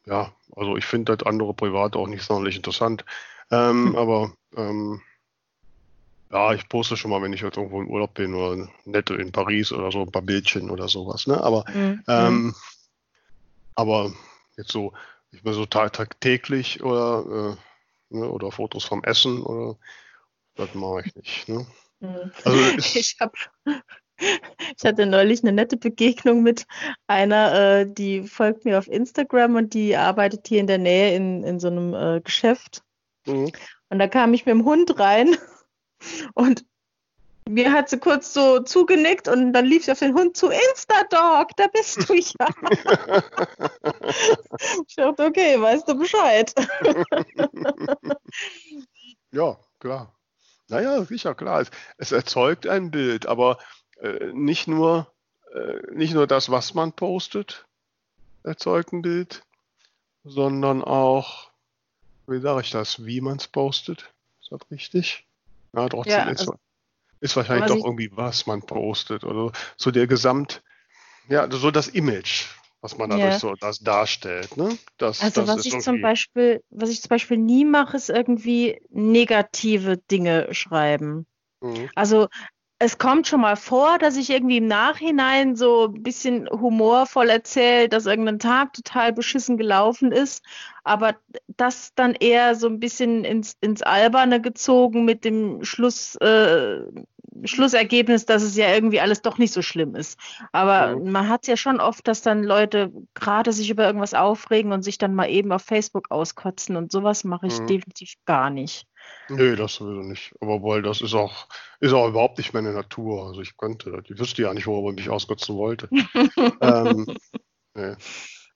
ja, 0.06 0.34
also 0.56 0.78
ich 0.78 0.86
finde 0.86 1.16
das 1.16 1.26
andere 1.26 1.54
Private 1.54 1.98
auch 1.98 2.08
nicht 2.08 2.24
sonderlich 2.24 2.56
interessant. 2.56 3.06
Ähm, 3.52 3.88
Hm. 3.89 3.95
aber 3.97 4.34
ähm, 4.56 5.02
ja, 6.32 6.54
ich 6.54 6.68
poste 6.70 6.95
schon 6.95 7.12
mal, 7.12 7.22
wenn 7.22 7.34
ich 7.34 7.41
jetzt 7.41 7.58
irgendwo 7.58 7.82
im 7.82 7.89
Urlaub 7.89 8.14
bin 8.14 8.34
oder 8.34 8.70
nett 8.86 9.10
in 9.10 9.32
Paris 9.32 9.72
oder 9.72 9.91
so, 9.91 10.02
ein 10.02 10.12
paar 10.12 10.22
Bildchen 10.22 10.70
oder 10.70 10.88
sowas, 10.88 11.28
ne? 11.28 11.41
Aber, 11.43 11.66
Mhm. 11.68 12.04
ähm, 12.08 12.56
aber 13.76 14.14
jetzt 14.58 14.72
so, 14.72 14.93
ich 15.32 15.43
bin 15.43 15.54
so 15.54 15.66
tag- 15.66 15.93
tagtäglich 15.93 16.82
oder, 16.84 17.58
äh, 18.12 18.16
ne, 18.18 18.30
oder 18.30 18.52
Fotos 18.52 18.86
vom 18.86 19.04
Essen 19.04 19.41
oder 19.41 19.78
das 20.56 20.74
mache 20.74 21.04
ich 21.06 21.16
nicht, 21.16 21.49
ne? 21.49 21.66
Mhm. 21.99 22.32
Also 22.43 22.60
Ich 22.95 23.18
habe, 23.20 23.34
ich 24.20 24.84
hatte 24.86 25.06
neulich 25.06 25.43
eine 25.43 25.52
nette 25.52 25.78
Begegnung 25.78 26.43
mit 26.43 26.66
einer, 27.08 27.82
äh, 27.82 27.86
die 27.91 28.24
folgt 28.24 28.66
mir 28.66 28.78
auf 28.78 28.88
Instagram 28.88 29.56
und 29.56 29.74
die 29.74 29.95
arbeitet 29.97 30.47
hier 30.47 30.60
in 30.60 30.68
der 30.68 30.78
Nähe 30.78 31.16
in, 31.16 31.43
in 31.43 31.60
so 31.60 31.68
einem 31.68 31.93
äh, 31.93 32.22
Geschäft. 32.22 32.84
Mhm. 33.26 33.52
Und 33.90 34.00
da 34.00 34.08
kam 34.08 34.34
ich 34.34 34.46
mit 34.46 34.54
dem 34.54 34.66
Hund 34.66 35.00
rein 35.00 35.38
und 36.34 36.66
mir 37.50 37.72
hat 37.72 37.90
sie 37.90 38.00
kurz 38.00 38.34
so 38.34 38.60
zugenickt 38.60 39.28
und 39.28 39.52
dann 39.54 39.66
lief 39.66 39.86
sie 39.86 39.92
auf 39.92 40.00
den 40.00 40.14
Hund 40.14 40.38
zu. 40.38 40.50
Instadog, 40.50 41.50
da 41.58 41.68
bist 41.68 42.08
du 42.08 42.14
ja. 42.16 42.48
Ich 44.88 44.96
dachte, 44.96 45.26
okay, 45.26 45.60
weißt 45.60 45.88
du 45.88 45.96
Bescheid. 45.96 46.54
Ja, 49.34 49.58
klar. 49.80 50.14
Naja, 50.68 51.04
sicher, 51.06 51.36
klar. 51.36 51.62
Es, 51.62 51.72
es 51.98 52.12
erzeugt 52.12 52.68
ein 52.68 52.92
Bild, 52.92 53.26
aber 53.26 53.60
äh, 54.02 54.32
nicht 54.34 54.68
nur, 54.68 55.12
äh, 55.54 55.94
nicht 55.94 56.14
nur 56.14 56.28
das, 56.28 56.50
was 56.50 56.74
man 56.74 56.94
postet, 56.94 57.66
erzeugt 58.44 58.92
ein 58.92 59.02
Bild, 59.02 59.44
sondern 60.24 60.84
auch, 60.84 61.51
wie 62.32 62.40
sage 62.42 62.62
ich 62.62 62.72
das, 62.72 63.06
wie 63.06 63.22
man 63.22 63.38
es 63.38 63.48
postet. 63.48 64.14
Ist 64.42 64.52
das 64.52 64.62
richtig? 64.72 65.28
Ja, 65.74 65.88
trotzdem 65.90 66.14
Ja, 66.14 66.30
ist, 66.30 66.40
also- 66.42 66.56
ist 67.20 67.36
wahrscheinlich 67.36 67.68
doch 67.68 67.86
irgendwie, 67.86 68.10
was 68.16 68.48
man 68.48 68.62
postet 68.62 69.24
oder 69.24 69.52
so 69.78 69.92
der 69.92 70.08
Gesamt, 70.08 70.64
ja, 71.30 71.50
so 71.52 71.72
das 71.72 71.88
Image, 71.88 72.48
was 72.82 72.98
man 72.98 73.10
dadurch 73.10 73.34
Ja. 73.34 73.40
so 73.40 73.54
das 73.56 73.80
darstellt. 73.80 74.58
Ne? 74.58 74.78
Das, 74.98 75.22
Also 75.22 75.42
das 75.46 75.58
was 75.58 75.66
ich 75.66 75.80
zum 75.80 76.02
Beispiel, 76.02 76.64
was 76.70 76.90
ich 76.90 77.02
zum 77.02 77.10
Beispiel 77.10 77.38
nie 77.38 77.64
mache, 77.64 77.96
ist 77.96 78.10
irgendwie 78.10 78.82
negative 78.90 79.98
Dinge 79.98 80.54
schreiben. 80.54 81.26
Mhm. 81.62 81.90
Also 81.96 82.28
es 82.84 82.98
kommt 82.98 83.28
schon 83.28 83.42
mal 83.42 83.56
vor, 83.58 84.00
dass 84.00 84.18
ich 84.18 84.32
irgendwie 84.32 84.58
im 84.58 84.66
Nachhinein 84.68 85.56
so 85.56 85.86
ein 85.86 86.02
bisschen 86.02 86.50
humorvoll 86.50 87.30
erzähle, 87.30 87.88
dass 87.90 88.08
irgendein 88.08 88.40
Tag 88.40 88.74
total 88.74 89.14
beschissen 89.14 89.58
gelaufen 89.58 90.12
ist, 90.12 90.44
aber 90.84 91.16
das 91.48 91.94
dann 91.94 92.16
eher 92.16 92.56
so 92.56 92.68
ein 92.68 92.80
bisschen 92.80 93.24
ins, 93.24 93.56
ins 93.62 93.84
Alberne 93.84 94.42
gezogen 94.42 95.06
mit 95.06 95.26
dem 95.26 95.64
Schluss, 95.64 96.16
äh, 96.16 96.80
Schlussergebnis, 97.44 98.26
dass 98.26 98.42
es 98.42 98.56
ja 98.58 98.74
irgendwie 98.74 99.00
alles 99.00 99.22
doch 99.22 99.38
nicht 99.38 99.54
so 99.54 99.62
schlimm 99.62 99.96
ist. 99.96 100.20
Aber 100.52 100.96
Mhm. 100.96 101.12
man 101.12 101.30
hat 101.30 101.44
es 101.44 101.48
ja 101.50 101.58
schon 101.58 101.80
oft, 101.80 102.08
dass 102.08 102.24
dann 102.24 102.44
Leute 102.44 102.92
gerade 103.14 103.54
sich 103.54 103.70
über 103.70 103.86
irgendwas 103.86 104.14
aufregen 104.16 104.72
und 104.74 104.82
sich 104.84 104.98
dann 104.98 105.14
mal 105.16 105.30
eben 105.30 105.52
auf 105.52 105.62
Facebook 105.62 106.10
auskotzen 106.10 106.76
und 106.76 106.92
sowas 106.92 107.24
mache 107.24 107.46
ich 107.48 107.64
Mhm. 107.64 107.66
definitiv 107.66 108.16
gar 108.26 108.50
nicht. 108.50 108.88
Nee, 109.30 109.56
das 109.56 109.76
sowieso 109.76 110.02
nicht. 110.02 110.34
Aber 110.41 110.62
weil 110.62 110.82
das 110.82 111.02
ist 111.02 111.14
auch, 111.14 111.47
ist 111.80 111.93
auch 111.93 112.10
überhaupt 112.10 112.38
nicht 112.38 112.54
meine 112.54 112.74
Natur. 112.74 113.28
Also 113.28 113.41
ich 113.41 113.56
könnte 113.58 113.91
das. 113.91 114.02
Ich 114.10 114.20
wüsste 114.20 114.41
ja 114.41 114.54
nicht, 114.54 114.68
worüber 114.68 114.89
ich 114.89 114.95
mich 114.95 115.10
auskotzen 115.10 115.56
wollte. 115.56 115.89
ähm, 116.62 117.08
nee. 117.76 117.95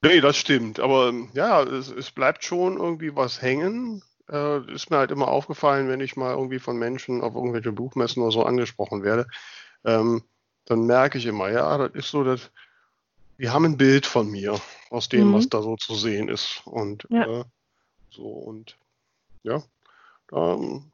nee, 0.02 0.22
das 0.22 0.38
stimmt. 0.38 0.80
Aber 0.80 1.10
ähm, 1.10 1.30
ja, 1.34 1.64
es, 1.64 1.90
es 1.90 2.12
bleibt 2.12 2.44
schon 2.44 2.78
irgendwie 2.78 3.16
was 3.16 3.42
hängen. 3.42 4.04
Äh, 4.30 4.70
ist 4.74 4.90
mir 4.90 4.98
halt 4.98 5.12
immer 5.12 5.28
aufgefallen, 5.30 5.88
wenn 5.88 6.02
ich 6.02 6.18
mal 6.18 6.34
irgendwie 6.34 6.60
von 6.60 6.78
Menschen 6.78 7.22
auf 7.22 7.36
irgendwelche 7.36 7.72
Buchmessen 7.72 8.22
oder 8.24 8.32
so 8.32 8.44
angesprochen 8.44 9.04
werde. 9.04 9.28
Ähm, 9.86 10.24
dann 10.66 10.86
merke 10.86 11.20
ich 11.20 11.26
immer, 11.28 11.52
ja, 11.52 11.78
das 11.78 11.94
ist 11.94 12.10
so, 12.10 12.24
dass 12.24 12.52
die 13.38 13.50
haben 13.50 13.66
ein 13.66 13.78
Bild 13.78 14.06
von 14.06 14.30
mir 14.30 14.60
aus 14.90 15.10
dem, 15.10 15.30
Mhm. 15.30 15.34
was 15.34 15.50
da 15.50 15.62
so 15.62 15.76
zu 15.76 15.96
sehen 15.96 16.28
ist. 16.28 16.62
Und 16.66 17.06
Ja. 17.10 17.42
äh, 17.42 17.44
so 18.10 18.24
und 18.24 18.78
ja. 19.44 19.62
Ähm, 20.32 20.92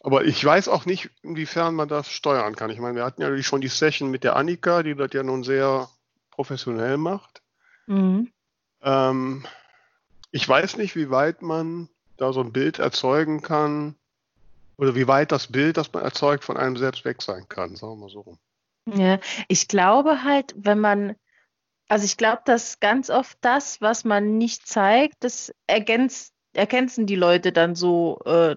aber 0.00 0.24
ich 0.24 0.42
weiß 0.42 0.68
auch 0.68 0.86
nicht, 0.86 1.10
inwiefern 1.22 1.74
man 1.74 1.88
das 1.88 2.10
steuern 2.10 2.56
kann. 2.56 2.70
Ich 2.70 2.78
meine, 2.78 2.96
wir 2.96 3.04
hatten 3.04 3.20
ja 3.20 3.42
schon 3.42 3.60
die 3.60 3.68
Session 3.68 4.10
mit 4.10 4.24
der 4.24 4.36
Annika, 4.36 4.82
die 4.82 4.94
das 4.94 5.12
ja 5.12 5.22
nun 5.22 5.42
sehr 5.42 5.88
professionell 6.30 6.96
macht. 6.96 7.42
Mhm. 7.86 8.32
Ähm, 8.82 9.46
ich 10.30 10.48
weiß 10.48 10.78
nicht, 10.78 10.96
wie 10.96 11.10
weit 11.10 11.42
man 11.42 11.88
da 12.16 12.32
so 12.32 12.40
ein 12.40 12.52
Bild 12.52 12.78
erzeugen 12.78 13.42
kann 13.42 13.94
oder 14.76 14.94
wie 14.94 15.06
weit 15.06 15.32
das 15.32 15.48
Bild, 15.48 15.76
das 15.76 15.92
man 15.92 16.02
erzeugt, 16.02 16.44
von 16.44 16.56
einem 16.56 16.76
selbst 16.76 17.04
weg 17.04 17.20
sein 17.20 17.46
kann. 17.48 17.76
Sagen 17.76 17.92
wir 17.92 18.06
mal 18.06 18.10
so 18.10 18.20
rum. 18.20 18.38
Ja, 18.86 19.18
ich 19.48 19.68
glaube 19.68 20.24
halt, 20.24 20.54
wenn 20.56 20.80
man, 20.80 21.14
also 21.88 22.06
ich 22.06 22.16
glaube, 22.16 22.42
dass 22.46 22.80
ganz 22.80 23.10
oft 23.10 23.36
das, 23.42 23.82
was 23.82 24.04
man 24.04 24.38
nicht 24.38 24.66
zeigt, 24.66 25.16
das 25.20 25.52
ergänzt, 25.66 26.32
ergänzen 26.52 27.06
die 27.06 27.16
Leute 27.16 27.52
dann 27.52 27.74
so 27.74 28.20
äh, 28.24 28.56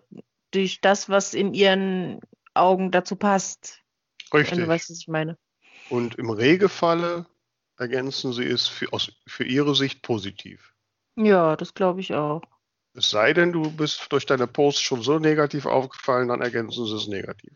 durch 0.52 0.82
das, 0.82 1.10
was 1.10 1.34
in 1.34 1.54
ihren 1.54 2.20
Augen 2.54 2.92
dazu 2.92 3.16
passt, 3.16 3.82
wenn 4.32 4.42
Richtig. 4.42 4.60
du 4.60 4.68
weißt, 4.68 4.90
was 4.90 5.00
ich 5.00 5.08
meine. 5.08 5.38
Und 5.90 6.16
im 6.16 6.30
Regelfalle 6.30 7.26
ergänzen 7.78 8.34
sie 8.34 8.46
es 8.46 8.68
für, 8.68 8.92
aus, 8.94 9.12
für 9.28 9.44
ihre 9.44 9.76
Sicht 9.76 10.02
positiv. 10.02 10.74
Ja, 11.16 11.56
das 11.56 11.74
glaube 11.74 12.00
ich 12.00 12.14
auch. 12.14 12.42
Es 12.96 13.10
sei 13.10 13.34
denn, 13.34 13.52
du 13.52 13.72
bist 13.72 14.12
durch 14.12 14.26
deine 14.26 14.46
Posts 14.46 14.82
schon 14.82 15.02
so 15.02 15.18
negativ 15.18 15.66
aufgefallen, 15.66 16.28
dann 16.28 16.42
ergänzen 16.42 16.86
sie 16.86 16.96
es 16.96 17.08
negativ. 17.08 17.54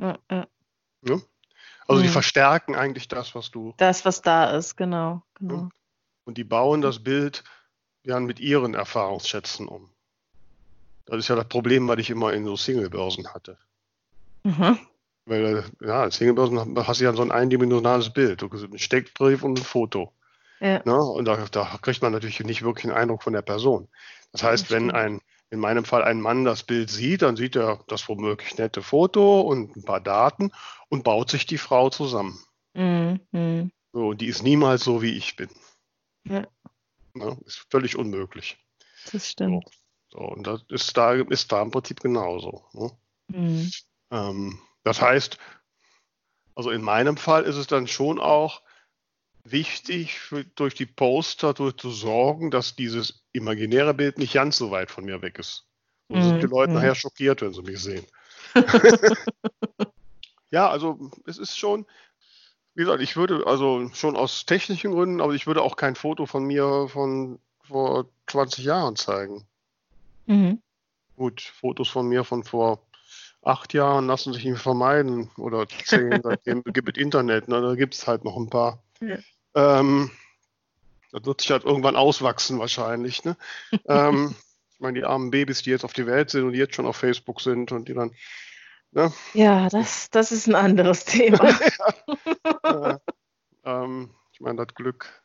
Ja, 0.00 0.18
ja. 0.30 0.46
Ne? 1.02 1.22
Also 1.86 2.02
die 2.02 2.08
Mhm. 2.08 2.12
verstärken 2.12 2.74
eigentlich 2.74 3.08
das, 3.08 3.34
was 3.34 3.50
du. 3.50 3.74
Das, 3.78 4.04
was 4.04 4.20
da 4.20 4.56
ist, 4.56 4.76
genau, 4.76 5.22
genau. 5.34 5.68
Und 6.24 6.36
die 6.36 6.44
bauen 6.44 6.82
das 6.82 7.02
Bild 7.02 7.44
ja 8.04 8.20
mit 8.20 8.40
ihren 8.40 8.74
Erfahrungsschätzen 8.74 9.68
um. 9.68 9.90
Das 11.06 11.18
ist 11.18 11.28
ja 11.28 11.36
das 11.36 11.48
Problem, 11.48 11.88
was 11.88 11.98
ich 11.98 12.10
immer 12.10 12.32
in 12.32 12.44
so 12.44 12.56
Single-Börsen 12.56 13.32
hatte. 13.32 13.58
Mhm. 14.44 14.78
Weil, 15.28 15.64
ja, 15.80 16.10
Singlebörsen 16.10 16.76
hast 16.86 17.00
du 17.00 17.04
ja 17.04 17.12
so 17.12 17.22
ein 17.22 17.32
eindimensionales 17.32 18.10
Bild. 18.10 18.40
Du 18.40 18.48
ein 18.48 18.78
Steckbrief 18.78 19.42
und 19.42 19.58
ein 19.58 19.64
Foto. 19.64 20.12
Ja. 20.60 20.80
Ne? 20.84 20.96
Und 20.96 21.26
da, 21.26 21.44
da, 21.50 21.78
kriegt 21.82 22.00
man 22.02 22.12
natürlich 22.12 22.40
nicht 22.40 22.62
wirklich 22.62 22.86
einen 22.86 22.96
Eindruck 22.96 23.22
von 23.22 23.34
der 23.34 23.42
Person. 23.42 23.88
Das 24.32 24.42
heißt, 24.42 24.70
wenn 24.70 24.90
ein, 24.90 25.20
in 25.50 25.60
meinem 25.60 25.84
Fall 25.84 26.02
ein 26.02 26.20
Mann 26.20 26.44
das 26.44 26.62
Bild 26.62 26.90
sieht, 26.90 27.22
dann 27.22 27.36
sieht 27.36 27.56
er 27.56 27.84
das 27.88 28.08
womöglich 28.08 28.56
nette 28.56 28.82
Foto 28.82 29.42
und 29.42 29.76
ein 29.76 29.84
paar 29.84 30.00
Daten 30.00 30.50
und 30.88 31.04
baut 31.04 31.30
sich 31.30 31.46
die 31.46 31.58
Frau 31.58 31.90
zusammen. 31.90 32.38
Mhm. 32.74 33.70
So, 33.92 34.14
die 34.14 34.26
ist 34.26 34.42
niemals 34.42 34.82
so, 34.82 35.02
wie 35.02 35.16
ich 35.16 35.36
bin. 35.36 35.50
Ja. 36.24 36.46
Ne? 37.18 37.36
Ist 37.44 37.66
völlig 37.70 37.96
unmöglich. 37.96 38.58
Das 39.12 39.28
stimmt. 39.28 39.64
So, 40.10 40.18
so 40.18 40.24
und 40.24 40.46
das 40.46 40.62
ist 40.68 40.96
da, 40.96 41.14
ist 41.14 41.52
da 41.52 41.62
im 41.62 41.70
Prinzip 41.70 42.00
genauso. 42.00 42.64
Ne? 42.72 42.90
Mhm. 43.28 43.70
Ähm, 44.10 44.58
das 44.84 45.00
heißt, 45.00 45.38
also 46.54 46.70
in 46.70 46.82
meinem 46.82 47.16
Fall 47.16 47.44
ist 47.44 47.56
es 47.56 47.66
dann 47.66 47.86
schon 47.86 48.18
auch 48.18 48.62
wichtig, 49.44 50.18
für, 50.18 50.44
durch 50.44 50.74
die 50.74 50.86
Poster 50.86 51.54
durch 51.54 51.76
zu 51.76 51.90
sorgen, 51.90 52.50
dass 52.50 52.76
dieses 52.76 53.22
imaginäre 53.32 53.94
Bild 53.94 54.18
nicht 54.18 54.34
ganz 54.34 54.58
so 54.58 54.70
weit 54.70 54.90
von 54.90 55.04
mir 55.04 55.22
weg 55.22 55.38
ist. 55.38 55.66
Sonst 56.08 56.24
mm, 56.24 56.28
sind 56.28 56.40
die 56.42 56.46
mhm, 56.46 56.52
Leute 56.52 56.72
mm. 56.72 56.74
nachher 56.74 56.94
schockiert, 56.94 57.42
wenn 57.42 57.52
sie 57.52 57.62
mich 57.62 57.80
sehen. 57.80 58.04
ja, 60.50 60.68
also 60.68 61.10
es 61.26 61.38
ist 61.38 61.56
schon, 61.56 61.86
wie 62.78 62.84
gesagt, 62.84 63.02
ich 63.02 63.16
würde 63.16 63.44
also 63.44 63.90
schon 63.92 64.16
aus 64.16 64.46
technischen 64.46 64.92
Gründen, 64.92 65.20
aber 65.20 65.34
ich 65.34 65.48
würde 65.48 65.62
auch 65.62 65.74
kein 65.74 65.96
Foto 65.96 66.26
von 66.26 66.44
mir 66.44 66.86
von 66.88 67.40
vor 67.60 68.06
20 68.28 68.64
Jahren 68.64 68.94
zeigen. 68.94 69.44
Mhm. 70.26 70.62
Gut, 71.16 71.40
Fotos 71.40 71.88
von 71.88 72.06
mir 72.06 72.22
von 72.22 72.44
vor 72.44 72.80
acht 73.42 73.74
Jahren 73.74 74.06
lassen 74.06 74.32
sich 74.32 74.44
nicht 74.44 74.60
vermeiden 74.60 75.28
oder 75.38 75.66
zehn, 75.66 76.20
seitdem 76.22 76.62
gibt 76.62 76.96
es 76.96 77.02
Internet, 77.02 77.48
ne, 77.48 77.60
da 77.60 77.74
gibt 77.74 77.94
es 77.94 78.06
halt 78.06 78.24
noch 78.24 78.36
ein 78.36 78.48
paar. 78.48 78.80
Ja. 79.00 79.18
Ähm, 79.56 80.12
das 81.10 81.24
wird 81.24 81.40
sich 81.40 81.50
halt 81.50 81.64
irgendwann 81.64 81.96
auswachsen 81.96 82.60
wahrscheinlich. 82.60 83.24
Ne? 83.24 83.36
ähm, 83.88 84.36
ich 84.72 84.78
meine, 84.78 85.00
die 85.00 85.04
armen 85.04 85.32
Babys, 85.32 85.62
die 85.62 85.70
jetzt 85.70 85.84
auf 85.84 85.94
die 85.94 86.06
Welt 86.06 86.30
sind 86.30 86.44
und 86.44 86.52
die 86.52 86.60
jetzt 86.60 86.76
schon 86.76 86.86
auf 86.86 86.96
Facebook 86.96 87.40
sind 87.40 87.72
und 87.72 87.88
die 87.88 87.94
dann. 87.94 88.12
Ne? 88.92 89.12
Ja, 89.34 89.68
das, 89.68 90.10
das 90.10 90.32
ist 90.32 90.48
ein 90.48 90.54
anderes 90.54 91.04
Thema. 91.04 91.38
ja. 92.64 92.90
äh, 92.92 92.98
ähm, 93.64 94.10
ich 94.32 94.40
meine, 94.40 94.64
das 94.64 94.74
Glück. 94.74 95.22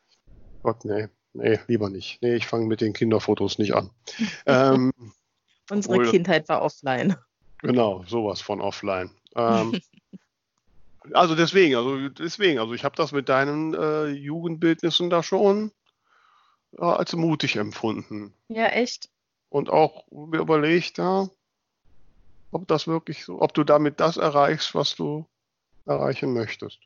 Gott, 0.62 0.84
nee, 0.84 1.08
nee, 1.32 1.58
lieber 1.66 1.90
nicht. 1.90 2.20
Nee, 2.22 2.34
ich 2.34 2.46
fange 2.46 2.66
mit 2.66 2.80
den 2.80 2.92
Kinderfotos 2.92 3.58
nicht 3.58 3.74
an. 3.74 3.90
Ähm, 4.46 4.92
Unsere 5.70 5.94
obwohl, 5.94 6.10
Kindheit 6.10 6.48
war 6.50 6.60
offline. 6.60 7.16
Genau, 7.58 8.04
sowas 8.06 8.42
von 8.42 8.60
offline. 8.60 9.10
Ähm, 9.34 9.80
also 11.14 11.34
deswegen, 11.34 11.76
also 11.76 12.08
deswegen, 12.10 12.58
also 12.58 12.74
ich 12.74 12.84
habe 12.84 12.96
das 12.96 13.12
mit 13.12 13.30
deinen 13.30 13.72
äh, 13.72 14.08
Jugendbildnissen 14.08 15.08
da 15.08 15.22
schon 15.22 15.72
ja, 16.78 16.96
als 16.96 17.14
mutig 17.14 17.56
empfunden. 17.56 18.34
Ja, 18.48 18.66
echt. 18.66 19.08
Und 19.48 19.70
auch 19.70 20.04
mir 20.10 20.40
überlegt, 20.40 20.98
ja, 20.98 21.28
ob 22.54 22.68
das 22.68 22.86
wirklich 22.86 23.24
so, 23.24 23.40
ob 23.40 23.52
du 23.52 23.64
damit 23.64 24.00
das 24.00 24.16
erreichst, 24.16 24.74
was 24.74 24.94
du 24.94 25.26
erreichen 25.86 26.32
möchtest. 26.32 26.78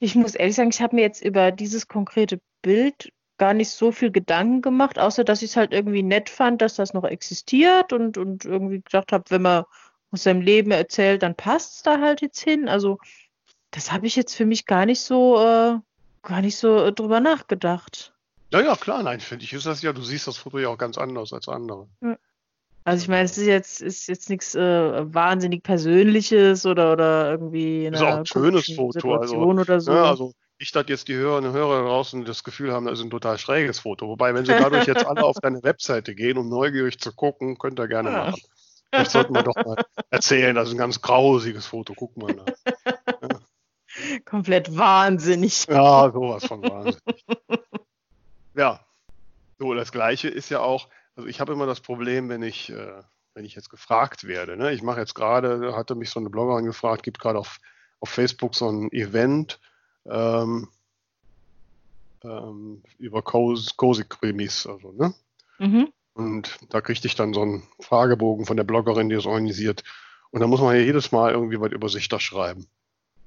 Ich 0.00 0.14
muss 0.14 0.34
ehrlich 0.34 0.56
sagen, 0.56 0.70
ich 0.70 0.82
habe 0.82 0.96
mir 0.96 1.02
jetzt 1.02 1.22
über 1.22 1.52
dieses 1.52 1.88
konkrete 1.88 2.40
Bild 2.62 3.12
gar 3.38 3.54
nicht 3.54 3.70
so 3.70 3.92
viel 3.92 4.10
Gedanken 4.10 4.62
gemacht, 4.62 4.98
außer 4.98 5.24
dass 5.24 5.42
ich 5.42 5.50
es 5.50 5.56
halt 5.56 5.72
irgendwie 5.72 6.02
nett 6.02 6.28
fand, 6.28 6.62
dass 6.62 6.76
das 6.76 6.94
noch 6.94 7.04
existiert 7.04 7.92
und, 7.92 8.18
und 8.18 8.44
irgendwie 8.44 8.80
gedacht 8.80 9.12
habe, 9.12 9.24
wenn 9.28 9.42
man 9.42 9.64
aus 10.10 10.22
seinem 10.22 10.40
Leben 10.40 10.70
erzählt, 10.70 11.22
dann 11.22 11.34
passt 11.34 11.76
es 11.76 11.82
da 11.82 12.00
halt 12.00 12.20
jetzt 12.22 12.40
hin. 12.40 12.68
Also 12.68 12.98
das 13.70 13.92
habe 13.92 14.06
ich 14.06 14.16
jetzt 14.16 14.34
für 14.34 14.46
mich 14.46 14.66
gar 14.66 14.86
nicht 14.86 15.00
so, 15.00 15.38
äh, 15.38 15.78
gar 16.22 16.40
nicht 16.40 16.56
so 16.56 16.84
äh, 16.84 16.92
drüber 16.92 17.20
nachgedacht. 17.20 18.14
Ja, 18.52 18.60
ja, 18.60 18.76
klar, 18.76 19.02
nein, 19.02 19.20
finde 19.20 19.44
ich, 19.44 19.52
ist 19.52 19.66
das 19.66 19.82
ja, 19.82 19.92
du 19.92 20.02
siehst 20.02 20.26
das 20.26 20.36
Foto 20.36 20.58
ja 20.58 20.68
auch 20.68 20.78
ganz 20.78 20.98
anders 20.98 21.32
als 21.32 21.48
andere. 21.48 21.88
Also 22.86 23.02
ich 23.02 23.08
meine, 23.08 23.24
es 23.24 23.36
ist 23.36 23.46
jetzt, 23.46 23.82
ist 23.82 24.06
jetzt 24.06 24.30
nichts 24.30 24.54
äh, 24.54 25.12
wahnsinnig 25.12 25.64
Persönliches 25.64 26.64
oder, 26.64 26.92
oder 26.92 27.32
irgendwie 27.32 27.88
eine 27.88 27.96
ist 27.96 28.02
auch 28.02 28.18
ein 28.18 28.26
schönes 28.26 28.72
Foto, 28.72 29.16
also, 29.16 29.38
oder 29.38 29.80
so. 29.80 29.92
Ja, 29.92 30.04
also 30.04 30.32
nicht, 30.60 30.76
dass 30.76 30.84
jetzt 30.86 31.08
die 31.08 31.16
Hörerinnen 31.16 31.50
und 31.50 31.56
Hörer 31.56 31.82
draußen 31.82 32.24
das 32.24 32.44
Gefühl 32.44 32.72
haben, 32.72 32.86
das 32.86 33.00
ist 33.00 33.04
ein 33.04 33.10
total 33.10 33.38
schräges 33.38 33.80
Foto. 33.80 34.06
Wobei, 34.06 34.34
wenn 34.34 34.46
sie 34.46 34.52
dadurch 34.52 34.86
jetzt 34.86 35.04
alle 35.04 35.24
auf 35.24 35.34
deine 35.42 35.64
Webseite 35.64 36.14
gehen, 36.14 36.38
um 36.38 36.48
neugierig 36.48 37.00
zu 37.00 37.12
gucken, 37.12 37.58
könnt 37.58 37.80
ihr 37.80 37.88
gerne 37.88 38.12
ja. 38.12 38.24
machen. 38.26 38.40
Vielleicht 38.92 39.10
sollten 39.10 39.34
wir 39.34 39.42
doch 39.42 39.56
mal 39.56 39.84
erzählen, 40.10 40.54
das 40.54 40.68
ist 40.68 40.74
ein 40.74 40.78
ganz 40.78 41.02
grausiges 41.02 41.66
Foto. 41.66 41.92
Guck 41.92 42.16
mal. 42.16 42.36
Ja. 42.36 44.20
Komplett 44.24 44.76
wahnsinnig. 44.76 45.66
Ja, 45.66 46.08
sowas 46.12 46.46
von 46.46 46.62
wahnsinnig. 46.62 47.24
ja, 48.54 48.78
so 49.58 49.74
das 49.74 49.90
Gleiche 49.90 50.28
ist 50.28 50.50
ja 50.50 50.60
auch, 50.60 50.88
also 51.16 51.28
ich 51.28 51.40
habe 51.40 51.52
immer 51.52 51.66
das 51.66 51.80
Problem, 51.80 52.28
wenn 52.28 52.42
ich, 52.42 52.70
äh, 52.70 53.02
wenn 53.34 53.44
ich 53.44 53.54
jetzt 53.54 53.70
gefragt 53.70 54.24
werde. 54.24 54.56
Ne? 54.56 54.72
Ich 54.72 54.82
mache 54.82 55.00
jetzt 55.00 55.14
gerade, 55.14 55.74
hatte 55.74 55.94
mich 55.94 56.10
so 56.10 56.20
eine 56.20 56.30
Bloggerin 56.30 56.66
gefragt, 56.66 57.02
gibt 57.02 57.18
gerade 57.18 57.38
auf, 57.38 57.58
auf 58.00 58.10
Facebook 58.10 58.54
so 58.54 58.68
ein 58.70 58.92
Event 58.92 59.58
ähm, 60.04 60.68
ähm, 62.22 62.82
über 62.98 63.22
Cozy-Krimis. 63.22 64.66
Also, 64.66 64.92
ne? 64.92 65.14
Mhm. 65.58 65.92
Und 66.14 66.58
da 66.70 66.80
kriegte 66.80 67.06
ich 67.06 67.14
dann 67.14 67.34
so 67.34 67.42
einen 67.42 67.62
Fragebogen 67.80 68.46
von 68.46 68.56
der 68.56 68.64
Bloggerin, 68.64 69.08
die 69.08 69.16
es 69.16 69.26
organisiert. 69.26 69.84
Und 70.30 70.40
da 70.40 70.46
muss 70.46 70.60
man 70.60 70.74
ja 70.74 70.82
jedes 70.82 71.12
Mal 71.12 71.32
irgendwie 71.32 71.60
was 71.60 71.72
über 71.72 71.88
sich 71.88 72.08
da 72.08 72.20
schreiben. 72.20 72.66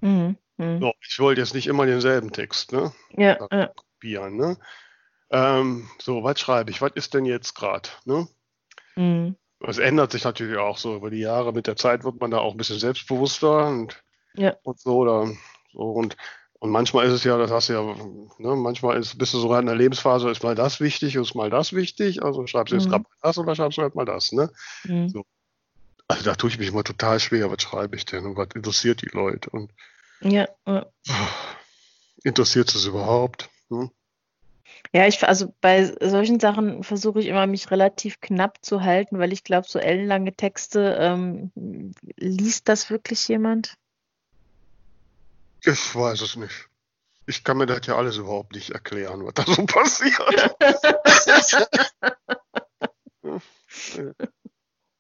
Mhm. 0.02 0.38
Mhm. 0.58 0.80
So, 0.80 0.94
ich 1.08 1.20
wollte 1.20 1.42
jetzt 1.42 1.54
nicht 1.54 1.68
immer 1.68 1.86
denselben 1.86 2.32
Text, 2.32 2.72
ne? 2.72 2.92
Ja. 3.12 3.48
ja. 3.52 3.72
Kopieren, 3.76 4.38
ne? 4.38 4.58
Ähm, 5.32 5.90
so, 6.02 6.24
was 6.24 6.40
schreibe 6.40 6.72
ich? 6.72 6.82
Was 6.82 6.92
ist 6.96 7.14
denn 7.14 7.26
jetzt 7.26 7.56
gerade? 7.56 7.90
Ne? 8.06 8.28
Mhm. 8.96 9.36
Es 9.62 9.78
ändert 9.78 10.12
sich 10.12 10.24
natürlich 10.24 10.58
auch 10.58 10.78
so 10.78 10.96
über 10.96 11.10
die 11.10 11.20
Jahre. 11.20 11.54
Mit 11.54 11.68
der 11.68 11.76
Zeit 11.76 12.04
wird 12.04 12.20
man 12.20 12.32
da 12.32 12.38
auch 12.38 12.54
ein 12.54 12.58
bisschen 12.58 12.80
selbstbewusster 12.80 13.68
und, 13.68 14.02
ja. 14.36 14.56
und 14.64 14.80
so. 14.80 14.98
Oder, 14.98 15.28
so. 15.74 15.80
Und 15.80 16.16
und 16.60 16.72
manchmal 16.72 17.06
ist 17.08 17.14
es 17.14 17.24
ja, 17.24 17.38
das 17.38 17.52
hast 17.52 17.70
du 17.70 17.74
ja, 17.74 17.82
ne, 18.38 18.56
manchmal 18.56 18.98
ist, 18.98 19.18
bist 19.18 19.34
du 19.34 19.40
sogar 19.40 19.62
in 19.62 19.66
der 19.66 19.76
Lebensphase, 19.76 20.30
ist 20.30 20.44
mal 20.44 20.56
das 20.56 20.82
wichtig, 20.82 21.16
ist 21.16 21.34
mal 21.34 21.50
das 21.50 21.72
wichtig. 21.72 22.22
Also 22.22 22.46
schreibst 22.48 22.74
du 22.74 22.76
jetzt 22.76 22.88
mhm. 22.88 22.92
gerade 22.92 23.04
mal 23.04 23.16
das 23.22 23.38
oder 23.38 23.56
schreibst 23.56 23.78
du 23.78 23.82
halt 23.82 23.96
mal 23.96 24.06
das, 24.06 24.34
ne? 24.34 24.52
Mhm. 24.84 25.10
So. 25.10 25.26
Also 26.10 26.24
da 26.24 26.36
tue 26.36 26.50
ich 26.50 26.60
mich 26.60 26.68
immer 26.68 26.84
total 26.84 27.20
schwer, 27.20 27.50
was 27.50 27.62
schreibe 27.62 27.96
ich 27.96 28.04
denn 28.06 28.26
und 28.26 28.36
was 28.36 28.50
interessiert 28.56 29.02
die 29.02 29.10
Leute? 29.14 29.50
Und 29.52 29.72
ja. 30.22 30.48
Interessiert 32.24 32.76
es 32.76 32.86
überhaupt? 32.86 33.50
Hm? 33.70 33.90
Ja, 34.94 35.08
ich, 35.08 35.28
also 35.28 35.54
bei 35.62 35.86
solchen 36.02 36.40
Sachen 36.40 36.84
versuche 36.84 37.20
ich 37.20 37.28
immer, 37.28 37.48
mich 37.48 37.70
relativ 37.72 38.22
knapp 38.22 38.58
zu 38.62 38.82
halten, 38.82 39.20
weil 39.20 39.34
ich 39.34 39.44
glaube, 39.44 39.68
so 39.68 39.80
ellenlange 39.80 40.34
Texte, 40.36 40.98
ähm, 41.00 41.52
liest 42.16 42.68
das 42.70 42.90
wirklich 42.90 43.28
jemand? 43.28 43.76
Ich 45.64 45.96
weiß 45.96 46.22
es 46.22 46.36
nicht. 46.36 46.68
Ich 47.26 47.44
kann 47.44 47.58
mir 47.58 47.68
das 47.68 47.86
ja 47.86 47.96
alles 47.96 48.18
überhaupt 48.18 48.56
nicht 48.56 48.72
erklären, 48.72 49.24
was 49.26 49.34
da 49.36 49.44
so 49.44 49.66
passiert. 49.68 50.50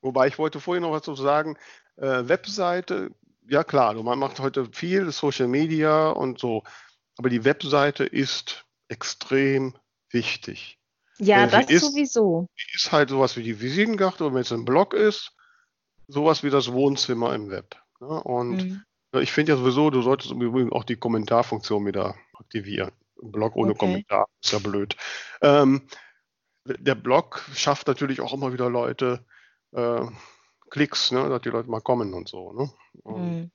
Wobei 0.02 0.28
ich 0.28 0.38
wollte 0.38 0.60
vorhin 0.60 0.84
noch 0.84 0.92
was 0.92 1.02
zu 1.02 1.16
sagen. 1.16 1.58
Äh, 1.96 2.28
Webseite, 2.28 3.12
ja 3.48 3.64
klar, 3.64 3.96
man 3.96 4.20
macht 4.20 4.40
heute 4.40 4.68
viel 4.72 5.12
Social 5.12 5.48
Media 5.48 6.10
und 6.10 6.40
so, 6.40 6.64
aber 7.18 7.30
die 7.30 7.44
Webseite 7.46 8.06
ist 8.06 8.66
extrem 8.90 9.76
wichtig. 10.10 10.78
Ja, 11.18 11.48
das 11.48 11.70
ist, 11.70 11.82
sowieso. 11.82 12.48
Ist 12.74 12.92
halt 12.92 13.10
sowas 13.10 13.36
wie 13.38 13.44
die 13.44 13.60
Visitenkarte 13.60 14.34
wenn 14.34 14.42
es 14.42 14.52
ein 14.52 14.66
Blog 14.66 14.94
ist, 14.94 15.34
sowas 16.08 16.44
wie 16.44 16.50
das 16.50 16.72
Wohnzimmer 16.72 17.34
im 17.36 17.50
Web. 17.50 17.76
Ne? 18.00 18.08
Und 18.08 18.58
mhm. 18.58 18.84
Ich 19.12 19.32
finde 19.32 19.54
ja 19.54 19.58
sowieso, 19.58 19.90
du 19.90 20.04
solltest 20.04 20.32
übrigens 20.32 20.72
auch 20.72 20.84
die 20.84 20.96
Kommentarfunktion 20.96 21.84
wieder 21.88 22.16
aktivieren. 22.36 22.92
Ein 23.22 23.32
Blog 23.32 23.56
ohne 23.56 23.72
okay. 23.72 23.80
Kommentar 23.80 24.28
ist 24.40 24.52
ja 24.52 24.60
blöd. 24.60 24.96
Ähm, 25.42 25.82
der 26.64 26.94
Blog 26.94 27.44
schafft 27.56 27.88
natürlich 27.88 28.22
auch 28.22 28.34
immer 28.34 28.54
wieder 28.54 28.70
Leute 28.70 29.26
äh, 29.72 30.06
Klicks, 30.70 31.12
ne, 31.12 31.28
dass 31.28 31.42
die 31.42 31.50
Leute 31.50 31.72
mal 31.72 31.82
kommen 31.82 32.14
und 32.14 32.30
so. 32.30 32.54
Ne? 32.54 32.72
Und, 33.02 33.40
mhm 33.40 33.52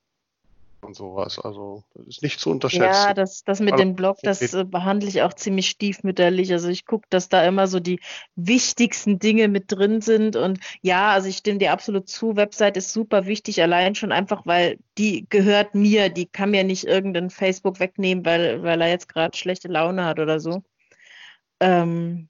und 0.85 0.95
sowas. 0.95 1.39
Also 1.39 1.85
das 1.95 2.07
ist 2.07 2.23
nicht 2.23 2.41
zu 2.41 2.51
unterschätzen. 2.51 2.85
Ja, 2.85 3.15
das, 3.15 3.45
das 3.45 3.61
mit 3.61 3.79
dem 3.79 3.95
Blog, 3.95 4.19
das 4.23 4.55
äh, 4.55 4.65
behandle 4.65 5.09
ich 5.09 5.23
auch 5.23 5.33
ziemlich 5.33 5.69
stiefmütterlich. 5.69 6.53
Also 6.53 6.69
ich 6.69 6.87
gucke, 6.87 7.07
dass 7.11 7.29
da 7.29 7.45
immer 7.45 7.67
so 7.67 7.81
die 7.81 8.01
wichtigsten 8.37 9.19
Dinge 9.19 9.49
mit 9.49 9.73
drin 9.73 10.01
sind. 10.01 10.37
Und 10.37 10.61
ja, 10.83 11.11
also 11.11 11.29
ich 11.29 11.39
stimme 11.39 11.59
dir 11.59 11.73
absolut 11.73 12.09
zu, 12.09 12.37
Website 12.37 12.77
ist 12.77 12.93
super 12.93 13.27
wichtig, 13.27 13.63
allein 13.63 13.95
schon 13.95 14.13
einfach, 14.13 14.47
weil 14.47 14.79
die 14.99 15.27
gehört 15.29 15.75
mir, 15.75 16.09
die 16.09 16.27
kann 16.27 16.51
mir 16.51 16.65
nicht 16.65 16.85
irgendein 16.85 17.31
Facebook 17.31 17.81
wegnehmen, 17.81 18.25
weil, 18.25 18.63
weil 18.63 18.81
er 18.81 18.89
jetzt 18.89 19.09
gerade 19.09 19.37
schlechte 19.37 19.69
Laune 19.69 20.05
hat 20.05 20.19
oder 20.19 20.41
so. 20.41 20.63
Ähm, 21.61 22.29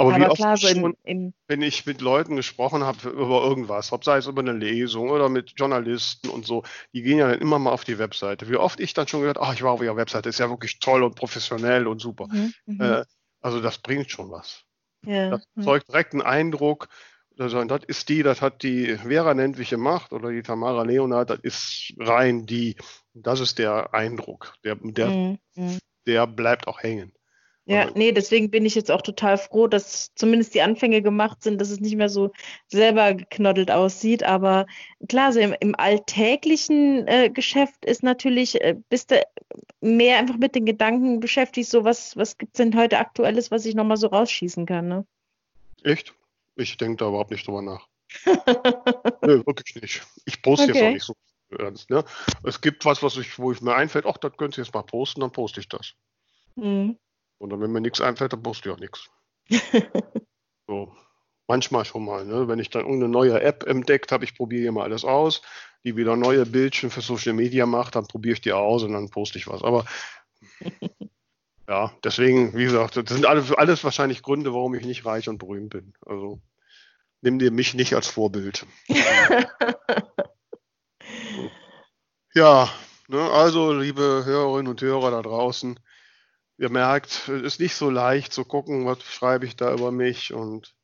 Aber, 0.00 0.10
wie 0.16 0.22
Aber 0.22 0.30
oft 0.30 0.40
klar, 0.40 0.56
so 0.56 0.68
schon, 0.68 0.84
im, 0.84 0.96
im 1.04 1.34
wenn 1.48 1.62
ich 1.62 1.86
mit 1.86 2.00
Leuten 2.00 2.36
gesprochen 2.36 2.84
habe 2.84 3.10
über 3.10 3.42
irgendwas, 3.42 3.92
ob 3.92 4.04
sei 4.04 4.18
es 4.18 4.26
über 4.26 4.40
eine 4.40 4.52
Lesung 4.52 5.10
oder 5.10 5.28
mit 5.28 5.52
Journalisten 5.56 6.28
und 6.28 6.46
so, 6.46 6.62
die 6.92 7.02
gehen 7.02 7.18
ja 7.18 7.28
dann 7.28 7.40
immer 7.40 7.58
mal 7.58 7.72
auf 7.72 7.84
die 7.84 7.98
Webseite. 7.98 8.48
Wie 8.48 8.56
oft 8.56 8.80
ich 8.80 8.94
dann 8.94 9.08
schon 9.08 9.20
gehört, 9.20 9.38
ach, 9.38 9.52
ich 9.52 9.62
war 9.62 9.72
auf 9.72 9.82
ihrer 9.82 9.96
Webseite, 9.96 10.28
ist 10.28 10.38
ja 10.38 10.48
wirklich 10.48 10.78
toll 10.78 11.02
und 11.02 11.16
professionell 11.16 11.86
und 11.86 12.00
super. 12.00 12.28
mhm, 12.30 12.52
mhm. 12.66 12.80
Äh, 12.80 13.04
also 13.40 13.60
das 13.60 13.78
bringt 13.78 14.10
schon 14.10 14.30
was. 14.30 14.62
ja, 15.04 15.30
Das 15.30 15.42
ja. 15.56 15.60
erzeugt 15.62 15.88
direkt 15.88 16.12
einen 16.12 16.22
Eindruck, 16.22 16.88
also, 17.38 17.64
das 17.64 17.84
ist 17.86 18.08
die, 18.10 18.22
das 18.22 18.42
hat 18.42 18.62
die 18.62 18.98
Vera 18.98 19.32
Nentwich 19.32 19.70
gemacht 19.70 20.12
oder 20.12 20.30
die 20.30 20.42
Tamara 20.42 20.82
Leonard, 20.82 21.30
das 21.30 21.40
ist 21.40 21.94
rein 21.98 22.44
die. 22.44 22.76
Das 23.14 23.40
ist 23.40 23.58
der 23.58 23.94
Eindruck. 23.94 24.54
Der, 24.62 24.76
der, 24.76 25.06
Mhm, 25.06 25.38
mhm. 25.56 25.78
der 26.06 26.26
bleibt 26.26 26.68
auch 26.68 26.82
hängen. 26.82 27.12
Ja, 27.66 27.82
Also- 27.82 27.94
nee, 27.94 28.10
deswegen 28.12 28.50
bin 28.50 28.64
ich 28.66 28.74
jetzt 28.74 28.90
auch 28.90 29.02
total 29.02 29.38
froh, 29.38 29.66
dass 29.68 30.12
zumindest 30.14 30.54
die 30.54 30.62
Anfänge 30.62 31.02
gemacht 31.02 31.42
sind, 31.42 31.60
dass 31.60 31.70
es 31.70 31.78
nicht 31.80 31.96
mehr 31.96 32.08
so 32.08 32.32
selber 32.68 33.14
geknoddelt 33.14 33.70
aussieht. 33.70 34.22
Aber 34.24 34.66
klar, 35.08 35.32
so 35.32 35.40
im, 35.40 35.54
im 35.60 35.74
alltäglichen 35.76 37.06
äh, 37.06 37.30
Geschäft 37.30 37.84
ist 37.84 38.02
natürlich, 38.02 38.60
äh, 38.60 38.76
bist 38.88 39.10
du 39.10 39.22
mehr 39.80 40.18
einfach 40.18 40.36
mit 40.36 40.54
den 40.54 40.66
Gedanken 40.66 41.20
beschäftigt, 41.20 41.68
so 41.68 41.84
was, 41.84 42.16
was 42.16 42.38
gibt 42.38 42.54
es 42.54 42.58
denn 42.58 42.76
heute 42.76 42.98
Aktuelles, 42.98 43.50
was 43.50 43.66
ich 43.66 43.74
nochmal 43.74 43.96
so 43.98 44.08
rausschießen 44.08 44.66
kann, 44.66 44.88
ne? 44.88 45.06
Echt? 45.82 46.14
Ich 46.56 46.76
denke 46.76 46.96
da 46.96 47.08
überhaupt 47.08 47.30
nicht 47.30 47.46
drüber 47.46 47.62
nach. 47.62 47.86
Nö, 49.22 49.42
wirklich 49.46 49.80
nicht. 49.80 50.02
Ich 50.24 50.42
poste 50.42 50.66
jetzt 50.66 50.76
Okay. 50.76 50.88
auch 50.88 50.92
nicht 50.92 51.04
so 51.06 51.14
ernst. 51.58 51.88
Ne? 51.90 52.04
Es 52.42 52.60
gibt 52.60 52.84
was, 52.84 53.02
was 53.02 53.16
ich, 53.16 53.38
wo 53.38 53.52
ich 53.52 53.60
mir 53.60 53.74
einfällt, 53.74 54.06
ach, 54.06 54.18
das 54.18 54.36
könnt 54.36 54.58
ihr 54.58 54.64
jetzt 54.64 54.74
mal 54.74 54.82
posten, 54.82 55.20
dann 55.20 55.30
poste 55.30 55.60
ich 55.60 55.68
das. 55.68 55.94
Mhm. 56.56 56.98
Und 57.40 57.50
dann, 57.50 57.60
wenn 57.60 57.72
mir 57.72 57.80
nichts 57.80 58.00
einfällt, 58.00 58.32
dann 58.32 58.42
poste 58.42 58.68
ich 58.68 58.74
auch 58.74 58.80
nichts. 58.80 59.08
So. 60.66 60.94
Manchmal 61.48 61.84
schon 61.84 62.04
mal, 62.04 62.24
ne? 62.24 62.46
wenn 62.46 62.60
ich 62.60 62.70
dann 62.70 62.82
irgendeine 62.82 63.10
neue 63.10 63.40
App 63.40 63.64
entdeckt 63.64 64.12
habe, 64.12 64.22
ich 64.22 64.36
probiere 64.36 64.62
hier 64.62 64.70
mal 64.70 64.84
alles 64.84 65.04
aus, 65.04 65.42
die 65.82 65.96
wieder 65.96 66.14
neue 66.14 66.46
Bildchen 66.46 66.90
für 66.90 67.00
Social 67.00 67.32
Media 67.32 67.66
macht, 67.66 67.96
dann 67.96 68.06
probiere 68.06 68.34
ich 68.34 68.40
die 68.40 68.52
aus 68.52 68.84
und 68.84 68.92
dann 68.92 69.10
poste 69.10 69.36
ich 69.36 69.48
was. 69.48 69.64
Aber 69.64 69.84
ja, 71.68 71.92
deswegen, 72.04 72.54
wie 72.54 72.62
gesagt, 72.62 72.96
das 72.96 73.08
sind 73.08 73.26
alles, 73.26 73.50
alles 73.50 73.82
wahrscheinlich 73.82 74.22
Gründe, 74.22 74.54
warum 74.54 74.76
ich 74.76 74.86
nicht 74.86 75.04
reich 75.04 75.28
und 75.28 75.38
berühmt 75.38 75.70
bin. 75.70 75.92
Also 76.06 76.40
nimm 77.20 77.40
dir 77.40 77.50
mich 77.50 77.74
nicht 77.74 77.94
als 77.94 78.06
Vorbild. 78.06 78.64
Ja, 82.32 82.70
ne, 83.08 83.28
also 83.32 83.72
liebe 83.72 84.22
Hörerinnen 84.24 84.68
und 84.68 84.80
Hörer 84.80 85.10
da 85.10 85.20
draußen, 85.20 85.80
ihr 86.60 86.70
merkt, 86.70 87.26
es 87.28 87.42
ist 87.42 87.60
nicht 87.60 87.74
so 87.74 87.88
leicht 87.88 88.34
zu 88.34 88.44
gucken, 88.44 88.84
was 88.84 89.02
schreibe 89.02 89.46
ich 89.46 89.56
da 89.56 89.72
über 89.72 89.90
mich 89.90 90.34
und, 90.34 90.74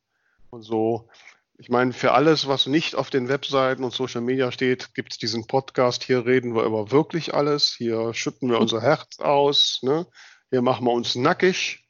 und 0.48 0.62
so. 0.62 1.10
Ich 1.58 1.68
meine, 1.68 1.92
für 1.92 2.12
alles, 2.12 2.48
was 2.48 2.66
nicht 2.66 2.94
auf 2.94 3.10
den 3.10 3.28
Webseiten 3.28 3.84
und 3.84 3.92
Social 3.92 4.22
Media 4.22 4.50
steht, 4.50 4.94
gibt 4.94 5.12
es 5.12 5.18
diesen 5.18 5.46
Podcast. 5.46 6.02
Hier 6.02 6.24
reden 6.24 6.54
wir 6.54 6.64
über 6.64 6.90
wirklich 6.92 7.34
alles. 7.34 7.74
Hier 7.76 8.14
schütten 8.14 8.48
wir 8.50 8.58
unser 8.58 8.80
Herz 8.80 9.18
aus. 9.20 9.80
Ne? 9.82 10.06
Hier 10.50 10.62
machen 10.62 10.86
wir 10.86 10.92
uns 10.92 11.14
nackig. 11.14 11.86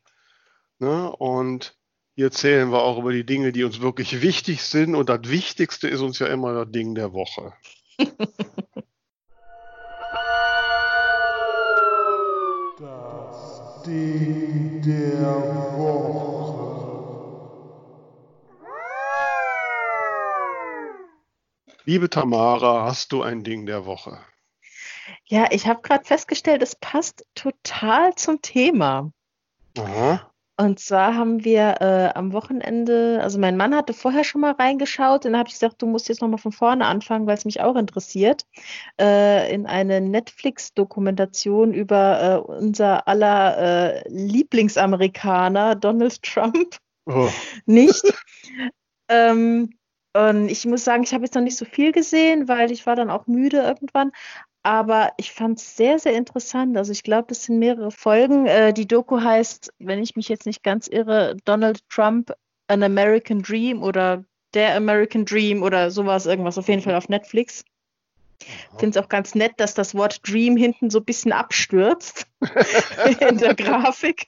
Ne? 0.81 1.11
Und 1.13 1.77
hier 2.17 2.33
zählen 2.33 2.73
wir 2.73 2.83
auch 2.83 2.99
über 2.99 3.13
die 3.13 3.27
Dinge, 3.27 3.53
die 3.53 3.63
uns 3.63 3.81
wirklich 3.81 4.21
wichtig 4.21 4.63
sind. 4.63 4.97
Und 4.97 5.09
das 5.09 5.29
Wichtigste 5.29 5.87
ist 5.89 6.01
uns 6.01 6.19
ja 6.19 6.27
immer 6.27 6.53
das 6.65 6.73
Ding 6.73 6.97
der 6.97 7.13
Woche. 7.13 7.53
Ding 13.87 14.83
der 14.83 15.25
Woche. 15.79 16.57
Liebe 21.85 22.11
Tamara, 22.11 22.85
hast 22.85 23.13
du 23.13 23.23
ein 23.23 23.45
Ding 23.45 23.65
der 23.65 23.87
Woche? 23.87 24.19
Ja, 25.27 25.47
ich 25.53 25.69
habe 25.69 25.83
gerade 25.83 26.05
festgestellt, 26.05 26.63
es 26.63 26.75
passt 26.75 27.25
total 27.37 28.13
zum 28.17 28.43
Thema. 28.43 29.13
Aha. 29.79 30.33
Und 30.59 30.79
zwar 30.79 31.15
haben 31.15 31.45
wir 31.45 31.77
äh, 31.81 32.11
am 32.15 32.33
Wochenende, 32.33 33.21
also 33.23 33.39
mein 33.39 33.59
Mann 33.59 33.75
hatte 33.75 33.93
vorher 33.93 34.25
schon 34.25 34.41
mal 34.41 34.53
reingeschaut, 34.53 35.27
und 35.27 35.33
dann 35.33 35.39
habe 35.39 35.49
ich 35.49 35.55
gesagt, 35.55 35.83
du 35.83 35.87
musst 35.87 36.09
jetzt 36.09 36.23
nochmal 36.23 36.39
von 36.39 36.53
vorne 36.53 36.87
anfangen, 36.87 37.27
weil 37.27 37.37
es 37.37 37.45
mich 37.45 37.61
auch 37.61 37.77
interessiert, 37.77 38.47
äh, 38.99 39.53
in 39.53 39.67
eine 39.67 40.01
Netflix-Dokumentation 40.01 41.75
über 41.75 42.23
äh, 42.23 42.53
unser 42.53 43.07
aller 43.07 43.59
äh, 43.59 44.09
Lieblingsamerikaner, 44.09 45.75
Donald 45.75 46.23
Trump. 46.23 46.79
Oh. 47.05 47.29
Nicht. 47.67 48.03
ähm, 49.09 49.75
und 50.17 50.49
ich 50.49 50.65
muss 50.65 50.85
sagen, 50.85 51.03
ich 51.03 51.13
habe 51.13 51.25
jetzt 51.25 51.35
noch 51.35 51.43
nicht 51.43 51.59
so 51.59 51.67
viel 51.67 51.93
gesehen, 51.93 52.49
weil 52.49 52.73
ich 52.73 52.87
war 52.87 52.97
dann 52.97 53.11
auch 53.11 53.27
müde 53.27 53.59
irgendwann. 53.59 54.11
Aber 54.67 55.13
ich 55.17 55.31
fand 55.31 55.61
es 55.61 55.77
sehr, 55.77 56.01
sehr 56.01 56.15
interessant. 56.15 56.77
Also 56.77 56.91
ich 56.91 57.05
glaube, 57.05 57.27
das 57.29 57.45
sind 57.45 57.61
mehrere 57.61 57.93
Folgen. 57.93 58.47
Äh, 58.47 58.73
die 58.73 58.89
Doku 58.89 59.21
heißt, 59.21 59.73
wenn 59.79 60.03
ich 60.03 60.17
mich 60.17 60.29
jetzt 60.29 60.45
nicht 60.45 60.65
ganz 60.65 60.89
irre, 60.89 61.37
Donald 61.45 61.89
Trump, 61.89 62.33
An 62.67 62.83
American 62.83 63.43
Dream 63.43 63.81
oder 63.85 64.25
Der 64.55 64.75
American 64.75 65.25
Dream 65.25 65.63
oder 65.63 65.93
sowas, 65.93 66.27
irgendwas 66.27 66.59
auf 66.59 66.67
jeden 66.67 66.83
Fall 66.83 66.97
auf 66.97 67.09
Netflix. 67.09 67.65
Finde 68.77 68.99
es 68.99 69.05
auch 69.05 69.09
ganz 69.09 69.37
nett, 69.37 69.53
dass 69.59 69.75
das 69.75 69.95
Wort 69.95 70.29
Dream 70.29 70.57
hinten 70.57 70.91
so 70.91 70.99
ein 70.99 71.05
bisschen 71.05 71.31
abstürzt 71.31 72.27
in 73.21 73.39
der 73.39 73.55
Grafik. 73.55 74.27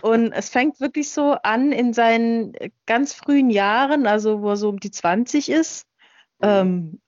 Und 0.00 0.32
es 0.32 0.48
fängt 0.48 0.80
wirklich 0.80 1.10
so 1.10 1.36
an 1.42 1.72
in 1.72 1.92
seinen 1.92 2.54
ganz 2.86 3.12
frühen 3.12 3.50
Jahren, 3.50 4.06
also 4.06 4.40
wo 4.40 4.48
er 4.48 4.56
so 4.56 4.70
um 4.70 4.80
die 4.80 4.90
20 4.90 5.50
ist. 5.50 5.86
Ähm, 6.40 7.00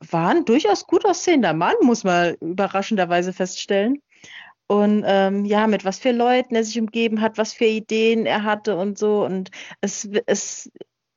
war 0.00 0.30
ein 0.30 0.44
durchaus 0.44 0.86
gut 0.86 1.04
aussehender 1.04 1.52
Mann, 1.52 1.74
muss 1.82 2.04
man 2.04 2.34
überraschenderweise 2.36 3.32
feststellen. 3.32 4.00
Und 4.66 5.04
ähm, 5.06 5.44
ja, 5.44 5.66
mit 5.66 5.84
was 5.84 5.98
für 5.98 6.12
Leuten 6.12 6.54
er 6.54 6.64
sich 6.64 6.80
umgeben 6.80 7.20
hat, 7.20 7.36
was 7.36 7.52
für 7.52 7.66
Ideen 7.66 8.24
er 8.24 8.44
hatte 8.44 8.76
und 8.76 8.98
so. 8.98 9.24
Und 9.24 9.50
es, 9.80 10.08
es, 10.26 10.70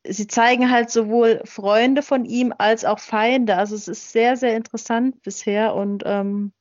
sie 0.04 0.28
zeigen 0.28 0.70
halt 0.70 0.90
sowohl 0.90 1.42
Freunde 1.46 2.02
von 2.02 2.26
ihm 2.26 2.54
als 2.58 2.84
auch 2.84 3.00
Feinde. 3.00 3.56
Also 3.56 3.76
es 3.76 3.88
ist 3.88 4.12
sehr, 4.12 4.36
sehr 4.36 4.56
interessant 4.56 5.22
bisher. 5.22 5.76
Und 5.76 6.04
ähm, 6.06 6.52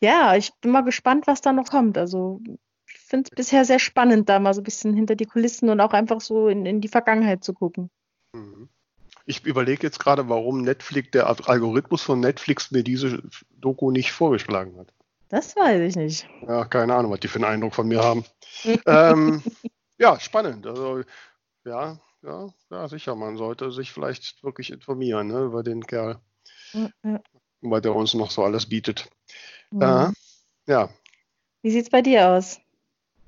ja, 0.00 0.36
ich 0.36 0.52
bin 0.60 0.70
mal 0.70 0.82
gespannt, 0.82 1.26
was 1.26 1.40
da 1.40 1.52
noch 1.52 1.68
kommt. 1.68 1.98
Also 1.98 2.40
ich 2.88 3.00
finde 3.00 3.28
es 3.30 3.36
bisher 3.36 3.64
sehr 3.64 3.80
spannend, 3.80 4.28
da 4.28 4.38
mal 4.38 4.54
so 4.54 4.60
ein 4.60 4.64
bisschen 4.64 4.94
hinter 4.94 5.16
die 5.16 5.26
Kulissen 5.26 5.68
und 5.68 5.80
auch 5.80 5.92
einfach 5.92 6.20
so 6.20 6.48
in, 6.48 6.64
in 6.64 6.80
die 6.80 6.88
Vergangenheit 6.88 7.42
zu 7.42 7.54
gucken. 7.54 7.90
Mhm. 8.32 8.68
Ich 9.26 9.44
überlege 9.44 9.82
jetzt 9.82 9.98
gerade, 9.98 10.28
warum 10.28 10.62
Netflix, 10.62 11.10
der 11.10 11.26
Algorithmus 11.26 12.02
von 12.02 12.20
Netflix 12.20 12.70
mir 12.70 12.84
diese 12.84 13.22
Doku 13.50 13.90
nicht 13.90 14.12
vorgeschlagen 14.12 14.78
hat. 14.78 14.92
Das 15.28 15.56
weiß 15.56 15.80
ich 15.82 15.96
nicht. 15.96 16.28
Ja, 16.46 16.64
keine 16.64 16.94
Ahnung, 16.94 17.10
was 17.10 17.20
die 17.20 17.28
für 17.28 17.36
einen 17.36 17.46
Eindruck 17.46 17.74
von 17.74 17.88
mir 17.88 18.02
haben. 18.02 18.24
ähm, 18.86 19.42
ja, 19.98 20.20
spannend. 20.20 20.66
Also, 20.66 21.02
ja, 21.64 21.98
ja, 22.22 22.48
ja, 22.70 22.88
sicher. 22.88 23.16
Man 23.16 23.36
sollte 23.36 23.72
sich 23.72 23.92
vielleicht 23.92 24.44
wirklich 24.44 24.70
informieren 24.72 25.26
ne, 25.26 25.40
über 25.40 25.64
den 25.64 25.84
Kerl, 25.84 26.20
ja. 26.72 27.20
was 27.62 27.82
der 27.82 27.94
uns 27.94 28.14
noch 28.14 28.30
so 28.30 28.44
alles 28.44 28.68
bietet. 28.68 29.10
Mhm. 29.72 29.80
Ja, 29.80 30.12
ja. 30.66 30.88
Wie 31.62 31.70
sieht's 31.72 31.90
bei 31.90 32.02
dir 32.02 32.28
aus? 32.28 32.60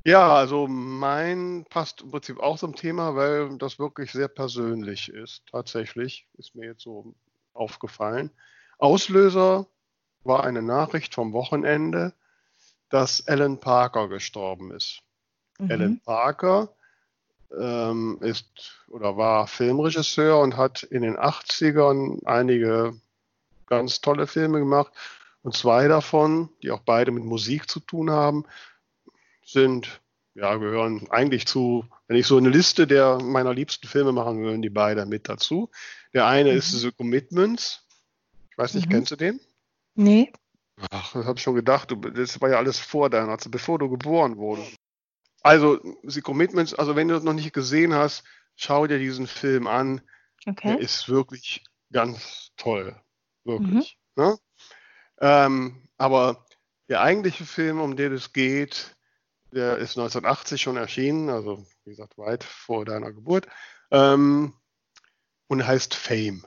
Ja, 0.04 0.34
also 0.34 0.66
mein 0.66 1.66
passt 1.68 2.02
im 2.02 2.10
Prinzip 2.10 2.38
auch 2.40 2.58
zum 2.58 2.74
Thema, 2.74 3.16
weil 3.16 3.58
das 3.58 3.78
wirklich 3.78 4.12
sehr 4.12 4.28
persönlich 4.28 5.08
ist. 5.08 5.42
Tatsächlich 5.50 6.26
ist 6.38 6.54
mir 6.54 6.66
jetzt 6.66 6.82
so 6.82 7.14
aufgefallen. 7.52 8.30
Auslöser 8.78 9.66
war 10.24 10.44
eine 10.44 10.62
Nachricht 10.62 11.14
vom 11.14 11.32
Wochenende, 11.32 12.14
dass 12.88 13.26
Alan 13.26 13.58
Parker 13.58 14.08
gestorben 14.08 14.70
ist. 14.70 15.02
Mhm. 15.58 15.70
Alan 15.70 16.00
Parker 16.00 16.74
ähm, 17.56 18.18
ist 18.20 18.84
oder 18.88 19.16
war 19.16 19.46
Filmregisseur 19.46 20.40
und 20.40 20.56
hat 20.56 20.82
in 20.84 21.02
den 21.02 21.16
80ern 21.16 22.24
einige 22.24 22.94
ganz 23.66 24.00
tolle 24.00 24.26
Filme 24.26 24.58
gemacht. 24.58 24.92
Und 25.42 25.54
zwei 25.54 25.88
davon, 25.88 26.50
die 26.62 26.70
auch 26.70 26.80
beide 26.80 27.10
mit 27.10 27.24
Musik 27.24 27.70
zu 27.70 27.80
tun 27.80 28.10
haben, 28.10 28.44
sind, 29.48 30.00
ja, 30.34 30.54
gehören 30.56 31.08
eigentlich 31.10 31.46
zu, 31.46 31.84
wenn 32.06 32.16
ich 32.16 32.26
so 32.26 32.36
eine 32.36 32.50
Liste 32.50 32.86
der 32.86 33.18
meiner 33.20 33.54
liebsten 33.54 33.88
Filme 33.88 34.12
machen, 34.12 34.38
gehören 34.38 34.62
die 34.62 34.70
beide 34.70 35.06
mit 35.06 35.28
dazu. 35.28 35.70
Der 36.12 36.26
eine 36.26 36.50
ist 36.50 36.72
Mhm. 36.74 36.78
The 36.78 36.92
Commitments. 36.92 37.84
Ich 38.50 38.58
weiß 38.58 38.74
nicht, 38.74 38.86
Mhm. 38.86 38.92
kennst 38.92 39.10
du 39.10 39.16
den? 39.16 39.40
Nee. 39.94 40.32
Ach, 40.90 41.12
das 41.12 41.26
habe 41.26 41.38
ich 41.38 41.42
schon 41.42 41.54
gedacht. 41.56 41.92
Das 42.14 42.40
war 42.40 42.50
ja 42.50 42.58
alles 42.58 42.78
vor 42.78 43.10
deiner, 43.10 43.30
also 43.30 43.50
bevor 43.50 43.78
du 43.78 43.88
geboren 43.90 44.36
wurdest. 44.36 44.76
Also, 45.42 45.80
The 46.04 46.20
Commitments, 46.20 46.74
also 46.74 46.94
wenn 46.94 47.08
du 47.08 47.14
das 47.14 47.24
noch 47.24 47.32
nicht 47.32 47.52
gesehen 47.52 47.94
hast, 47.94 48.24
schau 48.56 48.86
dir 48.86 48.98
diesen 48.98 49.26
Film 49.26 49.66
an. 49.66 50.00
Der 50.46 50.52
Okay. 50.52 50.76
ist 50.82 51.08
wirklich 51.08 51.64
ganz 51.92 52.50
toll. 52.56 53.00
Wirklich. 53.44 53.98
Ne? 54.16 54.38
Ähm, 55.20 55.88
aber 55.96 56.46
der 56.88 57.00
eigentliche 57.02 57.44
Film, 57.44 57.80
um 57.80 57.96
den 57.96 58.12
es 58.12 58.32
geht, 58.32 58.96
Der 59.50 59.78
ist 59.78 59.96
1980 59.96 60.60
schon 60.60 60.76
erschienen, 60.76 61.30
also 61.30 61.64
wie 61.84 61.90
gesagt, 61.90 62.18
weit 62.18 62.44
vor 62.44 62.84
deiner 62.84 63.12
Geburt. 63.12 63.46
Ähm, 63.90 64.52
und 65.48 65.66
heißt 65.66 65.94
Fame. 65.94 66.44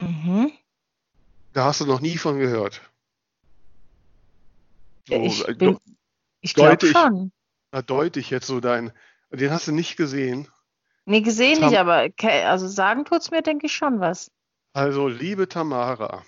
Mhm. 0.00 0.52
Da 1.52 1.64
hast 1.64 1.80
du 1.80 1.86
noch 1.86 2.00
nie 2.00 2.18
von 2.18 2.38
gehört. 2.38 2.82
So, 5.08 5.14
Ich 5.14 5.48
äh, 5.48 5.54
bin, 5.54 5.78
ich 6.40 6.54
glaube 6.54 6.86
schon. 6.86 7.32
Da 7.70 7.82
deute 7.82 8.20
ich 8.20 8.30
jetzt 8.30 8.46
so 8.46 8.60
dein. 8.60 8.92
Den 9.30 9.50
hast 9.50 9.66
du 9.66 9.72
nicht 9.72 9.96
gesehen. 9.96 10.48
Nee, 11.06 11.22
gesehen 11.22 11.60
Tam- 11.60 11.70
nicht, 11.70 11.78
aber 11.78 12.10
ke- 12.10 12.46
also 12.46 12.68
sagen 12.68 13.04
tut's 13.04 13.30
mir, 13.30 13.42
denke 13.42 13.66
ich 13.66 13.72
schon 13.72 13.98
was. 14.00 14.30
Also, 14.74 15.08
liebe 15.08 15.48
Tamara, 15.48 16.24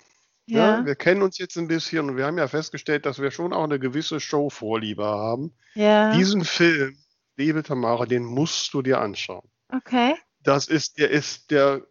ja. 0.47 0.79
Ja, 0.79 0.85
wir 0.85 0.95
kennen 0.95 1.21
uns 1.21 1.37
jetzt 1.37 1.57
ein 1.57 1.67
bisschen 1.67 2.09
und 2.09 2.17
wir 2.17 2.25
haben 2.25 2.37
ja 2.37 2.47
festgestellt, 2.47 3.05
dass 3.05 3.19
wir 3.19 3.31
schon 3.31 3.53
auch 3.53 3.63
eine 3.63 3.79
gewisse 3.79 4.19
Showvorliebe 4.19 5.03
haben. 5.05 5.55
ja, 5.73 6.11
Diesen 6.11 6.43
Film, 6.45 6.97
liebe 7.37 7.63
Tamara, 7.63 8.05
den 8.05 8.23
musst 8.23 8.73
du 8.73 8.81
dir 8.81 8.99
anschauen. 9.01 9.49
okay. 9.69 10.15
Das 10.43 10.67
ist, 10.67 10.99
der 10.99 11.09
ist, 11.09 11.49
der 11.49 11.81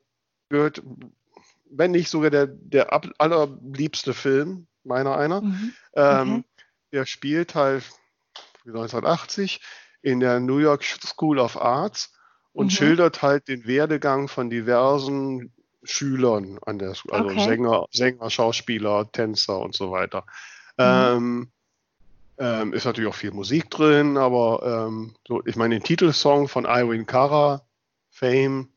gehört, 0.49 0.81
wenn 1.69 1.91
nicht 1.91 2.09
sogar 2.09 2.31
der, 2.31 2.47
der 2.47 2.93
allerliebste 3.21 4.15
Film, 4.15 4.69
meiner 4.85 5.17
einer. 5.17 5.41
Mhm. 5.43 5.75
Ähm, 5.95 6.33
Okay. 6.33 6.45
Der 6.93 7.07
spielt 7.07 7.57
halt 7.57 7.83
1980 8.67 9.61
in 10.03 10.21
der 10.21 10.39
New 10.39 10.59
York 10.59 10.85
School 10.85 11.39
of 11.41 11.57
Arts 11.61 12.13
und 12.53 12.67
Mhm. 12.67 12.71
schildert 12.71 13.23
halt 13.23 13.49
den 13.49 13.67
Werdegang 13.67 14.29
von 14.29 14.51
diversen 14.51 15.53
Schülern 15.85 16.59
an 16.65 16.79
der 16.79 16.95
Schule, 16.95 17.15
also 17.15 17.29
Okay. 17.31 17.45
Sänger, 17.45 17.87
Sänger, 17.93 18.31
Schauspieler, 18.31 19.11
Tänzer 19.13 19.59
und 19.61 19.75
so 19.75 19.91
weiter. 19.91 20.25
Mhm. 20.77 20.85
Ähm, 20.85 21.53
ähm, 22.39 22.73
ist 22.73 22.85
natürlich 22.85 23.09
auch 23.09 23.15
viel 23.15 23.31
Musik 23.31 23.71
drin, 23.71 24.17
aber 24.17 24.87
ähm, 24.89 25.15
so, 25.27 25.45
ich 25.47 25.57
meine, 25.57 25.77
den 25.77 25.85
Titelsong 25.85 26.49
von 26.49 26.65
Irene 26.65 27.05
Cara, 27.05 27.63
Fame, 28.11 28.69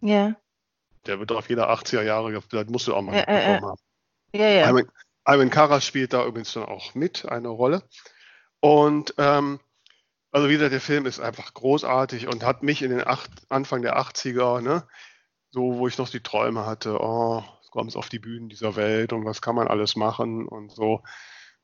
Ja, 0.00 0.34
der 1.06 1.18
wird 1.18 1.32
auf 1.32 1.48
jeder 1.50 1.70
80er 1.70 2.02
Jahre, 2.02 2.40
vielleicht 2.40 2.70
musst 2.70 2.86
du 2.88 2.94
auch 2.94 3.02
mal 3.02 3.14
Äh, 3.14 3.24
äh, 3.26 3.60
haben. 3.60 3.76
ja, 4.32 4.48
ja. 4.48 4.70
Ivan, 4.70 4.86
Ivan 5.26 5.50
Kara 5.50 5.80
spielt 5.80 6.12
da 6.14 6.24
übrigens 6.26 6.54
dann 6.54 6.64
auch 6.64 6.94
mit 6.94 7.26
eine 7.28 7.48
Rolle. 7.48 7.82
Und 8.60 9.14
ähm, 9.18 9.60
also 10.30 10.48
wieder, 10.48 10.70
der 10.70 10.80
Film 10.80 11.06
ist 11.06 11.20
einfach 11.20 11.52
großartig 11.54 12.26
und 12.26 12.42
hat 12.42 12.62
mich 12.62 12.82
in 12.82 12.90
den 12.90 13.06
acht, 13.06 13.30
Anfang 13.50 13.82
der 13.82 13.98
80er, 13.98 14.60
ne, 14.62 14.86
so 15.54 15.78
wo 15.78 15.86
ich 15.86 15.98
noch 15.98 16.08
die 16.08 16.20
Träume 16.20 16.66
hatte, 16.66 16.98
oh, 17.00 17.44
kommt 17.70 17.88
es 17.88 17.96
auf 17.96 18.08
die 18.08 18.18
Bühnen 18.18 18.48
dieser 18.48 18.74
Welt 18.74 19.12
und 19.12 19.24
was 19.24 19.40
kann 19.40 19.54
man 19.54 19.68
alles 19.68 19.94
machen 19.94 20.48
und 20.48 20.72
so, 20.72 21.04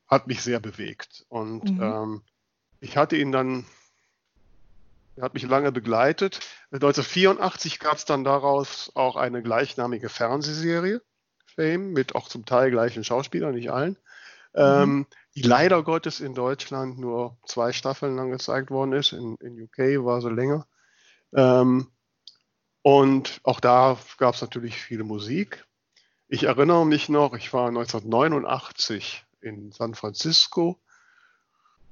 hat 0.06 0.28
mich 0.28 0.42
sehr 0.42 0.60
bewegt. 0.60 1.24
Und 1.28 1.76
Mhm. 1.76 1.82
ähm, 1.82 2.22
ich 2.78 2.96
hatte 2.96 3.16
ihn 3.16 3.32
dann, 3.32 3.66
er 5.16 5.24
hat 5.24 5.34
mich 5.34 5.42
lange 5.42 5.72
begleitet. 5.72 6.38
1984 6.70 7.80
gab 7.80 7.96
es 7.96 8.04
dann 8.04 8.22
daraus 8.22 8.92
auch 8.94 9.16
eine 9.16 9.42
gleichnamige 9.42 10.08
Fernsehserie. 10.08 11.02
Fame 11.56 11.92
mit 11.92 12.14
auch 12.14 12.28
zum 12.28 12.44
Teil 12.46 12.70
gleichen 12.70 13.02
Schauspielern, 13.02 13.56
nicht 13.56 13.72
allen, 13.72 13.96
ähm, 14.54 15.06
die 15.34 15.42
leider 15.42 15.82
Gottes 15.82 16.20
in 16.20 16.34
Deutschland 16.34 16.96
nur 17.00 17.38
zwei 17.44 17.72
Staffeln 17.72 18.14
lang 18.14 18.30
gezeigt 18.30 18.70
worden 18.70 18.92
ist. 18.92 19.12
In, 19.12 19.34
in 19.40 19.60
UK 19.60 20.04
war 20.04 20.20
sie 20.20 20.30
länger. 20.30 20.68
Ähm, 21.32 21.88
und 22.82 23.40
auch 23.44 23.60
da 23.60 23.98
gab 24.18 24.34
es 24.34 24.40
natürlich 24.40 24.76
viele 24.76 25.04
Musik. 25.04 25.64
Ich 26.28 26.44
erinnere 26.44 26.86
mich 26.86 27.08
noch, 27.08 27.34
ich 27.34 27.52
war 27.52 27.68
1989 27.68 29.24
in 29.40 29.72
San 29.72 29.94
Francisco. 29.94 30.80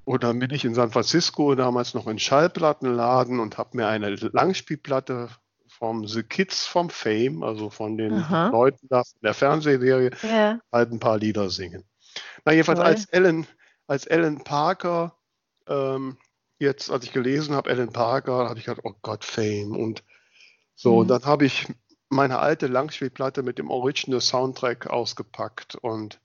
Und 0.05 0.25
dann 0.25 0.39
bin 0.39 0.51
ich 0.51 0.65
in 0.65 0.75
San 0.75 0.91
Francisco 0.91 1.55
damals 1.55 1.93
noch 1.93 2.07
in 2.07 2.19
Schallplattenladen 2.19 3.41
und 3.41 3.59
habe 3.59 3.77
mir 3.77 3.89
eine 3.89 4.15
Langspielplatte 4.15 5.29
vom 5.67 6.07
The 6.07 6.23
Kids 6.23 6.67
vom 6.67 6.89
Fame, 6.89 7.43
also 7.43 7.69
von 7.69 7.99
den 7.99 8.15
Aha. 8.15 8.49
Leuten 8.49 8.87
da 8.89 9.01
in 9.01 9.21
der 9.23 9.35
Fernsehserie, 9.35 10.11
Ja, 10.23 10.61
halt 10.73 10.93
ein 10.93 10.99
paar 10.99 11.19
Lieder 11.19 11.51
singen. 11.51 11.85
Na, 12.45 12.53
jedenfalls 12.53 12.79
Toll. 12.79 12.87
als 12.89 13.05
Ellen, 13.07 13.47
als 13.87 14.07
Ellen 14.07 14.43
Parker, 14.45 15.15
ähm, 15.67 16.17
jetzt, 16.59 16.91
als 16.91 17.05
ich 17.05 17.13
gelesen 17.13 17.55
habe, 17.55 17.69
Ellen 17.69 17.93
Parker, 17.93 18.49
habe 18.49 18.59
ich 18.59 18.65
gedacht, 18.65 18.85
oh 18.85 18.95
Gott, 19.03 19.25
Fame. 19.25 19.77
Und 19.77 20.03
so, 20.79 20.93
Mhm. 20.95 20.99
und 21.01 21.09
dann 21.09 21.25
habe 21.25 21.45
ich 21.45 21.67
meine 22.09 22.39
alte 22.39 22.69
Langspielplatte 22.69 23.43
mit 23.43 23.59
dem 23.59 23.69
Original 23.71 24.21
Soundtrack 24.21 24.87
ausgepackt 24.87 25.75
und 25.75 26.21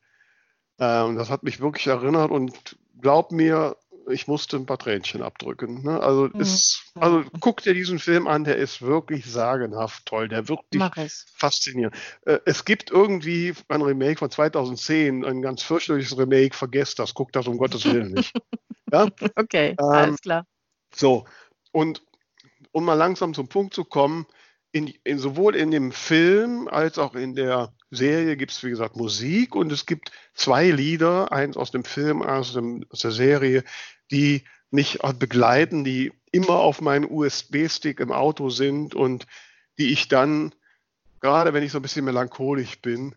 ähm, 0.80 1.18
das 1.18 1.30
hat 1.30 1.44
mich 1.44 1.60
wirklich 1.60 1.88
erinnert 1.88 2.32
und 2.32 2.78
glaub 3.02 3.32
mir, 3.32 3.76
ich 4.10 4.28
musste 4.28 4.58
ein 4.58 4.66
paar 4.66 4.78
Tränchen 4.78 5.24
abdrücken. 5.24 5.84
Ne? 5.84 6.00
Also, 6.00 6.28
Mhm. 6.28 6.40
ist, 6.40 6.84
also 6.96 7.24
guck 7.40 7.64
dir 7.64 7.74
diesen 7.74 8.00
Film 8.00 8.28
an, 8.28 8.44
der 8.44 8.58
ist 8.58 8.82
wirklich 8.82 9.26
sagenhaft 9.26 10.06
toll. 10.06 10.28
Der 10.28 10.44
mach 10.74 10.96
es. 10.98 11.26
faszinierend. 11.36 11.96
Äh, 12.26 12.40
Es 12.46 12.66
gibt 12.66 12.92
irgendwie 12.92 13.54
ein 13.70 13.82
Remake 13.82 14.20
von 14.20 14.30
2010, 14.30 15.26
ein 15.26 15.42
ganz 15.42 15.64
fürchterliches 15.64 16.18
Remake, 16.18 16.56
vergesst 16.56 17.00
das, 17.00 17.14
guckt 17.14 17.36
das 17.36 17.48
um 17.48 17.58
Gottes 17.58 17.86
Willen 17.86 18.12
nicht. 18.12 18.34
Ja? 18.92 19.08
Okay, 19.36 19.76
Ähm, 19.80 19.86
alles 19.88 20.22
klar. 20.22 20.46
So, 20.94 21.26
und 21.72 22.04
um 22.72 22.86
mal 22.86 22.94
langsam 22.96 23.34
zum 23.34 23.48
Punkt 23.48 23.74
zu 23.74 23.84
kommen, 23.84 24.26
in, 24.74 24.88
in, 25.04 25.20
sowohl 25.20 25.56
in 25.56 25.72
dem 25.72 25.92
Film 25.92 26.68
als 26.68 26.98
auch 26.98 27.14
in 27.14 27.36
der 27.36 27.74
Serie 27.92 28.36
gibt 28.36 28.52
es, 28.52 28.64
wie 28.64 28.72
gesagt, 28.72 28.96
Musik 28.98 29.56
und 29.56 29.72
es 29.72 29.86
gibt 29.86 30.12
zwei 30.34 30.72
Lieder, 30.72 31.32
eins 31.32 31.56
aus 31.56 31.72
dem 31.72 31.86
Film, 31.86 32.24
eins 32.24 32.50
aus, 32.50 32.54
dem, 32.54 32.84
aus 32.90 33.00
der 33.00 33.12
Serie, 33.12 33.64
die 34.12 34.44
mich 34.72 35.00
begleiten, 35.20 35.84
die 35.84 36.12
immer 36.32 36.56
auf 36.56 36.82
meinem 36.82 37.10
USB-Stick 37.10 38.00
im 38.00 38.12
Auto 38.12 38.50
sind 38.50 38.96
und 38.96 39.28
die 39.78 39.92
ich 39.94 40.08
dann, 40.08 40.56
gerade 41.22 41.54
wenn 41.54 41.62
ich 41.64 41.72
so 41.72 41.78
ein 41.78 41.84
bisschen 41.84 42.06
melancholisch 42.06 42.82
bin, 42.82 43.14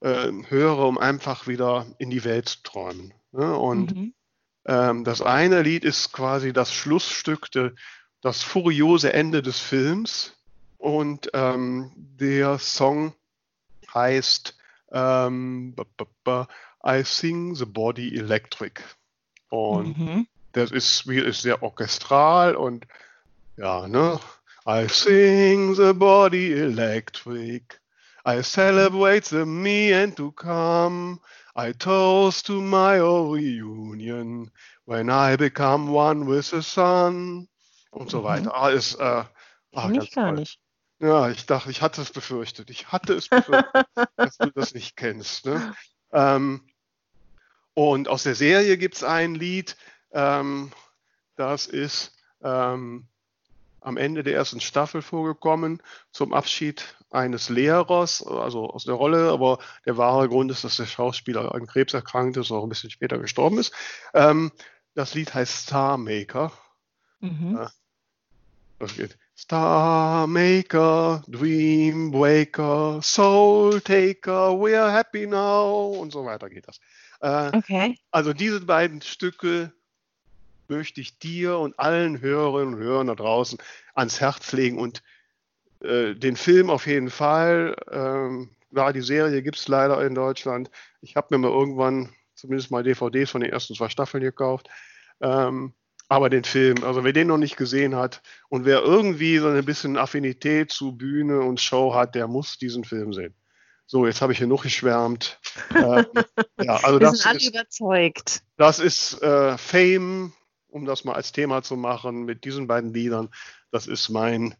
äh, 0.00 0.30
höre, 0.48 0.80
um 0.86 0.98
einfach 0.98 1.46
wieder 1.48 1.86
in 1.98 2.10
die 2.10 2.24
Welt 2.24 2.50
zu 2.50 2.62
träumen. 2.62 3.14
Ne? 3.32 3.56
Und 3.56 3.96
Mhm. 3.96 4.14
ähm, 4.66 5.04
das 5.04 5.22
eine 5.22 5.62
Lied 5.62 5.84
ist 5.84 6.12
quasi 6.12 6.52
das 6.52 6.70
Schlussstück, 6.70 7.50
de, 7.50 7.70
das 8.20 8.42
furiose 8.42 9.14
Ende 9.14 9.40
des 9.40 9.58
Films. 9.58 10.34
Und 10.78 11.30
ähm, 11.34 11.92
der 11.96 12.58
Song 12.58 13.14
heißt 13.92 14.56
ähm, 14.92 15.74
I 16.86 17.02
Sing 17.04 17.54
the 17.54 17.66
Body 17.66 18.16
Electric. 18.16 18.82
Und 19.50 19.98
Mhm. 19.98 20.26
das 20.52 20.70
ist, 20.70 21.06
ist 21.06 21.42
sehr 21.42 21.62
orchestral 21.62 22.56
und 22.56 22.86
ja, 23.56 23.88
ne? 23.88 24.18
I 24.66 24.86
sing 24.86 25.74
the 25.74 25.92
body 25.94 26.52
electric. 26.52 27.80
I 28.26 28.42
celebrate 28.42 29.24
the 29.24 29.44
me 29.46 29.92
and 29.94 30.14
to 30.16 30.30
come. 30.32 31.20
I 31.56 31.72
toast 31.72 32.46
to 32.46 32.60
my 32.60 32.98
reunion 32.98 34.50
when 34.84 35.08
I 35.10 35.36
become 35.36 35.90
one 35.90 36.26
with 36.26 36.50
the 36.50 36.62
sun. 36.62 37.48
Und 37.90 38.10
so 38.10 38.18
Mhm. 38.18 38.24
weiter. 38.24 38.54
Alles, 38.54 38.94
äh, 38.96 39.02
ah, 39.02 39.26
Kenn 39.72 39.94
ganz 39.94 40.04
ich 40.04 40.10
gar 40.12 40.26
toll. 40.26 40.40
nicht. 40.40 40.60
Ja, 41.00 41.30
ich 41.30 41.46
dachte, 41.46 41.70
ich 41.70 41.80
hatte 41.80 42.02
es 42.02 42.10
befürchtet. 42.10 42.70
Ich 42.70 42.88
hatte 42.88 43.14
es 43.14 43.28
befürchtet, 43.28 43.86
dass 44.16 44.38
du 44.38 44.50
das 44.50 44.74
nicht 44.74 44.96
kennst. 44.96 45.46
Ne? 45.46 45.74
Ähm, 46.12 46.68
und 47.74 48.08
aus 48.08 48.24
der 48.24 48.34
Serie 48.34 48.76
gibt 48.76 48.96
es 48.96 49.04
ein 49.04 49.36
Lied, 49.36 49.76
ähm, 50.10 50.72
das 51.36 51.66
ist 51.66 52.16
ähm, 52.42 53.06
am 53.80 53.96
Ende 53.96 54.24
der 54.24 54.34
ersten 54.34 54.60
Staffel 54.60 55.02
vorgekommen, 55.02 55.80
zum 56.10 56.34
Abschied 56.34 56.96
eines 57.10 57.48
Lehrers, 57.48 58.26
also 58.26 58.68
aus 58.68 58.84
der 58.84 58.94
Rolle, 58.94 59.30
aber 59.30 59.60
der 59.86 59.96
wahre 59.96 60.28
Grund 60.28 60.50
ist, 60.50 60.64
dass 60.64 60.76
der 60.76 60.86
Schauspieler 60.86 61.54
an 61.54 61.66
Krebs 61.66 61.94
erkrankt 61.94 62.36
ist, 62.36 62.50
auch 62.50 62.64
ein 62.64 62.68
bisschen 62.68 62.90
später 62.90 63.18
gestorben 63.18 63.58
ist. 63.58 63.72
Ähm, 64.12 64.50
das 64.94 65.14
Lied 65.14 65.32
heißt 65.32 65.66
Star 65.66 65.96
Maker. 65.96 66.52
Mhm. 67.20 67.54
Ja. 67.56 67.70
Das 68.80 68.96
geht. 68.96 69.16
Star 69.38 70.26
Maker, 70.26 71.22
Dream 71.28 72.12
Waker, 72.12 73.00
Soul 73.00 73.80
Taker, 73.80 74.50
we're 74.50 74.90
happy 74.90 75.28
now 75.28 75.92
und 76.00 76.10
so 76.10 76.24
weiter 76.24 76.50
geht 76.50 76.66
das. 76.66 76.80
Äh, 77.20 77.56
Okay. 77.56 77.96
also 78.10 78.32
diese 78.32 78.60
beiden 78.62 79.00
Stücke 79.00 79.72
möchte 80.66 81.00
ich 81.00 81.20
dir 81.20 81.56
und 81.58 81.78
allen 81.78 82.20
Hörerinnen 82.20 82.74
und 82.74 82.80
Hörern 82.80 83.06
da 83.06 83.14
draußen 83.14 83.60
ans 83.94 84.20
Herz 84.20 84.50
legen 84.50 84.76
und 84.76 85.04
äh, 85.82 86.16
den 86.16 86.34
Film 86.34 86.68
auf 86.68 86.88
jeden 86.88 87.08
Fall. 87.08 87.76
Ähm, 87.92 88.50
ja, 88.72 88.92
die 88.92 89.02
Serie 89.02 89.40
gibt 89.44 89.58
es 89.58 89.68
leider 89.68 90.04
in 90.04 90.16
Deutschland. 90.16 90.68
Ich 91.00 91.14
habe 91.14 91.28
mir 91.30 91.38
mal 91.38 91.56
irgendwann 91.56 92.12
zumindest 92.34 92.72
mal 92.72 92.82
DVDs 92.82 93.30
von 93.30 93.40
den 93.40 93.52
ersten 93.52 93.76
zwei 93.76 93.88
Staffeln 93.88 94.24
gekauft. 94.24 94.68
Ähm, 95.20 95.74
aber 96.08 96.30
den 96.30 96.44
Film, 96.44 96.82
also 96.84 97.04
wer 97.04 97.12
den 97.12 97.28
noch 97.28 97.38
nicht 97.38 97.56
gesehen 97.56 97.94
hat 97.96 98.22
und 98.48 98.64
wer 98.64 98.82
irgendwie 98.82 99.38
so 99.38 99.48
ein 99.48 99.64
bisschen 99.64 99.96
Affinität 99.96 100.70
zu 100.70 100.96
Bühne 100.96 101.40
und 101.40 101.60
Show 101.60 101.94
hat, 101.94 102.14
der 102.14 102.26
muss 102.26 102.58
diesen 102.58 102.84
Film 102.84 103.12
sehen. 103.12 103.34
So, 103.86 104.06
jetzt 104.06 104.20
habe 104.20 104.32
ich 104.32 104.38
genug 104.38 104.62
geschwärmt. 104.62 105.40
ähm, 105.74 106.06
ja, 106.60 106.76
also 106.76 107.00
Wir 107.00 107.06
das 107.06 107.18
sind 107.18 107.26
alle 107.26 107.38
ist, 107.38 107.48
überzeugt. 107.48 108.42
das 108.56 108.78
ist 108.78 109.22
äh, 109.22 109.56
Fame 109.56 110.32
um 110.68 110.84
das 110.84 111.04
mal 111.04 111.14
als 111.14 111.32
Thema 111.32 111.62
zu 111.62 111.76
machen, 111.76 112.24
mit 112.24 112.44
diesen 112.44 112.66
beiden 112.66 112.92
Liedern. 112.92 113.30
Das 113.70 113.86
ist 113.86 114.08
mein 114.08 114.54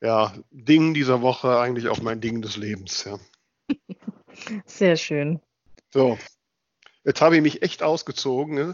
ja, 0.00 0.34
Ding 0.50 0.94
dieser 0.94 1.22
Woche, 1.22 1.58
eigentlich 1.58 1.88
auch 1.88 2.00
mein 2.00 2.20
Ding 2.20 2.42
des 2.42 2.56
Lebens. 2.56 3.04
Ja. 3.04 3.18
Sehr 4.66 4.96
schön. 4.96 5.40
So, 5.92 6.18
jetzt 7.04 7.20
habe 7.20 7.36
ich 7.36 7.42
mich 7.42 7.62
echt 7.62 7.82
ausgezogen. 7.82 8.54
Ne? 8.54 8.72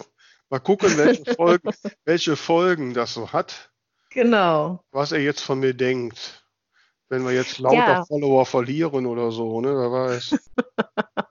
Mal 0.53 0.61
gucken, 0.61 0.99
welche 0.99 1.25
Folgen, 1.35 1.71
welche 2.05 2.37
Folgen 2.37 2.93
das 2.93 3.15
so 3.15 3.33
hat. 3.33 3.73
Genau. 4.11 4.85
Was 4.91 5.11
er 5.13 5.21
jetzt 5.21 5.41
von 5.41 5.61
mir 5.61 5.73
denkt. 5.73 6.47
Wenn 7.09 7.25
wir 7.25 7.33
jetzt 7.33 7.59
lauter 7.59 7.77
Ja. 7.77 8.05
Follower 8.05 8.45
verlieren 8.45 9.07
oder 9.07 9.33
so, 9.33 9.63
ne? 9.63 9.71
Wer 9.75 9.91
weiß. 9.91 10.39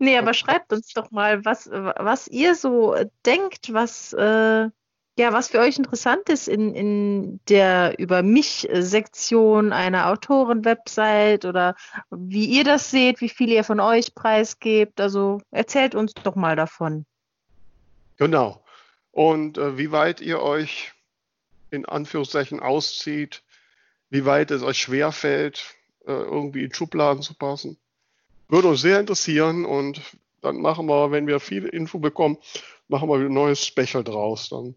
Nee, 0.00 0.18
aber 0.18 0.34
schreibt 0.34 0.72
uns 0.72 0.92
doch 0.94 1.12
mal, 1.12 1.44
was, 1.44 1.70
was 1.70 2.26
ihr 2.26 2.56
so 2.56 2.96
denkt, 3.24 3.72
was, 3.72 4.12
äh, 4.12 4.68
ja, 5.16 5.32
was 5.32 5.48
für 5.48 5.60
euch 5.60 5.78
interessant 5.78 6.28
ist 6.28 6.48
in, 6.48 6.74
in 6.74 7.40
der 7.48 7.96
Über 8.00 8.24
mich-Sektion 8.24 9.72
einer 9.72 10.10
Autoren-Website 10.10 11.44
oder 11.44 11.76
wie 12.10 12.46
ihr 12.46 12.64
das 12.64 12.90
seht, 12.90 13.20
wie 13.20 13.28
viel 13.28 13.50
ihr 13.50 13.62
von 13.62 13.78
euch 13.78 14.16
preisgebt. 14.16 15.00
Also 15.00 15.40
erzählt 15.52 15.94
uns 15.94 16.14
doch 16.14 16.34
mal 16.34 16.56
davon. 16.56 17.06
Genau. 18.16 18.64
Und 19.10 19.58
äh, 19.58 19.78
wie 19.78 19.92
weit 19.92 20.20
ihr 20.20 20.40
euch 20.40 20.92
in 21.70 21.84
Anführungszeichen 21.86 22.60
auszieht, 22.60 23.42
wie 24.10 24.24
weit 24.24 24.50
es 24.50 24.62
euch 24.62 24.78
schwerfällt, 24.78 25.74
äh, 26.06 26.12
irgendwie 26.12 26.64
in 26.64 26.72
Schubladen 26.72 27.22
zu 27.22 27.34
passen. 27.34 27.78
Würde 28.48 28.68
uns 28.68 28.80
sehr 28.80 29.00
interessieren 29.00 29.64
und 29.64 30.00
dann 30.40 30.60
machen 30.60 30.86
wir, 30.86 31.10
wenn 31.10 31.26
wir 31.26 31.40
viel 31.40 31.64
Info 31.64 31.98
bekommen, 31.98 32.38
machen 32.88 33.08
wir 33.08 33.16
ein 33.16 33.32
neues 33.32 33.66
Special 33.66 34.04
draus. 34.04 34.50
Dann 34.50 34.76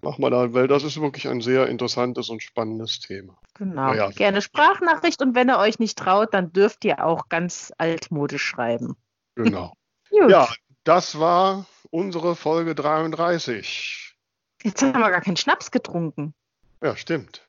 machen 0.00 0.22
wir 0.22 0.30
da, 0.30 0.54
weil 0.54 0.68
das 0.68 0.84
ist 0.84 1.00
wirklich 1.00 1.28
ein 1.28 1.40
sehr 1.40 1.66
interessantes 1.66 2.30
und 2.30 2.42
spannendes 2.42 3.00
Thema. 3.00 3.36
Genau. 3.54 3.74
Na 3.74 3.94
ja. 3.94 4.10
Gerne 4.10 4.40
Sprachnachricht 4.40 5.20
und 5.20 5.34
wenn 5.34 5.50
ihr 5.50 5.58
euch 5.58 5.78
nicht 5.78 5.98
traut, 5.98 6.32
dann 6.32 6.52
dürft 6.52 6.84
ihr 6.84 7.04
auch 7.04 7.28
ganz 7.28 7.72
altmodisch 7.78 8.44
schreiben. 8.44 8.96
Genau. 9.34 9.72
Ja, 10.10 10.48
das 10.84 11.20
war 11.20 11.66
unsere 11.90 12.36
Folge 12.36 12.74
33. 12.74 14.16
Jetzt 14.62 14.82
haben 14.82 14.98
wir 14.98 15.10
gar 15.10 15.20
keinen 15.20 15.36
Schnaps 15.36 15.70
getrunken. 15.70 16.34
Ja, 16.82 16.96
stimmt. 16.96 17.48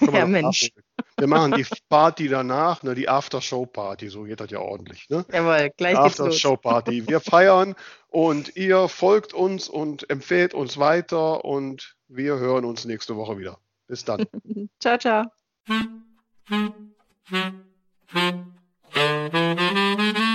Ja, 0.00 0.26
Mensch. 0.26 0.62
nachholen. 0.62 0.84
Wir 1.16 1.26
machen 1.26 1.52
die 1.52 1.66
Party 1.88 2.28
danach, 2.28 2.82
ne, 2.82 2.94
die 2.94 3.08
After-Show-Party, 3.08 4.08
so 4.08 4.24
geht 4.24 4.40
das 4.40 4.50
ja 4.50 4.60
ordentlich. 4.60 5.08
Ne? 5.08 5.24
Jawohl, 5.32 5.70
gleich 5.76 5.96
geht's 5.96 6.18
los. 6.18 6.28
After-Show-Party. 6.28 7.08
Wir 7.08 7.20
feiern 7.20 7.74
und 8.08 8.56
ihr 8.56 8.88
folgt 8.88 9.34
uns 9.34 9.68
und 9.68 10.08
empfehlt 10.10 10.54
uns 10.54 10.78
weiter 10.78 11.44
und 11.44 11.96
wir 12.08 12.38
hören 12.38 12.64
uns 12.64 12.84
nächste 12.84 13.16
Woche 13.16 13.38
wieder. 13.38 13.58
Bis 13.86 14.04
dann. 14.04 14.26
Ciao, 14.80 14.98
ciao. 14.98 15.24